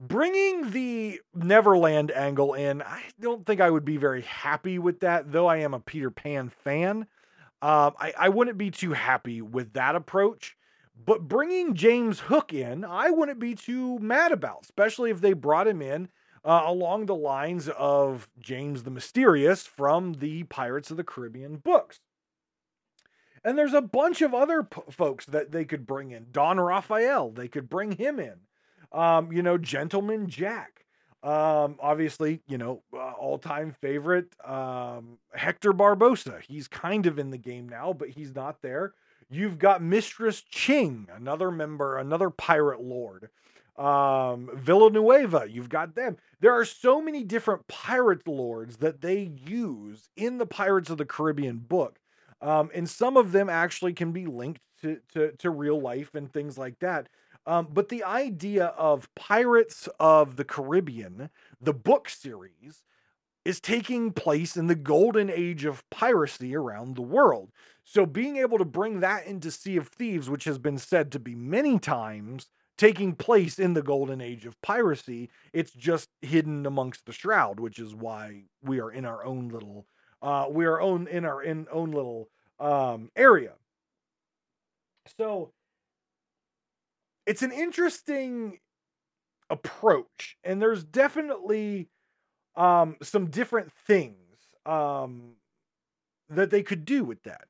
bringing 0.00 0.70
the 0.70 1.20
Neverland 1.34 2.10
angle 2.12 2.54
in, 2.54 2.82
I 2.82 3.02
don't 3.20 3.44
think 3.44 3.60
I 3.60 3.70
would 3.70 3.84
be 3.84 3.96
very 3.96 4.22
happy 4.22 4.78
with 4.78 5.00
that. 5.00 5.32
Though 5.32 5.46
I 5.46 5.58
am 5.58 5.74
a 5.74 5.80
Peter 5.80 6.10
Pan 6.10 6.48
fan, 6.48 7.06
um, 7.62 7.94
I 7.98 8.12
I 8.18 8.28
wouldn't 8.28 8.58
be 8.58 8.70
too 8.70 8.92
happy 8.92 9.42
with 9.42 9.72
that 9.74 9.96
approach. 9.96 10.56
But 11.06 11.28
bringing 11.28 11.74
James 11.74 12.18
Hook 12.18 12.52
in, 12.52 12.84
I 12.84 13.10
wouldn't 13.10 13.38
be 13.38 13.54
too 13.54 14.00
mad 14.00 14.32
about, 14.32 14.62
especially 14.62 15.10
if 15.10 15.20
they 15.20 15.32
brought 15.32 15.68
him 15.68 15.80
in 15.80 16.08
uh, 16.48 16.62
along 16.64 17.04
the 17.04 17.14
lines 17.14 17.68
of 17.68 18.26
James 18.40 18.84
the 18.84 18.90
Mysterious 18.90 19.66
from 19.66 20.14
the 20.14 20.44
Pirates 20.44 20.90
of 20.90 20.96
the 20.96 21.04
Caribbean 21.04 21.56
books. 21.56 22.00
And 23.44 23.58
there's 23.58 23.74
a 23.74 23.82
bunch 23.82 24.22
of 24.22 24.32
other 24.32 24.66
folks 24.90 25.26
that 25.26 25.52
they 25.52 25.66
could 25.66 25.86
bring 25.86 26.10
in. 26.10 26.28
Don 26.32 26.58
Rafael, 26.58 27.30
they 27.30 27.48
could 27.48 27.68
bring 27.68 27.92
him 27.92 28.18
in. 28.18 28.40
Um, 28.90 29.30
you 29.30 29.42
know, 29.42 29.58
Gentleman 29.58 30.26
Jack. 30.26 30.86
Um, 31.22 31.76
obviously, 31.80 32.40
you 32.48 32.56
know, 32.56 32.82
uh, 32.94 33.10
all-time 33.10 33.74
favorite 33.82 34.34
um, 34.42 35.18
Hector 35.34 35.74
Barbossa. 35.74 36.40
He's 36.40 36.66
kind 36.66 37.04
of 37.04 37.18
in 37.18 37.30
the 37.30 37.38
game 37.38 37.68
now, 37.68 37.92
but 37.92 38.08
he's 38.08 38.34
not 38.34 38.62
there. 38.62 38.94
You've 39.28 39.58
got 39.58 39.82
Mistress 39.82 40.40
Ching, 40.40 41.08
another 41.14 41.50
member, 41.50 41.98
another 41.98 42.30
pirate 42.30 42.80
lord. 42.80 43.28
Um, 43.78 44.50
Villanueva, 44.54 45.46
you've 45.48 45.68
got 45.68 45.94
them. 45.94 46.16
There 46.40 46.52
are 46.52 46.64
so 46.64 47.00
many 47.00 47.22
different 47.22 47.68
pirate 47.68 48.26
lords 48.26 48.78
that 48.78 49.00
they 49.00 49.30
use 49.46 50.08
in 50.16 50.38
the 50.38 50.46
Pirates 50.46 50.90
of 50.90 50.98
the 50.98 51.04
Caribbean 51.04 51.58
book. 51.58 52.00
Um, 52.40 52.70
and 52.74 52.88
some 52.88 53.16
of 53.16 53.32
them 53.32 53.48
actually 53.48 53.92
can 53.92 54.12
be 54.12 54.26
linked 54.26 54.60
to, 54.82 55.00
to, 55.12 55.32
to 55.32 55.50
real 55.50 55.80
life 55.80 56.14
and 56.14 56.32
things 56.32 56.58
like 56.58 56.80
that. 56.80 57.08
Um, 57.46 57.68
but 57.72 57.88
the 57.88 58.04
idea 58.04 58.66
of 58.66 59.12
Pirates 59.14 59.88
of 59.98 60.36
the 60.36 60.44
Caribbean, 60.44 61.30
the 61.60 61.72
book 61.72 62.08
series, 62.08 62.82
is 63.44 63.60
taking 63.60 64.12
place 64.12 64.56
in 64.56 64.66
the 64.66 64.74
golden 64.74 65.30
age 65.30 65.64
of 65.64 65.88
piracy 65.88 66.54
around 66.54 66.94
the 66.94 67.02
world. 67.02 67.50
So 67.82 68.04
being 68.04 68.36
able 68.36 68.58
to 68.58 68.64
bring 68.64 69.00
that 69.00 69.24
into 69.24 69.50
Sea 69.50 69.76
of 69.76 69.88
Thieves, 69.88 70.28
which 70.28 70.44
has 70.44 70.58
been 70.58 70.76
said 70.76 71.10
to 71.12 71.18
be 71.18 71.34
many 71.34 71.78
times 71.78 72.48
taking 72.78 73.14
place 73.14 73.58
in 73.58 73.74
the 73.74 73.82
golden 73.82 74.20
age 74.22 74.46
of 74.46 74.60
piracy, 74.62 75.30
it's 75.52 75.72
just 75.72 76.08
hidden 76.22 76.66
amongst 76.66 77.06
the 77.06 77.12
shroud, 77.12 77.60
which 77.60 77.78
is 77.78 77.94
why 77.94 78.44
we 78.62 78.80
are 78.80 78.90
in 78.92 79.04
our 79.04 79.24
own 79.24 79.48
little 79.48 79.86
uh 80.22 80.46
we 80.50 80.64
are 80.66 80.80
own 80.80 81.06
in 81.08 81.24
our 81.24 81.42
in 81.42 81.66
own 81.70 81.92
little 81.92 82.28
um 82.60 83.10
area. 83.16 83.54
So 85.18 85.52
it's 87.26 87.42
an 87.42 87.52
interesting 87.52 88.58
approach 89.50 90.36
and 90.44 90.60
there's 90.60 90.84
definitely 90.84 91.88
um 92.56 92.96
some 93.02 93.30
different 93.30 93.72
things 93.86 94.16
um 94.66 95.34
that 96.28 96.50
they 96.50 96.62
could 96.62 96.84
do 96.84 97.04
with 97.04 97.22
that 97.24 97.48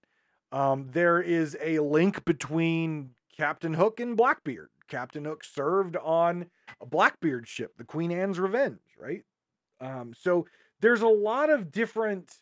um, 0.52 0.88
there 0.92 1.20
is 1.20 1.56
a 1.62 1.78
link 1.80 2.24
between 2.24 3.10
Captain 3.36 3.74
Hook 3.74 4.00
and 4.00 4.16
Blackbeard. 4.16 4.70
Captain 4.88 5.24
Hook 5.24 5.44
served 5.44 5.96
on 5.96 6.46
a 6.80 6.86
Blackbeard 6.86 7.46
ship, 7.46 7.76
the 7.76 7.84
Queen 7.84 8.10
Anne's 8.10 8.38
Revenge, 8.38 8.80
right? 8.98 9.22
Um, 9.80 10.12
so 10.18 10.46
there's 10.80 11.02
a 11.02 11.08
lot 11.08 11.50
of 11.50 11.70
different 11.70 12.34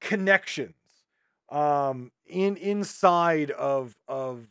connections 0.00 0.74
um, 1.50 2.12
in 2.26 2.56
inside 2.56 3.50
of 3.50 3.96
of 4.06 4.46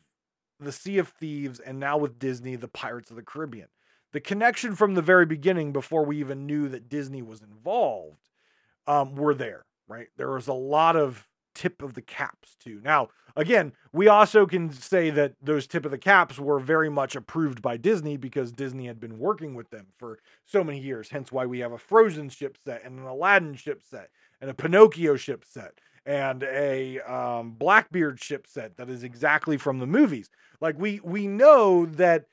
the 0.60 0.72
Sea 0.72 0.98
of 0.98 1.08
Thieves, 1.08 1.60
and 1.60 1.80
now 1.80 1.98
with 1.98 2.20
Disney, 2.20 2.58
the 2.58 2.68
Pirates 2.68 3.10
of 3.10 3.16
the 3.16 3.24
Caribbean. 3.24 3.70
The 4.12 4.20
connection 4.20 4.76
from 4.76 4.96
the 4.96 5.02
very 5.02 5.26
beginning, 5.26 5.72
before 5.72 6.04
we 6.04 6.20
even 6.20 6.46
knew 6.46 6.68
that 6.68 6.90
Disney 6.90 7.22
was 7.22 7.42
involved, 7.42 8.28
um, 8.88 9.16
were 9.16 9.34
there. 9.34 9.66
Right? 9.88 10.08
There 10.18 10.32
was 10.32 10.48
a 10.48 10.54
lot 10.54 10.96
of 10.96 11.29
tip 11.54 11.82
of 11.82 11.94
the 11.94 12.02
caps 12.02 12.56
to. 12.64 12.80
Now, 12.84 13.10
again, 13.36 13.74
we 13.92 14.08
also 14.08 14.46
can 14.46 14.72
say 14.72 15.10
that 15.10 15.34
those 15.42 15.68
tip 15.68 15.86
of 15.86 15.92
the 15.92 15.98
caps 15.98 16.40
were 16.40 16.60
very 16.60 16.90
much 16.90 17.16
approved 17.16 17.62
by 17.62 17.78
Disney 17.78 18.18
because 18.18 18.52
Disney 18.52 18.88
had 18.88 19.00
been 19.00 19.20
working 19.20 19.56
with 19.56 19.70
them 19.70 19.88
for 19.98 20.20
so 20.46 20.64
many 20.64 20.80
years. 20.80 21.10
Hence 21.10 21.32
why 21.32 21.46
we 21.46 21.60
have 21.60 21.72
a 21.72 21.78
Frozen 21.78 22.30
ship 22.30 22.58
set 22.64 22.84
and 22.84 23.00
an 23.00 23.06
Aladdin 23.06 23.56
ship 23.56 23.82
set 23.82 24.10
and 24.42 24.50
a 24.50 24.54
Pinocchio 24.54 25.16
ship 25.16 25.44
set 25.46 25.74
and 26.06 26.44
a 26.44 27.00
um, 27.02 27.52
Blackbeard 27.52 28.22
ship 28.22 28.48
set 28.48 28.78
that 28.78 28.90
is 28.90 29.04
exactly 29.04 29.58
from 29.58 29.80
the 29.80 29.88
movies. 29.88 30.30
Like 30.62 30.78
we 30.78 31.00
we 31.04 31.28
know 31.28 31.86
that 31.86 32.26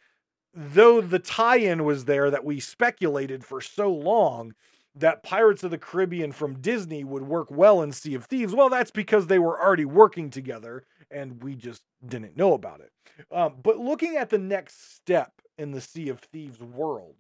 though 0.55 1.01
the 1.01 1.19
tie-in 1.19 1.85
was 1.85 2.07
there 2.07 2.31
that 2.31 2.45
we 2.45 2.61
speculated 2.61 3.45
for 3.45 3.61
so 3.61 3.93
long 3.93 4.55
that 4.97 5.23
Pirates 5.23 5.63
of 5.63 5.71
the 5.71 5.79
Caribbean 5.79 6.33
from 6.33 6.61
Disney 6.61 7.05
would 7.05 7.23
work 7.23 7.49
well 7.51 7.83
in 7.83 7.93
Sea 7.93 8.15
of 8.15 8.25
Thieves. 8.25 8.55
Well, 8.55 8.71
that's 8.71 8.91
because 8.91 9.27
they 9.27 9.39
were 9.39 9.61
already 9.61 9.85
working 9.85 10.31
together 10.31 10.85
and 11.11 11.43
we 11.43 11.55
just 11.55 11.83
didn't 12.05 12.37
know 12.37 12.55
about 12.55 12.81
it. 12.81 12.91
Um, 13.31 13.57
but 13.63 13.79
looking 13.79 14.17
at 14.17 14.31
the 14.31 14.39
next 14.39 14.95
step 14.97 15.33
in 15.59 15.71
the 15.71 15.81
Sea 15.81 16.09
of 16.09 16.21
Thieves 16.21 16.61
world, 16.61 17.15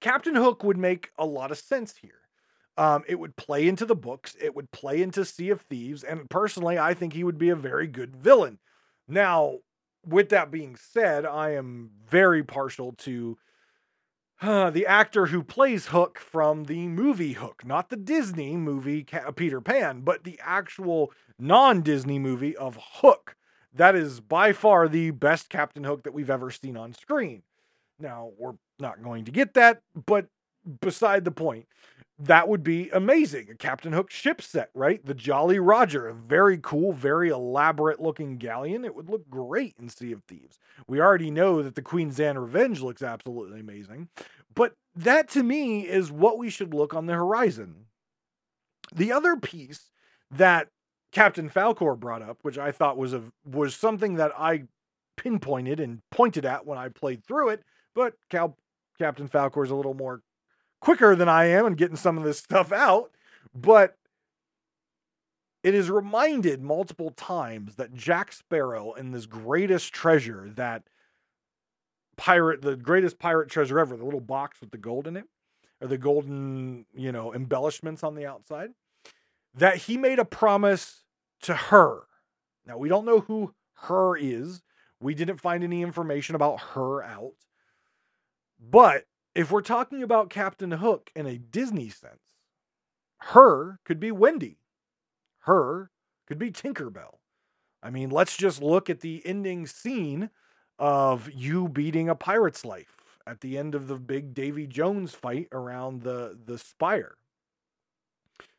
Captain 0.00 0.34
Hook 0.34 0.64
would 0.64 0.78
make 0.78 1.10
a 1.18 1.26
lot 1.26 1.50
of 1.50 1.58
sense 1.58 1.94
here. 2.00 2.10
Um, 2.76 3.04
it 3.06 3.18
would 3.18 3.36
play 3.36 3.68
into 3.68 3.84
the 3.84 3.94
books, 3.94 4.34
it 4.40 4.56
would 4.56 4.70
play 4.70 5.02
into 5.02 5.26
Sea 5.26 5.50
of 5.50 5.60
Thieves, 5.60 6.02
and 6.02 6.30
personally, 6.30 6.78
I 6.78 6.94
think 6.94 7.12
he 7.12 7.22
would 7.22 7.36
be 7.36 7.50
a 7.50 7.56
very 7.56 7.86
good 7.86 8.16
villain. 8.16 8.58
Now, 9.06 9.58
with 10.06 10.30
that 10.30 10.50
being 10.50 10.76
said, 10.76 11.26
I 11.26 11.50
am 11.50 11.90
very 12.08 12.42
partial 12.42 12.92
to 13.00 13.36
uh, 14.42 14.70
the 14.70 14.86
actor 14.86 15.26
who 15.26 15.42
plays 15.42 15.86
Hook 15.86 16.18
from 16.18 16.64
the 16.64 16.88
movie 16.88 17.34
Hook, 17.34 17.64
not 17.64 17.88
the 17.88 17.96
Disney 17.96 18.56
movie 18.56 19.06
Peter 19.36 19.60
Pan, 19.60 20.00
but 20.00 20.24
the 20.24 20.38
actual 20.42 21.12
non 21.38 21.82
Disney 21.82 22.18
movie 22.18 22.56
of 22.56 22.78
Hook. 22.80 23.36
That 23.72 23.94
is 23.94 24.20
by 24.20 24.52
far 24.52 24.88
the 24.88 25.12
best 25.12 25.48
Captain 25.48 25.84
Hook 25.84 26.02
that 26.02 26.12
we've 26.12 26.28
ever 26.28 26.50
seen 26.50 26.76
on 26.76 26.92
screen. 26.92 27.42
Now, 27.98 28.30
we're 28.36 28.54
not 28.78 29.02
going 29.02 29.24
to 29.26 29.30
get 29.30 29.54
that, 29.54 29.82
but 30.06 30.26
beside 30.80 31.24
the 31.24 31.30
point 31.30 31.66
that 32.18 32.48
would 32.48 32.62
be 32.62 32.88
amazing. 32.90 33.48
A 33.50 33.54
Captain 33.54 33.92
Hook 33.92 34.10
ship 34.10 34.40
set, 34.40 34.70
right? 34.74 35.04
The 35.04 35.14
Jolly 35.14 35.58
Roger, 35.58 36.06
a 36.06 36.14
very 36.14 36.58
cool, 36.62 36.92
very 36.92 37.30
elaborate 37.30 38.00
looking 38.00 38.36
galleon. 38.36 38.84
It 38.84 38.94
would 38.94 39.10
look 39.10 39.28
great 39.28 39.74
in 39.80 39.88
Sea 39.88 40.12
of 40.12 40.22
Thieves. 40.24 40.58
We 40.86 41.00
already 41.00 41.30
know 41.30 41.62
that 41.62 41.74
the 41.74 41.82
Queen's 41.82 42.20
Anne 42.20 42.38
Revenge 42.38 42.80
looks 42.80 43.02
absolutely 43.02 43.60
amazing, 43.60 44.08
but 44.54 44.74
that 44.94 45.28
to 45.30 45.42
me 45.42 45.88
is 45.88 46.12
what 46.12 46.38
we 46.38 46.48
should 46.48 46.74
look 46.74 46.94
on 46.94 47.06
the 47.06 47.14
horizon. 47.14 47.86
The 48.94 49.10
other 49.10 49.36
piece 49.36 49.90
that 50.30 50.68
Captain 51.10 51.50
Falcor 51.50 51.98
brought 51.98 52.22
up, 52.22 52.38
which 52.42 52.58
I 52.58 52.70
thought 52.70 52.96
was 52.96 53.12
a 53.14 53.22
was 53.44 53.74
something 53.74 54.14
that 54.16 54.32
I 54.38 54.64
pinpointed 55.16 55.80
and 55.80 56.02
pointed 56.10 56.44
at 56.44 56.66
when 56.66 56.78
I 56.78 56.88
played 56.88 57.24
through 57.24 57.50
it, 57.50 57.64
but 57.94 58.14
Cal, 58.30 58.56
Captain 58.98 59.28
Falcor 59.28 59.64
is 59.64 59.70
a 59.70 59.74
little 59.74 59.94
more 59.94 60.22
quicker 60.82 61.14
than 61.14 61.28
I 61.28 61.44
am 61.44 61.64
in 61.64 61.74
getting 61.74 61.96
some 61.96 62.18
of 62.18 62.24
this 62.24 62.38
stuff 62.38 62.72
out, 62.72 63.12
but 63.54 63.96
it 65.62 65.74
is 65.74 65.88
reminded 65.88 66.60
multiple 66.60 67.10
times 67.10 67.76
that 67.76 67.94
Jack 67.94 68.32
Sparrow 68.32 68.92
and 68.92 69.14
this 69.14 69.26
greatest 69.26 69.92
treasure 69.92 70.50
that 70.56 70.82
pirate, 72.16 72.62
the 72.62 72.74
greatest 72.74 73.20
pirate 73.20 73.48
treasure 73.48 73.78
ever, 73.78 73.96
the 73.96 74.04
little 74.04 74.20
box 74.20 74.60
with 74.60 74.72
the 74.72 74.76
gold 74.76 75.06
in 75.06 75.16
it, 75.16 75.26
or 75.80 75.86
the 75.86 75.98
golden, 75.98 76.84
you 76.92 77.12
know, 77.12 77.32
embellishments 77.32 78.02
on 78.02 78.16
the 78.16 78.26
outside, 78.26 78.70
that 79.54 79.76
he 79.76 79.96
made 79.96 80.18
a 80.18 80.24
promise 80.24 81.04
to 81.42 81.54
her. 81.54 82.00
Now, 82.66 82.76
we 82.76 82.88
don't 82.88 83.06
know 83.06 83.20
who 83.20 83.54
her 83.82 84.16
is. 84.16 84.62
We 85.00 85.14
didn't 85.14 85.40
find 85.40 85.62
any 85.62 85.80
information 85.80 86.34
about 86.34 86.60
her 86.74 87.04
out. 87.04 87.34
But 88.60 89.04
if 89.34 89.50
we're 89.50 89.62
talking 89.62 90.02
about 90.02 90.30
Captain 90.30 90.72
Hook 90.72 91.10
in 91.14 91.26
a 91.26 91.38
Disney 91.38 91.88
sense, 91.88 92.36
her 93.18 93.78
could 93.84 94.00
be 94.00 94.10
Wendy. 94.10 94.58
Her 95.40 95.90
could 96.26 96.38
be 96.38 96.50
Tinkerbell. 96.50 97.18
I 97.82 97.90
mean, 97.90 98.10
let's 98.10 98.36
just 98.36 98.62
look 98.62 98.88
at 98.88 99.00
the 99.00 99.22
ending 99.24 99.66
scene 99.66 100.30
of 100.78 101.30
you 101.32 101.68
beating 101.68 102.08
a 102.08 102.14
pirate's 102.14 102.64
life 102.64 103.18
at 103.26 103.40
the 103.40 103.58
end 103.58 103.74
of 103.74 103.88
the 103.88 103.96
big 103.96 104.34
Davy 104.34 104.66
Jones 104.66 105.14
fight 105.14 105.48
around 105.52 106.02
the, 106.02 106.38
the 106.44 106.58
spire. 106.58 107.16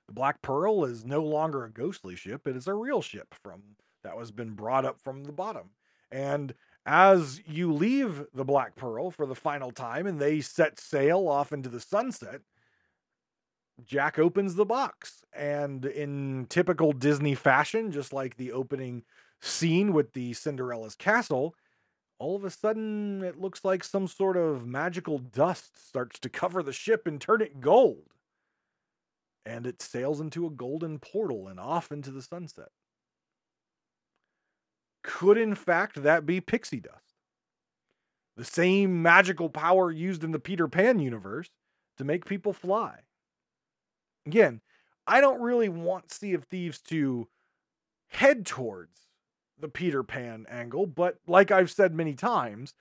The 0.08 0.14
Black 0.14 0.42
Pearl 0.42 0.86
is 0.86 1.06
no 1.06 1.24
longer 1.24 1.64
a 1.64 1.72
ghostly 1.72 2.16
ship, 2.16 2.48
it 2.48 2.56
is 2.56 2.68
a 2.68 2.74
real 2.74 3.02
ship 3.02 3.34
from 3.42 3.62
that 4.04 4.18
was 4.18 4.32
been 4.32 4.52
brought 4.52 4.86
up 4.86 5.00
from 5.02 5.24
the 5.24 5.32
bottom. 5.32 5.70
And 6.12 6.54
as 6.86 7.42
you 7.48 7.72
leave 7.74 8.26
the 8.34 8.44
Black 8.44 8.76
Pearl 8.76 9.10
for 9.12 9.26
the 9.26 9.36
final 9.36 9.72
time 9.72 10.06
and 10.06 10.20
they 10.20 10.42
set 10.42 10.80
sail 10.80 11.28
off 11.28 11.54
into 11.54 11.70
the 11.70 11.80
sunset, 11.80 12.42
Jack 13.86 14.20
opens 14.20 14.56
the 14.56 14.66
box. 14.66 15.24
And 15.34 15.86
in 15.86 16.46
typical 16.50 16.92
Disney 16.92 17.36
fashion, 17.36 17.92
just 17.92 18.14
like 18.14 18.38
the 18.38 18.52
opening 18.52 19.04
scene 19.42 19.94
with 19.94 20.14
the 20.14 20.34
Cinderella's 20.34 20.96
castle, 20.96 21.56
all 22.20 22.36
of 22.36 22.44
a 22.44 22.50
sudden 22.50 23.24
it 23.24 23.40
looks 23.40 23.66
like 23.66 23.84
some 23.84 24.08
sort 24.08 24.38
of 24.38 24.66
magical 24.66 25.18
dust 25.18 25.88
starts 25.88 26.20
to 26.20 26.30
cover 26.30 26.64
the 26.64 26.74
ship 26.74 27.08
and 27.08 27.20
turn 27.20 27.42
it 27.42 27.60
gold. 27.60 28.10
And 29.46 29.68
it 29.68 29.82
sails 29.82 30.22
into 30.22 30.46
a 30.46 30.52
golden 30.52 31.00
portal 31.00 31.48
and 31.48 31.60
off 31.60 31.92
into 31.92 32.12
the 32.12 32.22
sunset. 32.22 32.70
Could 35.04 35.38
in 35.38 35.56
fact 35.56 36.02
that 36.04 36.26
be 36.26 36.42
pixie 36.42 36.80
dust? 36.80 37.14
The 38.36 38.46
same 38.46 39.02
magical 39.02 39.50
power 39.50 39.92
used 39.92 40.24
in 40.24 40.32
the 40.32 40.40
Peter 40.40 40.68
Pan 40.68 41.00
universe 41.00 41.50
to 41.98 42.04
make 42.04 42.26
people 42.26 42.54
fly. 42.54 43.02
Again, 44.26 44.62
I 45.06 45.22
don't 45.22 45.42
really 45.42 45.70
want 45.70 46.12
Sea 46.12 46.34
of 46.34 46.46
Thieves 46.46 46.82
to 46.84 47.28
head 48.08 48.46
towards 48.46 49.02
the 49.60 49.68
Peter 49.68 50.04
Pan 50.04 50.46
angle, 50.50 50.88
but 50.88 51.18
like 51.28 51.52
I've 51.52 51.72
said 51.72 51.94
many 51.94 52.14
times, 52.14 52.74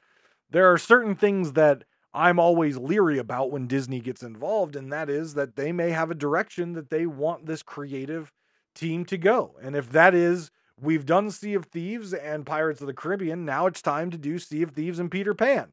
there 0.51 0.73
are 0.73 0.79
certain 0.79 1.15
things 1.15 1.53
that 1.53 1.85
I'm 2.15 2.39
always 2.39 2.77
leery 2.77 3.19
about 3.19 3.51
when 3.51 3.67
Disney 3.67 4.01
gets 4.01 4.23
involved, 4.23 4.77
and 4.77 4.93
that 4.93 5.09
is 5.09 5.35
that 5.35 5.57
they 5.57 5.73
may 5.73 5.91
have 5.91 6.11
a 6.11 6.15
direction 6.15 6.75
that 6.75 6.91
they 6.91 7.07
want 7.07 7.47
this 7.47 7.63
creative 7.63 8.33
team 8.75 9.05
to 9.07 9.17
go. 9.17 9.57
And 9.63 9.75
if 9.75 9.91
that 9.91 10.15
is, 10.15 10.51
we've 10.83 11.07
done 11.07 11.31
Sea 11.31 11.55
of 11.55 11.67
Thieves 11.67 12.13
and 12.13 12.45
Pirates 12.45 12.81
of 12.81 12.87
the 12.87 12.95
Caribbean, 12.95 13.45
now 13.45 13.67
it's 13.67 13.81
time 13.81 14.11
to 14.11 14.19
do 14.19 14.39
Sea 14.39 14.63
of 14.63 14.73
Thieves 14.73 14.99
and 14.99 15.11
Peter 15.11 15.33
Pan. 15.35 15.73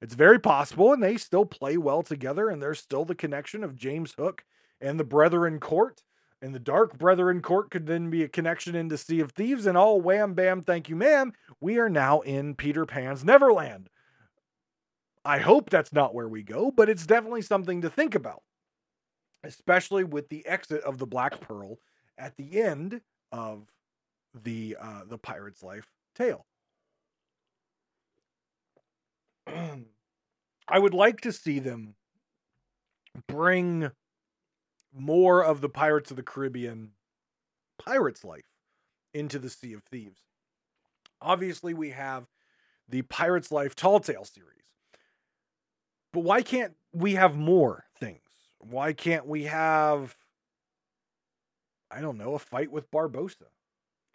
It's 0.00 0.14
very 0.14 0.38
possible, 0.38 0.92
and 0.92 1.02
they 1.02 1.16
still 1.16 1.46
play 1.46 1.76
well 1.76 2.02
together, 2.02 2.48
and 2.48 2.60
there's 2.60 2.80
still 2.80 3.04
the 3.04 3.14
connection 3.14 3.62
of 3.64 3.76
James 3.76 4.14
Hook 4.18 4.44
and 4.80 4.98
the 4.98 5.04
Brethren 5.04 5.60
Court. 5.60 6.02
And 6.42 6.52
the 6.52 6.58
Dark 6.58 6.98
Brethren 6.98 7.40
Court 7.40 7.70
could 7.70 7.86
then 7.86 8.10
be 8.10 8.24
a 8.24 8.28
connection 8.28 8.74
into 8.74 8.98
Sea 8.98 9.20
of 9.20 9.30
Thieves, 9.30 9.64
and 9.64 9.78
all 9.78 10.00
wham 10.00 10.34
bam, 10.34 10.60
thank 10.60 10.88
you, 10.88 10.96
ma'am. 10.96 11.32
We 11.60 11.78
are 11.78 11.88
now 11.88 12.20
in 12.20 12.56
Peter 12.56 12.84
Pan's 12.84 13.24
Neverland. 13.24 13.88
I 15.24 15.38
hope 15.38 15.70
that's 15.70 15.92
not 15.92 16.16
where 16.16 16.28
we 16.28 16.42
go, 16.42 16.72
but 16.72 16.88
it's 16.88 17.06
definitely 17.06 17.42
something 17.42 17.80
to 17.82 17.88
think 17.88 18.16
about, 18.16 18.42
especially 19.44 20.02
with 20.02 20.28
the 20.30 20.44
exit 20.46 20.82
of 20.82 20.98
the 20.98 21.06
Black 21.06 21.40
Pearl 21.40 21.78
at 22.18 22.36
the 22.36 22.60
end 22.60 23.02
of 23.30 23.68
the 24.34 24.76
uh, 24.80 25.02
the 25.06 25.18
pirate's 25.18 25.62
life 25.62 25.86
tale. 26.14 26.46
I 30.68 30.78
would 30.78 30.94
like 30.94 31.20
to 31.22 31.32
see 31.32 31.58
them 31.58 31.94
bring 33.28 33.90
more 34.94 35.44
of 35.44 35.60
the 35.60 35.68
Pirates 35.68 36.10
of 36.10 36.16
the 36.16 36.22
Caribbean 36.22 36.92
pirate's 37.78 38.24
life 38.24 38.46
into 39.12 39.38
the 39.38 39.50
Sea 39.50 39.72
of 39.72 39.82
Thieves. 39.84 40.20
Obviously, 41.20 41.74
we 41.74 41.90
have 41.90 42.26
the 42.88 43.02
Pirate's 43.02 43.52
Life 43.52 43.74
Tall 43.74 44.00
Tale 44.00 44.24
series. 44.24 44.48
But 46.12 46.20
why 46.20 46.42
can't 46.42 46.74
we 46.92 47.14
have 47.14 47.36
more 47.36 47.84
things? 47.98 48.20
Why 48.58 48.92
can't 48.92 49.26
we 49.26 49.44
have, 49.44 50.16
I 51.90 52.00
don't 52.00 52.18
know, 52.18 52.34
a 52.34 52.38
fight 52.38 52.70
with 52.70 52.90
Barbossa? 52.90 53.48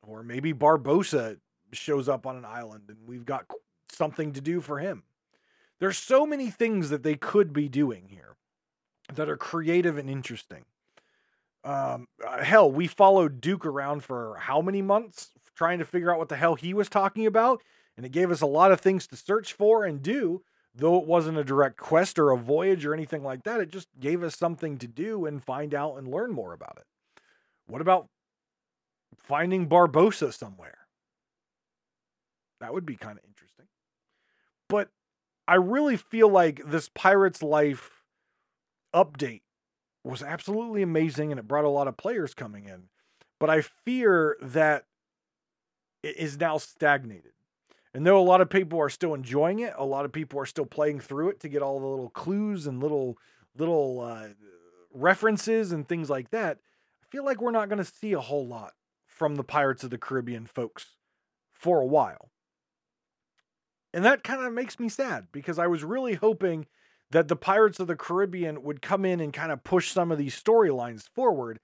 Or 0.05 0.23
maybe 0.23 0.53
Barbossa 0.53 1.37
shows 1.73 2.07
up 2.07 2.25
on 2.25 2.37
an 2.37 2.45
island 2.45 2.83
and 2.87 2.97
we've 3.07 3.25
got 3.25 3.45
something 3.89 4.33
to 4.33 4.41
do 4.41 4.61
for 4.61 4.79
him. 4.79 5.03
There's 5.79 5.97
so 5.97 6.25
many 6.25 6.49
things 6.49 6.89
that 6.89 7.03
they 7.03 7.15
could 7.15 7.53
be 7.53 7.69
doing 7.69 8.07
here 8.09 8.35
that 9.13 9.29
are 9.29 9.37
creative 9.37 9.97
and 9.97 10.09
interesting. 10.09 10.65
Um, 11.63 12.07
uh, 12.25 12.43
hell, 12.43 12.71
we 12.71 12.87
followed 12.87 13.41
Duke 13.41 13.65
around 13.65 14.03
for 14.03 14.37
how 14.39 14.61
many 14.61 14.81
months 14.81 15.31
trying 15.55 15.79
to 15.79 15.85
figure 15.85 16.11
out 16.11 16.19
what 16.19 16.29
the 16.29 16.35
hell 16.35 16.55
he 16.55 16.73
was 16.73 16.87
talking 16.87 17.25
about, 17.25 17.61
and 17.95 18.05
it 18.05 18.11
gave 18.11 18.31
us 18.31 18.41
a 18.41 18.45
lot 18.45 18.71
of 18.71 18.79
things 18.79 19.07
to 19.07 19.15
search 19.15 19.53
for 19.53 19.83
and 19.83 20.01
do 20.01 20.43
though 20.77 20.99
it 20.99 21.07
wasn't 21.07 21.37
a 21.37 21.43
direct 21.43 21.77
quest 21.77 22.19
or 22.19 22.31
a 22.31 22.37
voyage 22.37 22.85
or 22.85 22.93
anything 22.93 23.23
like 23.23 23.43
that, 23.43 23.59
it 23.59 23.71
just 23.71 23.87
gave 23.99 24.23
us 24.23 24.35
something 24.35 24.77
to 24.77 24.87
do 24.87 25.25
and 25.25 25.43
find 25.43 25.73
out 25.73 25.97
and 25.97 26.07
learn 26.07 26.31
more 26.31 26.53
about 26.53 26.77
it. 26.77 26.85
What 27.65 27.81
about 27.81 28.07
finding 29.19 29.67
Barbossa 29.67 30.33
somewhere? 30.33 30.77
That 32.59 32.73
would 32.73 32.85
be 32.85 32.95
kind 32.95 33.17
of 33.17 33.23
interesting. 33.25 33.65
But 34.69 34.89
I 35.47 35.55
really 35.55 35.97
feel 35.97 36.29
like 36.29 36.61
this 36.65 36.89
Pirate's 36.89 37.43
Life 37.43 38.03
update 38.93 39.41
was 40.03 40.23
absolutely 40.23 40.81
amazing 40.81 41.31
and 41.31 41.39
it 41.39 41.47
brought 41.47 41.65
a 41.65 41.69
lot 41.69 41.87
of 41.87 41.97
players 41.97 42.33
coming 42.33 42.65
in. 42.65 42.83
But 43.39 43.49
I 43.49 43.61
fear 43.61 44.37
that 44.41 44.85
it 46.01 46.17
is 46.17 46.39
now 46.39 46.57
stagnated. 46.57 47.33
And 47.93 48.05
though 48.05 48.19
a 48.19 48.23
lot 48.23 48.41
of 48.41 48.49
people 48.49 48.79
are 48.79 48.89
still 48.89 49.13
enjoying 49.13 49.59
it, 49.59 49.73
a 49.77 49.85
lot 49.85 50.05
of 50.05 50.11
people 50.11 50.39
are 50.39 50.45
still 50.45 50.65
playing 50.65 50.99
through 50.99 51.29
it 51.29 51.39
to 51.41 51.49
get 51.49 51.61
all 51.61 51.79
the 51.79 51.87
little 51.87 52.09
clues 52.09 52.67
and 52.67 52.81
little 52.81 53.17
little 53.57 54.01
uh, 54.01 54.27
references 54.93 55.71
and 55.71 55.87
things 55.87 56.09
like 56.09 56.29
that. 56.29 56.59
I 57.01 57.05
feel 57.09 57.25
like 57.25 57.41
we're 57.41 57.51
not 57.51 57.69
going 57.69 57.83
to 57.83 57.85
see 57.85 58.13
a 58.13 58.19
whole 58.19 58.45
lot 58.45 58.73
from 59.17 59.35
the 59.35 59.43
Pirates 59.43 59.83
of 59.83 59.89
the 59.89 59.97
Caribbean 59.97 60.45
folks 60.45 60.93
for 61.51 61.81
a 61.81 61.85
while. 61.85 62.29
And 63.93 64.05
that 64.05 64.23
kind 64.23 64.45
of 64.45 64.53
makes 64.53 64.79
me 64.79 64.89
sad 64.89 65.27
because 65.31 65.57
I 65.57 65.65
was 65.65 65.83
really 65.83 66.13
hoping 66.13 66.67
that 67.09 67.27
the 67.27 67.35
Pirates 67.35 67.79
of 67.79 67.87
the 67.87 67.95
Caribbean 67.95 68.61
would 68.61 68.81
come 68.81 69.05
in 69.05 69.19
and 69.19 69.33
kind 69.33 69.51
of 69.51 69.63
push 69.63 69.91
some 69.91 70.11
of 70.11 70.17
these 70.17 70.39
storylines 70.39 71.09
forward, 71.09 71.59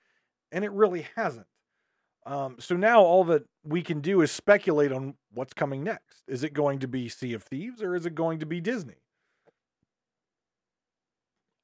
and 0.51 0.63
it 0.63 0.71
really 0.71 1.05
hasn't. 1.15 1.47
Um, 2.25 2.55
so 2.59 2.75
now 2.75 3.01
all 3.01 3.23
that 3.25 3.43
we 3.63 3.81
can 3.81 3.99
do 3.99 4.21
is 4.21 4.31
speculate 4.31 4.91
on 4.91 5.15
what's 5.31 5.53
coming 5.53 5.83
next. 5.83 6.23
Is 6.27 6.43
it 6.43 6.53
going 6.53 6.79
to 6.79 6.87
be 6.87 7.09
Sea 7.09 7.33
of 7.33 7.43
Thieves 7.43 7.83
or 7.83 7.95
is 7.95 8.05
it 8.05 8.15
going 8.15 8.39
to 8.39 8.45
be 8.45 8.61
Disney? 8.61 8.95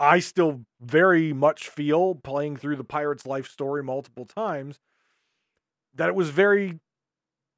I 0.02 0.20
still 0.20 0.66
very 0.82 1.32
much 1.32 1.70
feel 1.70 2.16
playing 2.16 2.58
through 2.58 2.76
the 2.76 2.84
Pirate's 2.84 3.26
life 3.26 3.48
story 3.48 3.84
multiple 3.84 4.26
times 4.26 4.80
that 6.00 6.08
it 6.08 6.16
was 6.16 6.30
very 6.30 6.80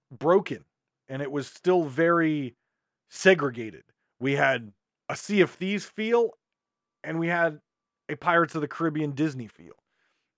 broken 0.10 0.66
and 1.08 1.22
it 1.22 1.32
was 1.32 1.46
still 1.46 1.84
very 1.84 2.56
segregated. 3.08 3.84
We 4.20 4.34
had 4.34 4.74
a 5.08 5.16
Sea 5.16 5.42
of 5.42 5.52
Thieves 5.52 5.86
feel 5.86 6.32
and 7.04 7.20
we 7.20 7.28
had 7.28 7.60
a 8.10 8.16
Pirates 8.16 8.56
of 8.56 8.62
the 8.62 8.68
Caribbean 8.68 9.12
Disney 9.12 9.46
feel. 9.46 9.76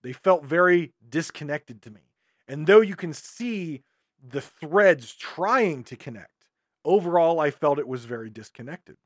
They 0.04 0.12
felt 0.12 0.44
very 0.44 0.92
disconnected 1.10 1.82
to 1.84 1.92
me. 1.92 2.02
And 2.46 2.68
though 2.68 2.82
you 2.82 2.98
can 2.98 3.14
see 3.14 3.84
the 4.22 4.42
threads 4.42 5.16
trying 5.16 5.86
to 5.86 5.96
connect, 5.96 6.50
overall, 6.84 7.40
I 7.40 7.52
felt 7.52 7.80
it 7.80 7.88
was 7.88 8.04
very 8.04 8.30
disconnected. 8.30 8.98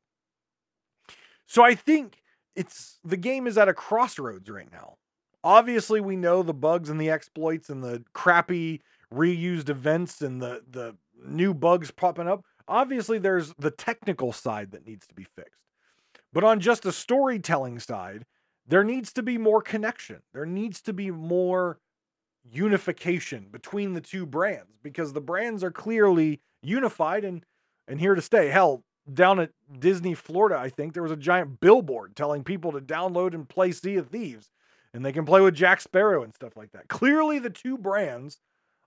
So 1.46 1.62
I 1.62 1.76
think 1.76 2.20
it's 2.56 2.98
the 3.04 3.16
game 3.16 3.46
is 3.46 3.56
at 3.56 3.68
a 3.68 3.74
crossroads 3.74 4.50
right 4.50 4.72
now. 4.72 4.96
Obviously, 5.44 6.00
we 6.00 6.16
know 6.16 6.42
the 6.42 6.54
bugs 6.54 6.90
and 6.90 7.00
the 7.00 7.10
exploits 7.10 7.70
and 7.70 7.82
the 7.82 8.04
crappy 8.12 8.80
reused 9.12 9.68
events 9.68 10.20
and 10.20 10.42
the 10.42 10.62
the 10.70 10.96
new 11.24 11.54
bugs 11.54 11.90
popping 11.90 12.28
up. 12.28 12.44
Obviously, 12.66 13.18
there's 13.18 13.54
the 13.58 13.70
technical 13.70 14.32
side 14.32 14.72
that 14.72 14.86
needs 14.86 15.06
to 15.06 15.14
be 15.14 15.24
fixed. 15.24 15.60
But 16.32 16.44
on 16.44 16.60
just 16.60 16.84
a 16.84 16.92
storytelling 16.92 17.78
side, 17.78 18.26
there 18.66 18.84
needs 18.84 19.12
to 19.14 19.22
be 19.22 19.38
more 19.38 19.62
connection. 19.62 20.20
There 20.34 20.44
needs 20.44 20.82
to 20.82 20.92
be 20.92 21.10
more 21.10 21.78
unification 22.50 23.48
between 23.50 23.94
the 23.94 24.00
two 24.00 24.26
brands 24.26 24.78
because 24.82 25.12
the 25.12 25.20
brands 25.20 25.64
are 25.64 25.70
clearly 25.70 26.40
unified 26.62 27.24
and 27.24 27.44
and 27.86 28.00
here 28.00 28.14
to 28.14 28.22
stay. 28.22 28.48
Hell, 28.48 28.84
down 29.12 29.40
at 29.40 29.50
Disney 29.78 30.14
Florida, 30.14 30.58
I 30.58 30.68
think 30.68 30.92
there 30.92 31.02
was 31.02 31.12
a 31.12 31.16
giant 31.16 31.60
billboard 31.60 32.14
telling 32.14 32.44
people 32.44 32.72
to 32.72 32.80
download 32.80 33.34
and 33.34 33.48
play 33.48 33.72
Sea 33.72 33.96
of 33.96 34.08
Thieves 34.08 34.50
and 34.98 35.06
they 35.06 35.12
can 35.12 35.24
play 35.24 35.40
with 35.40 35.54
Jack 35.54 35.80
Sparrow 35.80 36.24
and 36.24 36.34
stuff 36.34 36.56
like 36.56 36.72
that. 36.72 36.88
Clearly 36.88 37.38
the 37.38 37.50
two 37.50 37.78
brands 37.78 38.38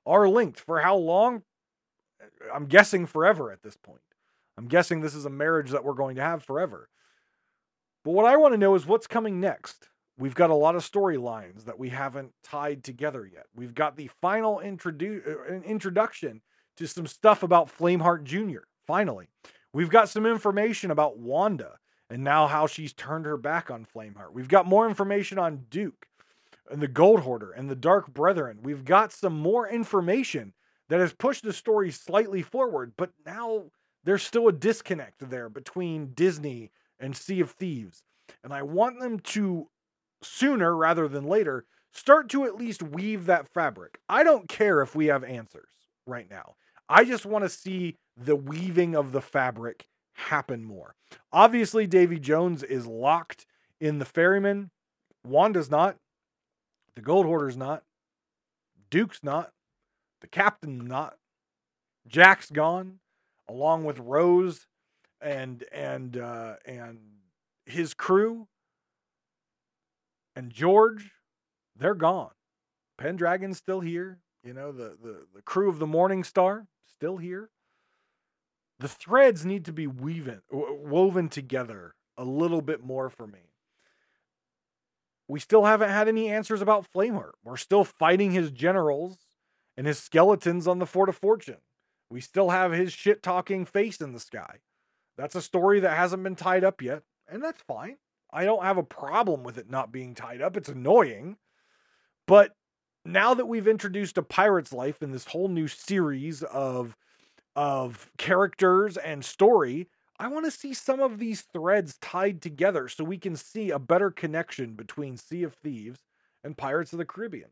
are 0.06 0.28
linked 0.28 0.60
for 0.60 0.82
how 0.82 0.98
long? 0.98 1.44
I'm 2.54 2.66
guessing 2.66 3.06
forever 3.06 3.50
at 3.50 3.64
this 3.64 3.78
point. 3.78 4.02
I'm 4.58 4.68
guessing 4.68 5.00
this 5.00 5.16
is 5.16 5.24
a 5.24 5.30
marriage 5.30 5.72
that 5.72 5.86
we're 5.86 5.94
going 5.94 6.18
to 6.18 6.22
have 6.22 6.44
forever. 6.44 6.90
But 8.04 8.12
what 8.12 8.26
I 8.26 8.36
want 8.36 8.54
to 8.54 8.58
know 8.58 8.76
is 8.76 8.86
what's 8.86 9.08
coming 9.08 9.40
next. 9.40 9.88
We've 10.18 10.36
got 10.36 10.50
a 10.50 10.54
lot 10.54 10.76
of 10.76 10.84
storylines 10.84 11.64
that 11.64 11.80
we 11.80 11.88
haven't 11.88 12.34
tied 12.44 12.84
together 12.84 13.26
yet. 13.26 13.46
We've 13.56 13.74
got 13.74 13.96
the 13.96 14.10
final 14.22 14.62
introdu- 14.62 15.26
uh, 15.26 15.62
introduction 15.62 16.42
to 16.76 16.88
some 16.90 17.08
stuff 17.08 17.42
about 17.42 17.72
Flameheart 17.74 18.26
Jr. 18.26 18.64
Finally, 18.86 19.30
we've 19.72 19.90
got 19.90 20.10
some 20.10 20.26
information 20.26 20.92
about 20.92 21.20
Wanda 21.20 21.78
and 22.12 22.24
now 22.26 22.46
how 22.46 22.68
she's 22.68 22.92
turned 22.92 23.26
her 23.26 23.38
back 23.38 23.72
on 23.72 23.86
Flameheart. 23.86 24.34
We've 24.34 24.50
got 24.50 24.66
more 24.66 24.88
information 24.88 25.40
on 25.40 25.66
Duke 25.70 26.08
and 26.70 26.82
the 26.82 26.88
Gold 26.88 27.22
Hoarder 27.22 27.52
and 27.52 27.70
the 27.70 27.76
Dark 27.76 28.14
Brethren. 28.14 28.60
We've 28.62 28.84
got 28.84 29.14
some 29.14 29.40
more 29.40 29.68
information 29.68 30.54
that 30.90 31.00
has 31.00 31.14
pushed 31.14 31.44
the 31.44 31.54
story 31.54 31.90
slightly 31.90 32.42
forward, 32.42 32.94
but 32.98 33.12
now 33.26 33.72
there's 34.04 34.24
still 34.24 34.50
a 34.50 34.54
disconnect 34.54 35.30
there 35.30 35.48
between 35.48 36.12
Disney 36.14 36.72
and 37.00 37.16
Sea 37.16 37.40
of 37.40 37.52
Thieves. 37.52 38.04
And 38.44 38.52
I 38.52 38.62
want 38.64 39.00
them 39.00 39.20
to 39.20 39.70
sooner 40.22 40.76
rather 40.76 41.08
than 41.08 41.26
later, 41.26 41.66
start 41.94 42.30
to 42.30 42.44
at 42.44 42.58
least 42.58 42.84
weave 42.84 43.26
that 43.26 43.48
fabric. 43.48 44.00
I 44.10 44.24
don't 44.24 44.50
care 44.50 44.82
if 44.82 44.96
we 44.96 45.08
have 45.08 45.24
answers 45.24 45.72
right 46.06 46.30
now. 46.30 46.56
I 46.90 47.06
just 47.06 47.26
want 47.26 47.46
to 47.46 47.50
see 47.50 47.96
the 48.18 48.36
weaving 48.36 48.96
of 48.96 49.14
the 49.14 49.22
fabric 49.22 49.88
happen 50.14 50.64
more. 50.64 50.96
Obviously, 51.32 51.88
Davy 51.88 52.20
Jones 52.20 52.64
is 52.64 52.86
locked 52.88 53.46
in 53.80 54.00
the 54.00 54.06
ferryman. 54.06 54.72
Wanda's 55.26 55.70
not. 55.70 55.98
The 56.96 57.02
Gold 57.02 57.26
Hoarder's 57.26 57.58
not. 57.58 57.84
Duke's 58.90 59.24
not. 59.24 59.52
The 60.22 60.28
captain's 60.28 60.84
not. 60.84 61.16
Jack's 62.08 62.50
gone, 62.50 63.00
along 63.48 63.86
with 63.86 64.00
Rose 64.00 64.68
and 65.22 65.64
and 65.72 66.18
uh, 66.18 66.56
and 66.66 67.00
his 67.66 67.94
crew 67.94 68.48
and 70.36 70.52
George. 70.52 71.12
They're 71.76 71.96
gone. 71.96 72.32
Pendragon's 72.98 73.58
still 73.58 73.80
here. 73.80 74.20
You 74.44 74.54
know 74.54 74.72
the 74.72 74.98
the 75.02 75.26
the 75.34 75.42
crew 75.42 75.70
of 75.70 75.80
the 75.80 75.88
Morning 75.88 76.24
Star 76.24 76.68
still 76.86 77.18
here. 77.18 77.50
The 78.82 78.88
threads 78.88 79.46
need 79.46 79.66
to 79.66 79.72
be 79.72 79.86
weaving 79.86 80.42
woven 80.50 81.30
together 81.30 81.94
a 82.18 82.24
little 82.24 82.64
bit 82.64 82.84
more 82.84 83.12
for 83.12 83.28
me. 83.28 83.54
We 85.28 85.40
still 85.40 85.66
haven't 85.66 85.92
had 85.92 86.08
any 86.08 86.30
answers 86.30 86.64
about 86.64 86.88
Flameheart. 86.92 87.34
We're 87.44 87.58
still 87.58 87.84
fighting 87.84 88.32
his 88.32 88.50
generals 88.50 89.20
and 89.78 89.86
his 89.86 90.00
skeletons 90.00 90.68
on 90.68 90.80
the 90.80 90.88
Fort 90.88 91.10
of 91.10 91.16
Fortune. 91.16 91.62
We 92.10 92.22
still 92.22 92.50
have 92.50 92.72
his 92.72 92.92
shit 92.92 93.22
talking 93.22 93.66
face 93.66 94.02
in 94.02 94.14
the 94.14 94.20
sky. 94.20 94.62
That's 95.16 95.36
a 95.36 95.44
story 95.44 95.80
that 95.82 95.96
hasn't 95.96 96.24
been 96.24 96.36
tied 96.36 96.64
up 96.64 96.82
yet, 96.82 97.04
and 97.28 97.44
that's 97.44 97.62
fine. 97.62 97.98
I 98.34 98.46
don't 98.46 98.64
have 98.64 98.78
a 98.78 98.84
problem 98.84 99.44
with 99.44 99.60
it 99.60 99.70
not 99.70 99.92
being 99.92 100.16
tied 100.16 100.42
up. 100.42 100.58
It's 100.58 100.70
annoying. 100.70 101.38
But 102.28 102.56
now 103.06 103.36
that 103.36 103.48
we've 103.48 103.68
introduced 103.68 104.18
a 104.18 104.24
pirate's 104.24 104.74
life 104.74 105.04
in 105.04 105.12
this 105.12 105.26
whole 105.26 105.50
new 105.50 105.68
series 105.68 106.42
of 106.42 106.98
of 107.56 108.10
characters 108.18 108.98
and 108.98 109.24
story, 109.26 109.88
I 110.20 110.28
want 110.28 110.46
to 110.46 110.52
see 110.52 110.74
some 110.74 111.00
of 111.00 111.20
these 111.20 111.42
threads 111.42 111.98
tied 111.98 112.42
together 112.42 112.88
so 112.88 113.04
we 113.04 113.18
can 113.18 113.36
see 113.36 113.72
a 113.72 113.80
better 113.80 114.12
connection 114.12 114.74
between 114.74 115.18
Sea 115.18 115.44
of 115.44 115.56
Thieves 115.56 116.00
and 116.44 116.58
Pirates 116.58 116.94
of 116.94 117.00
the 117.00 117.06
Caribbean. 117.06 117.50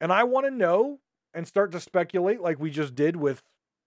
And 0.00 0.12
I 0.12 0.24
want 0.24 0.46
to 0.46 0.50
know 0.50 1.00
and 1.34 1.46
start 1.46 1.72
to 1.72 1.80
speculate 1.80 2.40
like 2.40 2.58
we 2.58 2.70
just 2.70 2.94
did 2.94 3.16
with 3.16 3.42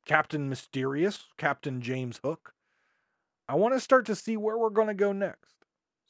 Captain 0.05 0.49
Mysterious, 0.49 1.25
Captain 1.37 1.81
James 1.81 2.19
Hook. 2.23 2.53
I 3.47 3.55
want 3.55 3.73
to 3.73 3.79
start 3.79 4.05
to 4.07 4.15
see 4.15 4.37
where 4.37 4.57
we're 4.57 4.69
going 4.69 4.87
to 4.87 4.93
go 4.93 5.11
next. 5.11 5.55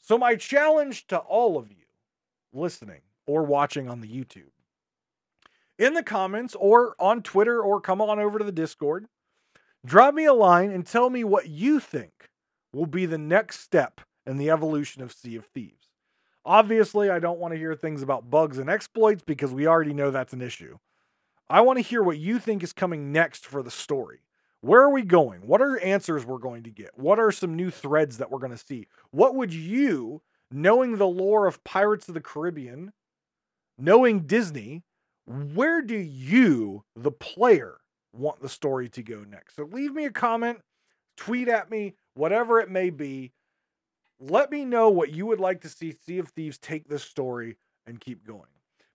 So, 0.02 0.18
my 0.18 0.36
challenge 0.36 1.08
to 1.08 1.18
all 1.18 1.58
of 1.58 1.70
you 1.70 1.86
listening 2.52 3.02
or 3.26 3.44
watching 3.44 3.90
on 3.90 4.02
the 4.02 4.08
YouTube 4.08 4.52
in 5.78 5.94
the 5.94 6.04
comments 6.04 6.56
or 6.60 6.96
on 7.00 7.22
Twitter 7.22 7.62
or 7.62 7.82
come 7.82 8.02
on 8.02 8.20
over 8.20 8.38
to 8.38 8.46
the 8.46 8.52
Discord 8.52 9.08
Drop 9.86 10.14
me 10.14 10.26
a 10.26 10.34
line 10.34 10.72
and 10.72 10.86
tell 10.86 11.10
me 11.10 11.26
what 11.26 11.50
you 11.50 11.80
think 11.80 12.30
will 12.72 12.86
be 12.86 13.06
the 13.06 13.18
next 13.18 13.60
step 13.60 14.00
in 14.26 14.38
the 14.38 14.50
evolution 14.50 15.02
of 15.02 15.12
Sea 15.12 15.36
of 15.36 15.46
Thieves. 15.46 15.90
Obviously, 16.46 17.10
I 17.10 17.20
don't 17.20 17.40
want 17.40 17.54
to 17.54 17.58
hear 17.58 17.76
things 17.76 18.02
about 18.02 18.30
bugs 18.30 18.58
and 18.58 18.70
exploits 18.70 19.24
because 19.26 19.52
we 19.52 19.68
already 19.68 19.94
know 19.94 20.10
that's 20.10 20.34
an 20.34 20.42
issue. 20.42 20.78
I 21.50 21.62
want 21.62 21.78
to 21.78 21.84
hear 21.84 22.02
what 22.02 22.18
you 22.18 22.40
think 22.40 22.64
is 22.64 22.72
coming 22.72 23.12
next 23.12 23.46
for 23.46 23.62
the 23.62 23.72
story. 23.72 24.20
Where 24.62 24.82
are 24.82 24.90
we 24.90 25.02
going? 25.02 25.48
What 25.48 25.62
are 25.62 25.78
answers 25.80 26.26
we're 26.26 26.38
going 26.38 26.64
to 26.64 26.70
get? 26.70 26.98
What 26.98 27.20
are 27.20 27.32
some 27.32 27.56
new 27.56 27.70
threads 27.70 28.18
that 28.18 28.32
we're 28.32 28.40
going 28.40 28.52
to 28.52 28.58
see? 28.58 28.88
What 29.12 29.36
would 29.36 29.54
you, 29.54 30.22
knowing 30.50 30.98
the 30.98 31.08
lore 31.08 31.46
of 31.46 31.64
Pirates 31.66 32.08
of 32.08 32.14
the 32.14 32.22
Caribbean, 32.22 32.94
knowing 33.78 34.22
Disney, 34.22 34.84
where 35.26 35.82
do 35.82 35.98
you, 35.98 36.86
the 36.96 37.12
player, 37.12 37.80
want 38.14 38.42
the 38.42 38.50
story 38.50 38.90
to 38.90 39.04
go 39.04 39.24
next. 39.30 39.56
So 39.56 39.64
leave 39.64 39.94
me 39.94 40.06
a 40.06 40.12
comment, 40.12 40.60
tweet 41.18 41.48
at 41.48 41.70
me, 41.70 41.96
whatever 42.14 42.60
it 42.60 42.70
may 42.70 42.90
be. 42.90 43.34
Let 44.20 44.52
me 44.52 44.64
know 44.64 44.90
what 44.90 45.12
you 45.12 45.26
would 45.26 45.40
like 45.40 45.62
to 45.62 45.70
see 45.70 45.92
Sea 45.92 46.20
of 46.20 46.30
Thieves 46.30 46.58
take 46.58 46.88
this 46.88 47.04
story 47.04 47.58
and 47.86 48.00
keep 48.00 48.26
going. 48.26 48.42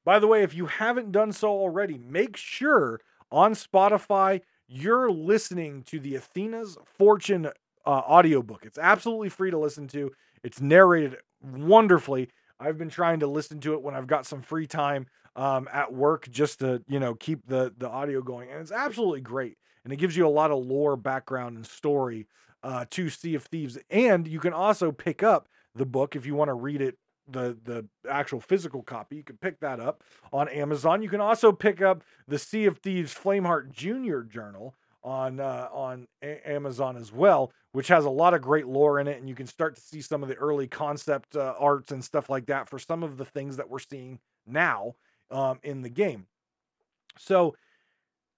By 0.04 0.18
the 0.18 0.26
way, 0.26 0.42
if 0.42 0.54
you 0.54 0.66
haven't 0.66 1.12
done 1.12 1.32
so 1.32 1.50
already, 1.50 1.98
make 1.98 2.36
sure 2.36 3.00
on 3.30 3.52
Spotify 3.52 4.40
you're 4.66 5.10
listening 5.10 5.82
to 5.84 5.98
the 5.98 6.14
Athena's 6.14 6.78
Fortune 6.84 7.46
uh, 7.46 7.90
audiobook. 7.90 8.64
It's 8.64 8.78
absolutely 8.78 9.28
free 9.28 9.50
to 9.50 9.58
listen 9.58 9.88
to. 9.88 10.12
It's 10.42 10.60
narrated 10.60 11.16
wonderfully. 11.42 12.28
I've 12.60 12.78
been 12.78 12.90
trying 12.90 13.20
to 13.20 13.26
listen 13.26 13.60
to 13.60 13.74
it 13.74 13.82
when 13.82 13.94
I've 13.94 14.06
got 14.06 14.26
some 14.26 14.42
free 14.42 14.66
time 14.66 15.06
um, 15.38 15.68
at 15.72 15.94
work 15.94 16.28
just 16.30 16.58
to 16.58 16.82
you 16.88 16.98
know 16.98 17.14
keep 17.14 17.46
the 17.46 17.72
the 17.78 17.88
audio 17.88 18.20
going, 18.20 18.50
and 18.50 18.60
it's 18.60 18.72
absolutely 18.72 19.20
great. 19.20 19.56
And 19.84 19.92
it 19.92 19.96
gives 19.96 20.16
you 20.16 20.26
a 20.26 20.28
lot 20.28 20.50
of 20.50 20.66
lore, 20.66 20.96
background, 20.96 21.56
and 21.56 21.64
story 21.64 22.26
uh, 22.62 22.84
to 22.90 23.08
Sea 23.08 23.36
of 23.36 23.44
Thieves. 23.44 23.78
And 23.88 24.26
you 24.26 24.40
can 24.40 24.52
also 24.52 24.92
pick 24.92 25.22
up 25.22 25.48
the 25.74 25.86
book 25.86 26.16
if 26.16 26.26
you 26.26 26.34
want 26.34 26.48
to 26.48 26.54
read 26.54 26.82
it 26.82 26.98
the 27.28 27.56
the 27.64 27.86
actual 28.10 28.40
physical 28.40 28.82
copy. 28.82 29.16
You 29.16 29.22
can 29.22 29.38
pick 29.38 29.60
that 29.60 29.78
up 29.78 30.02
on 30.32 30.48
Amazon. 30.48 31.02
You 31.02 31.08
can 31.08 31.20
also 31.20 31.52
pick 31.52 31.80
up 31.80 32.02
the 32.26 32.38
Sea 32.38 32.66
of 32.66 32.78
Thieves 32.78 33.14
Flameheart 33.14 33.70
Junior 33.70 34.24
Journal 34.24 34.74
on 35.04 35.38
uh, 35.38 35.68
on 35.70 36.08
A- 36.20 36.50
Amazon 36.50 36.96
as 36.96 37.12
well, 37.12 37.52
which 37.70 37.88
has 37.88 38.04
a 38.04 38.10
lot 38.10 38.34
of 38.34 38.42
great 38.42 38.66
lore 38.66 38.98
in 38.98 39.06
it, 39.06 39.20
and 39.20 39.28
you 39.28 39.36
can 39.36 39.46
start 39.46 39.76
to 39.76 39.80
see 39.80 40.00
some 40.00 40.24
of 40.24 40.28
the 40.28 40.34
early 40.34 40.66
concept 40.66 41.36
uh, 41.36 41.54
arts 41.60 41.92
and 41.92 42.04
stuff 42.04 42.28
like 42.28 42.46
that 42.46 42.68
for 42.68 42.80
some 42.80 43.04
of 43.04 43.18
the 43.18 43.24
things 43.24 43.56
that 43.56 43.70
we're 43.70 43.78
seeing 43.78 44.18
now 44.44 44.94
um, 45.30 45.58
in 45.62 45.82
the 45.82 45.88
game. 45.88 46.26
So 47.18 47.54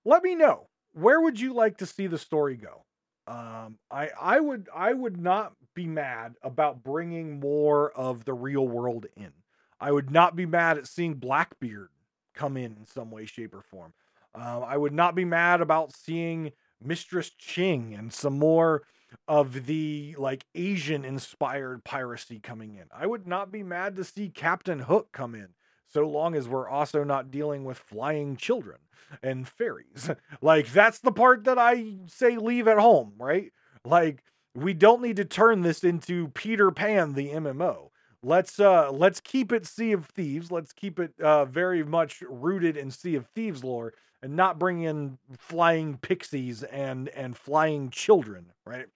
let 0.04 0.22
me 0.22 0.34
know 0.34 0.68
where 0.92 1.20
would 1.20 1.38
you 1.38 1.54
like 1.54 1.78
to 1.78 1.86
see 1.86 2.06
the 2.06 2.18
story 2.18 2.56
go. 2.56 2.84
Um, 3.26 3.78
I 3.90 4.10
I 4.20 4.40
would 4.40 4.68
I 4.74 4.92
would 4.92 5.20
not 5.20 5.52
be 5.74 5.86
mad 5.86 6.34
about 6.42 6.82
bringing 6.82 7.38
more 7.38 7.92
of 7.92 8.24
the 8.24 8.34
real 8.34 8.66
world 8.66 9.06
in. 9.16 9.32
I 9.78 9.92
would 9.92 10.10
not 10.10 10.36
be 10.36 10.46
mad 10.46 10.78
at 10.78 10.86
seeing 10.86 11.14
Blackbeard 11.14 11.90
come 12.34 12.56
in 12.56 12.76
in 12.76 12.86
some 12.86 13.10
way, 13.10 13.26
shape, 13.26 13.54
or 13.54 13.62
form. 13.62 13.92
Uh, 14.34 14.60
I 14.60 14.76
would 14.76 14.92
not 14.92 15.14
be 15.14 15.24
mad 15.24 15.60
about 15.60 15.94
seeing 15.94 16.52
Mistress 16.82 17.30
Ching 17.30 17.94
and 17.94 18.12
some 18.12 18.38
more 18.38 18.82
of 19.28 19.66
the 19.66 20.14
like 20.18 20.44
Asian 20.54 21.04
inspired 21.04 21.84
piracy 21.84 22.40
coming 22.40 22.74
in. 22.74 22.84
I 22.92 23.06
would 23.06 23.26
not 23.26 23.52
be 23.52 23.62
mad 23.62 23.96
to 23.96 24.04
see 24.04 24.28
Captain 24.28 24.80
Hook 24.80 25.08
come 25.12 25.34
in 25.34 25.48
so 25.92 26.06
long 26.08 26.34
as 26.34 26.48
we're 26.48 26.68
also 26.68 27.04
not 27.04 27.30
dealing 27.30 27.64
with 27.64 27.78
flying 27.78 28.36
children 28.36 28.78
and 29.22 29.46
fairies. 29.48 30.10
like 30.42 30.72
that's 30.72 30.98
the 31.00 31.12
part 31.12 31.44
that 31.44 31.58
I 31.58 31.96
say 32.06 32.36
leave 32.36 32.68
at 32.68 32.78
home, 32.78 33.14
right? 33.18 33.52
Like 33.84 34.22
we 34.54 34.74
don't 34.74 35.02
need 35.02 35.16
to 35.16 35.24
turn 35.24 35.62
this 35.62 35.84
into 35.84 36.28
Peter 36.28 36.70
Pan 36.70 37.14
the 37.14 37.30
MMO. 37.30 37.90
Let's 38.22 38.60
uh 38.60 38.90
let's 38.90 39.20
keep 39.20 39.52
it 39.52 39.66
Sea 39.66 39.92
of 39.92 40.06
Thieves. 40.06 40.50
Let's 40.50 40.72
keep 40.72 40.98
it 40.98 41.18
uh 41.20 41.44
very 41.46 41.82
much 41.84 42.22
rooted 42.28 42.76
in 42.76 42.90
Sea 42.90 43.16
of 43.16 43.26
Thieves 43.26 43.64
lore 43.64 43.94
and 44.22 44.36
not 44.36 44.58
bring 44.58 44.82
in 44.82 45.18
flying 45.38 45.96
pixies 45.96 46.62
and 46.62 47.08
and 47.10 47.36
flying 47.36 47.90
children, 47.90 48.52
right? 48.66 48.86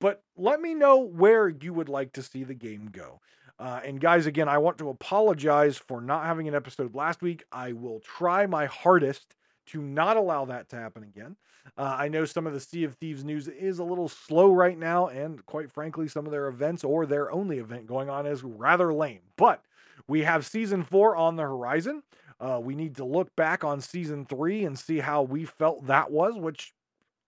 But 0.00 0.24
let 0.36 0.60
me 0.60 0.74
know 0.74 0.98
where 0.98 1.48
you 1.48 1.72
would 1.72 1.88
like 1.88 2.12
to 2.14 2.22
see 2.22 2.42
the 2.42 2.54
game 2.54 2.90
go. 2.92 3.20
Uh, 3.58 3.80
and 3.84 4.00
guys, 4.00 4.26
again, 4.26 4.48
I 4.48 4.58
want 4.58 4.78
to 4.78 4.88
apologize 4.88 5.76
for 5.78 6.00
not 6.00 6.24
having 6.24 6.48
an 6.48 6.54
episode 6.54 6.94
last 6.94 7.22
week. 7.22 7.44
I 7.52 7.72
will 7.72 8.00
try 8.00 8.46
my 8.46 8.66
hardest 8.66 9.36
to 9.66 9.80
not 9.80 10.16
allow 10.16 10.44
that 10.46 10.68
to 10.70 10.76
happen 10.76 11.04
again. 11.04 11.36
Uh, 11.76 11.96
I 11.98 12.08
know 12.08 12.24
some 12.24 12.46
of 12.46 12.52
the 12.52 12.60
Sea 12.60 12.84
of 12.84 12.94
Thieves 12.94 13.24
news 13.24 13.46
is 13.46 13.78
a 13.78 13.84
little 13.84 14.08
slow 14.08 14.52
right 14.52 14.76
now, 14.76 15.06
and 15.06 15.44
quite 15.46 15.70
frankly, 15.70 16.08
some 16.08 16.26
of 16.26 16.32
their 16.32 16.48
events 16.48 16.82
or 16.82 17.06
their 17.06 17.30
only 17.30 17.58
event 17.58 17.86
going 17.86 18.10
on 18.10 18.26
is 18.26 18.42
rather 18.42 18.92
lame. 18.92 19.20
But 19.36 19.62
we 20.08 20.22
have 20.22 20.44
season 20.44 20.82
four 20.82 21.14
on 21.14 21.36
the 21.36 21.44
horizon. 21.44 22.02
Uh, 22.40 22.58
we 22.60 22.74
need 22.74 22.96
to 22.96 23.04
look 23.04 23.34
back 23.36 23.62
on 23.62 23.80
season 23.80 24.26
three 24.26 24.64
and 24.64 24.76
see 24.76 24.98
how 24.98 25.22
we 25.22 25.44
felt 25.44 25.86
that 25.86 26.10
was, 26.10 26.36
which 26.36 26.74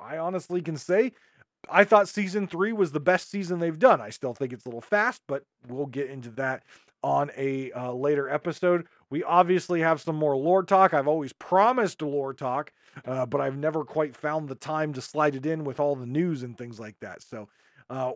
I 0.00 0.18
honestly 0.18 0.60
can 0.60 0.76
say 0.76 1.12
I 1.70 1.84
thought 1.84 2.08
season 2.08 2.46
three 2.46 2.72
was 2.72 2.92
the 2.92 3.00
best 3.00 3.30
season 3.30 3.58
they've 3.58 3.78
done. 3.78 4.00
I 4.00 4.10
still 4.10 4.34
think 4.34 4.52
it's 4.52 4.64
a 4.64 4.68
little 4.68 4.80
fast, 4.80 5.22
but 5.26 5.44
we'll 5.68 5.86
get 5.86 6.08
into 6.08 6.30
that 6.30 6.62
on 7.02 7.30
a 7.36 7.70
uh, 7.72 7.92
later 7.92 8.28
episode. 8.28 8.86
We 9.10 9.22
obviously 9.22 9.80
have 9.80 10.00
some 10.00 10.16
more 10.16 10.36
lore 10.36 10.62
talk. 10.62 10.94
I've 10.94 11.06
always 11.06 11.32
promised 11.34 12.00
lore 12.00 12.32
talk, 12.32 12.72
uh, 13.04 13.26
but 13.26 13.40
I've 13.40 13.58
never 13.58 13.84
quite 13.84 14.16
found 14.16 14.48
the 14.48 14.54
time 14.54 14.92
to 14.94 15.00
slide 15.00 15.34
it 15.34 15.44
in 15.44 15.64
with 15.64 15.78
all 15.78 15.96
the 15.96 16.06
news 16.06 16.42
and 16.42 16.56
things 16.56 16.80
like 16.80 16.98
that. 17.00 17.22
So 17.22 17.48
uh, 17.90 18.12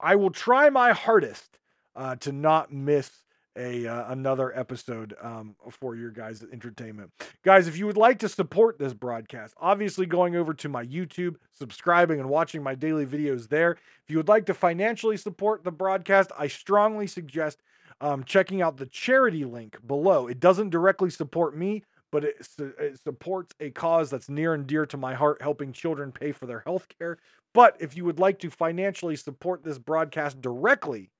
I 0.00 0.16
will 0.16 0.30
try 0.30 0.68
my 0.70 0.92
hardest 0.92 1.58
uh, 1.94 2.16
to 2.16 2.32
not 2.32 2.72
miss 2.72 3.10
a 3.56 3.86
uh, 3.86 4.12
another 4.12 4.56
episode 4.58 5.14
um, 5.22 5.54
for 5.70 5.96
your 5.96 6.10
guys' 6.10 6.44
entertainment. 6.52 7.10
Guys, 7.42 7.68
if 7.68 7.76
you 7.76 7.86
would 7.86 7.96
like 7.96 8.18
to 8.20 8.28
support 8.28 8.78
this 8.78 8.92
broadcast, 8.92 9.54
obviously 9.60 10.06
going 10.06 10.36
over 10.36 10.54
to 10.54 10.68
my 10.68 10.84
YouTube, 10.84 11.36
subscribing 11.52 12.20
and 12.20 12.28
watching 12.28 12.62
my 12.62 12.74
daily 12.74 13.06
videos 13.06 13.48
there. 13.48 13.72
If 13.72 14.10
you 14.10 14.16
would 14.16 14.28
like 14.28 14.46
to 14.46 14.54
financially 14.54 15.16
support 15.16 15.64
the 15.64 15.72
broadcast, 15.72 16.32
I 16.38 16.48
strongly 16.48 17.06
suggest 17.06 17.62
um, 18.00 18.24
checking 18.24 18.60
out 18.60 18.76
the 18.76 18.86
charity 18.86 19.44
link 19.44 19.78
below. 19.86 20.26
It 20.26 20.40
doesn't 20.40 20.70
directly 20.70 21.10
support 21.10 21.56
me, 21.56 21.84
but 22.10 22.24
it, 22.24 22.46
it 22.58 23.00
supports 23.02 23.54
a 23.60 23.70
cause 23.70 24.10
that's 24.10 24.28
near 24.28 24.54
and 24.54 24.66
dear 24.66 24.86
to 24.86 24.96
my 24.96 25.14
heart, 25.14 25.42
helping 25.42 25.72
children 25.72 26.12
pay 26.12 26.32
for 26.32 26.46
their 26.46 26.60
health 26.60 26.86
care. 26.98 27.18
But 27.52 27.76
if 27.80 27.96
you 27.96 28.04
would 28.04 28.18
like 28.18 28.40
to 28.40 28.50
financially 28.50 29.16
support 29.16 29.62
this 29.62 29.78
broadcast 29.78 30.40
directly, 30.40 31.10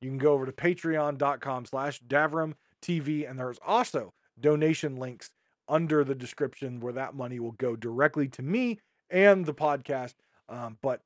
you 0.00 0.08
can 0.08 0.18
go 0.18 0.32
over 0.32 0.46
to 0.46 0.52
patreon.com 0.52 1.66
slash 1.66 2.00
Davrim 2.02 2.54
TV, 2.82 3.28
and 3.28 3.38
there's 3.38 3.58
also 3.66 4.14
donation 4.40 4.96
links 4.96 5.30
under 5.68 6.02
the 6.02 6.14
description 6.14 6.80
where 6.80 6.92
that 6.92 7.14
money 7.14 7.38
will 7.38 7.52
go 7.52 7.76
directly 7.76 8.28
to 8.28 8.42
me 8.42 8.80
and 9.08 9.46
the 9.46 9.54
podcast. 9.54 10.14
Um, 10.48 10.78
but 10.82 11.02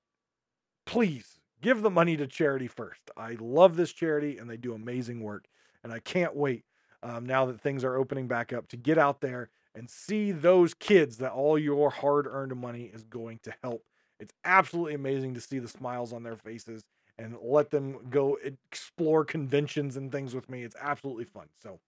please 0.86 1.38
give 1.60 1.82
the 1.82 1.90
money 1.90 2.16
to 2.16 2.26
charity 2.26 2.66
first. 2.66 3.10
I 3.16 3.36
love 3.38 3.76
this 3.76 3.92
charity 3.92 4.38
and 4.38 4.48
they 4.48 4.56
do 4.56 4.74
amazing 4.74 5.20
work. 5.20 5.46
And 5.82 5.92
I 5.92 5.98
can't 5.98 6.34
wait 6.34 6.64
um, 7.02 7.26
now 7.26 7.44
that 7.46 7.60
things 7.60 7.84
are 7.84 7.96
opening 7.96 8.26
back 8.26 8.52
up 8.52 8.68
to 8.68 8.76
get 8.76 8.96
out 8.96 9.20
there 9.20 9.50
and 9.74 9.90
see 9.90 10.32
those 10.32 10.72
kids 10.72 11.18
that 11.18 11.32
all 11.32 11.58
your 11.58 11.90
hard 11.90 12.26
earned 12.26 12.56
money 12.56 12.84
is 12.84 13.04
going 13.04 13.40
to 13.42 13.52
help. 13.62 13.84
It's 14.18 14.32
absolutely 14.44 14.94
amazing 14.94 15.34
to 15.34 15.40
see 15.40 15.58
the 15.58 15.68
smiles 15.68 16.12
on 16.12 16.22
their 16.22 16.36
faces 16.36 16.84
and 17.18 17.36
let 17.42 17.70
them 17.70 17.98
go 18.10 18.38
explore 18.42 19.24
conventions 19.24 19.96
and 19.96 20.10
things 20.10 20.34
with 20.34 20.48
me. 20.48 20.62
It's 20.64 20.76
absolutely 20.80 21.24
fun. 21.24 21.46
So 21.62 21.78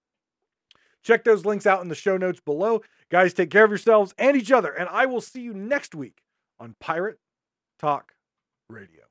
check 1.02 1.24
those 1.24 1.44
links 1.44 1.66
out 1.66 1.82
in 1.82 1.88
the 1.88 1.94
show 1.94 2.16
notes 2.16 2.40
below. 2.40 2.82
Guys, 3.10 3.34
take 3.34 3.50
care 3.50 3.64
of 3.64 3.70
yourselves 3.70 4.14
and 4.18 4.36
each 4.36 4.52
other. 4.52 4.72
And 4.72 4.88
I 4.88 5.06
will 5.06 5.20
see 5.20 5.40
you 5.40 5.52
next 5.54 5.94
week 5.94 6.22
on 6.58 6.76
Pirate 6.80 7.18
Talk 7.78 8.14
Radio. 8.68 9.05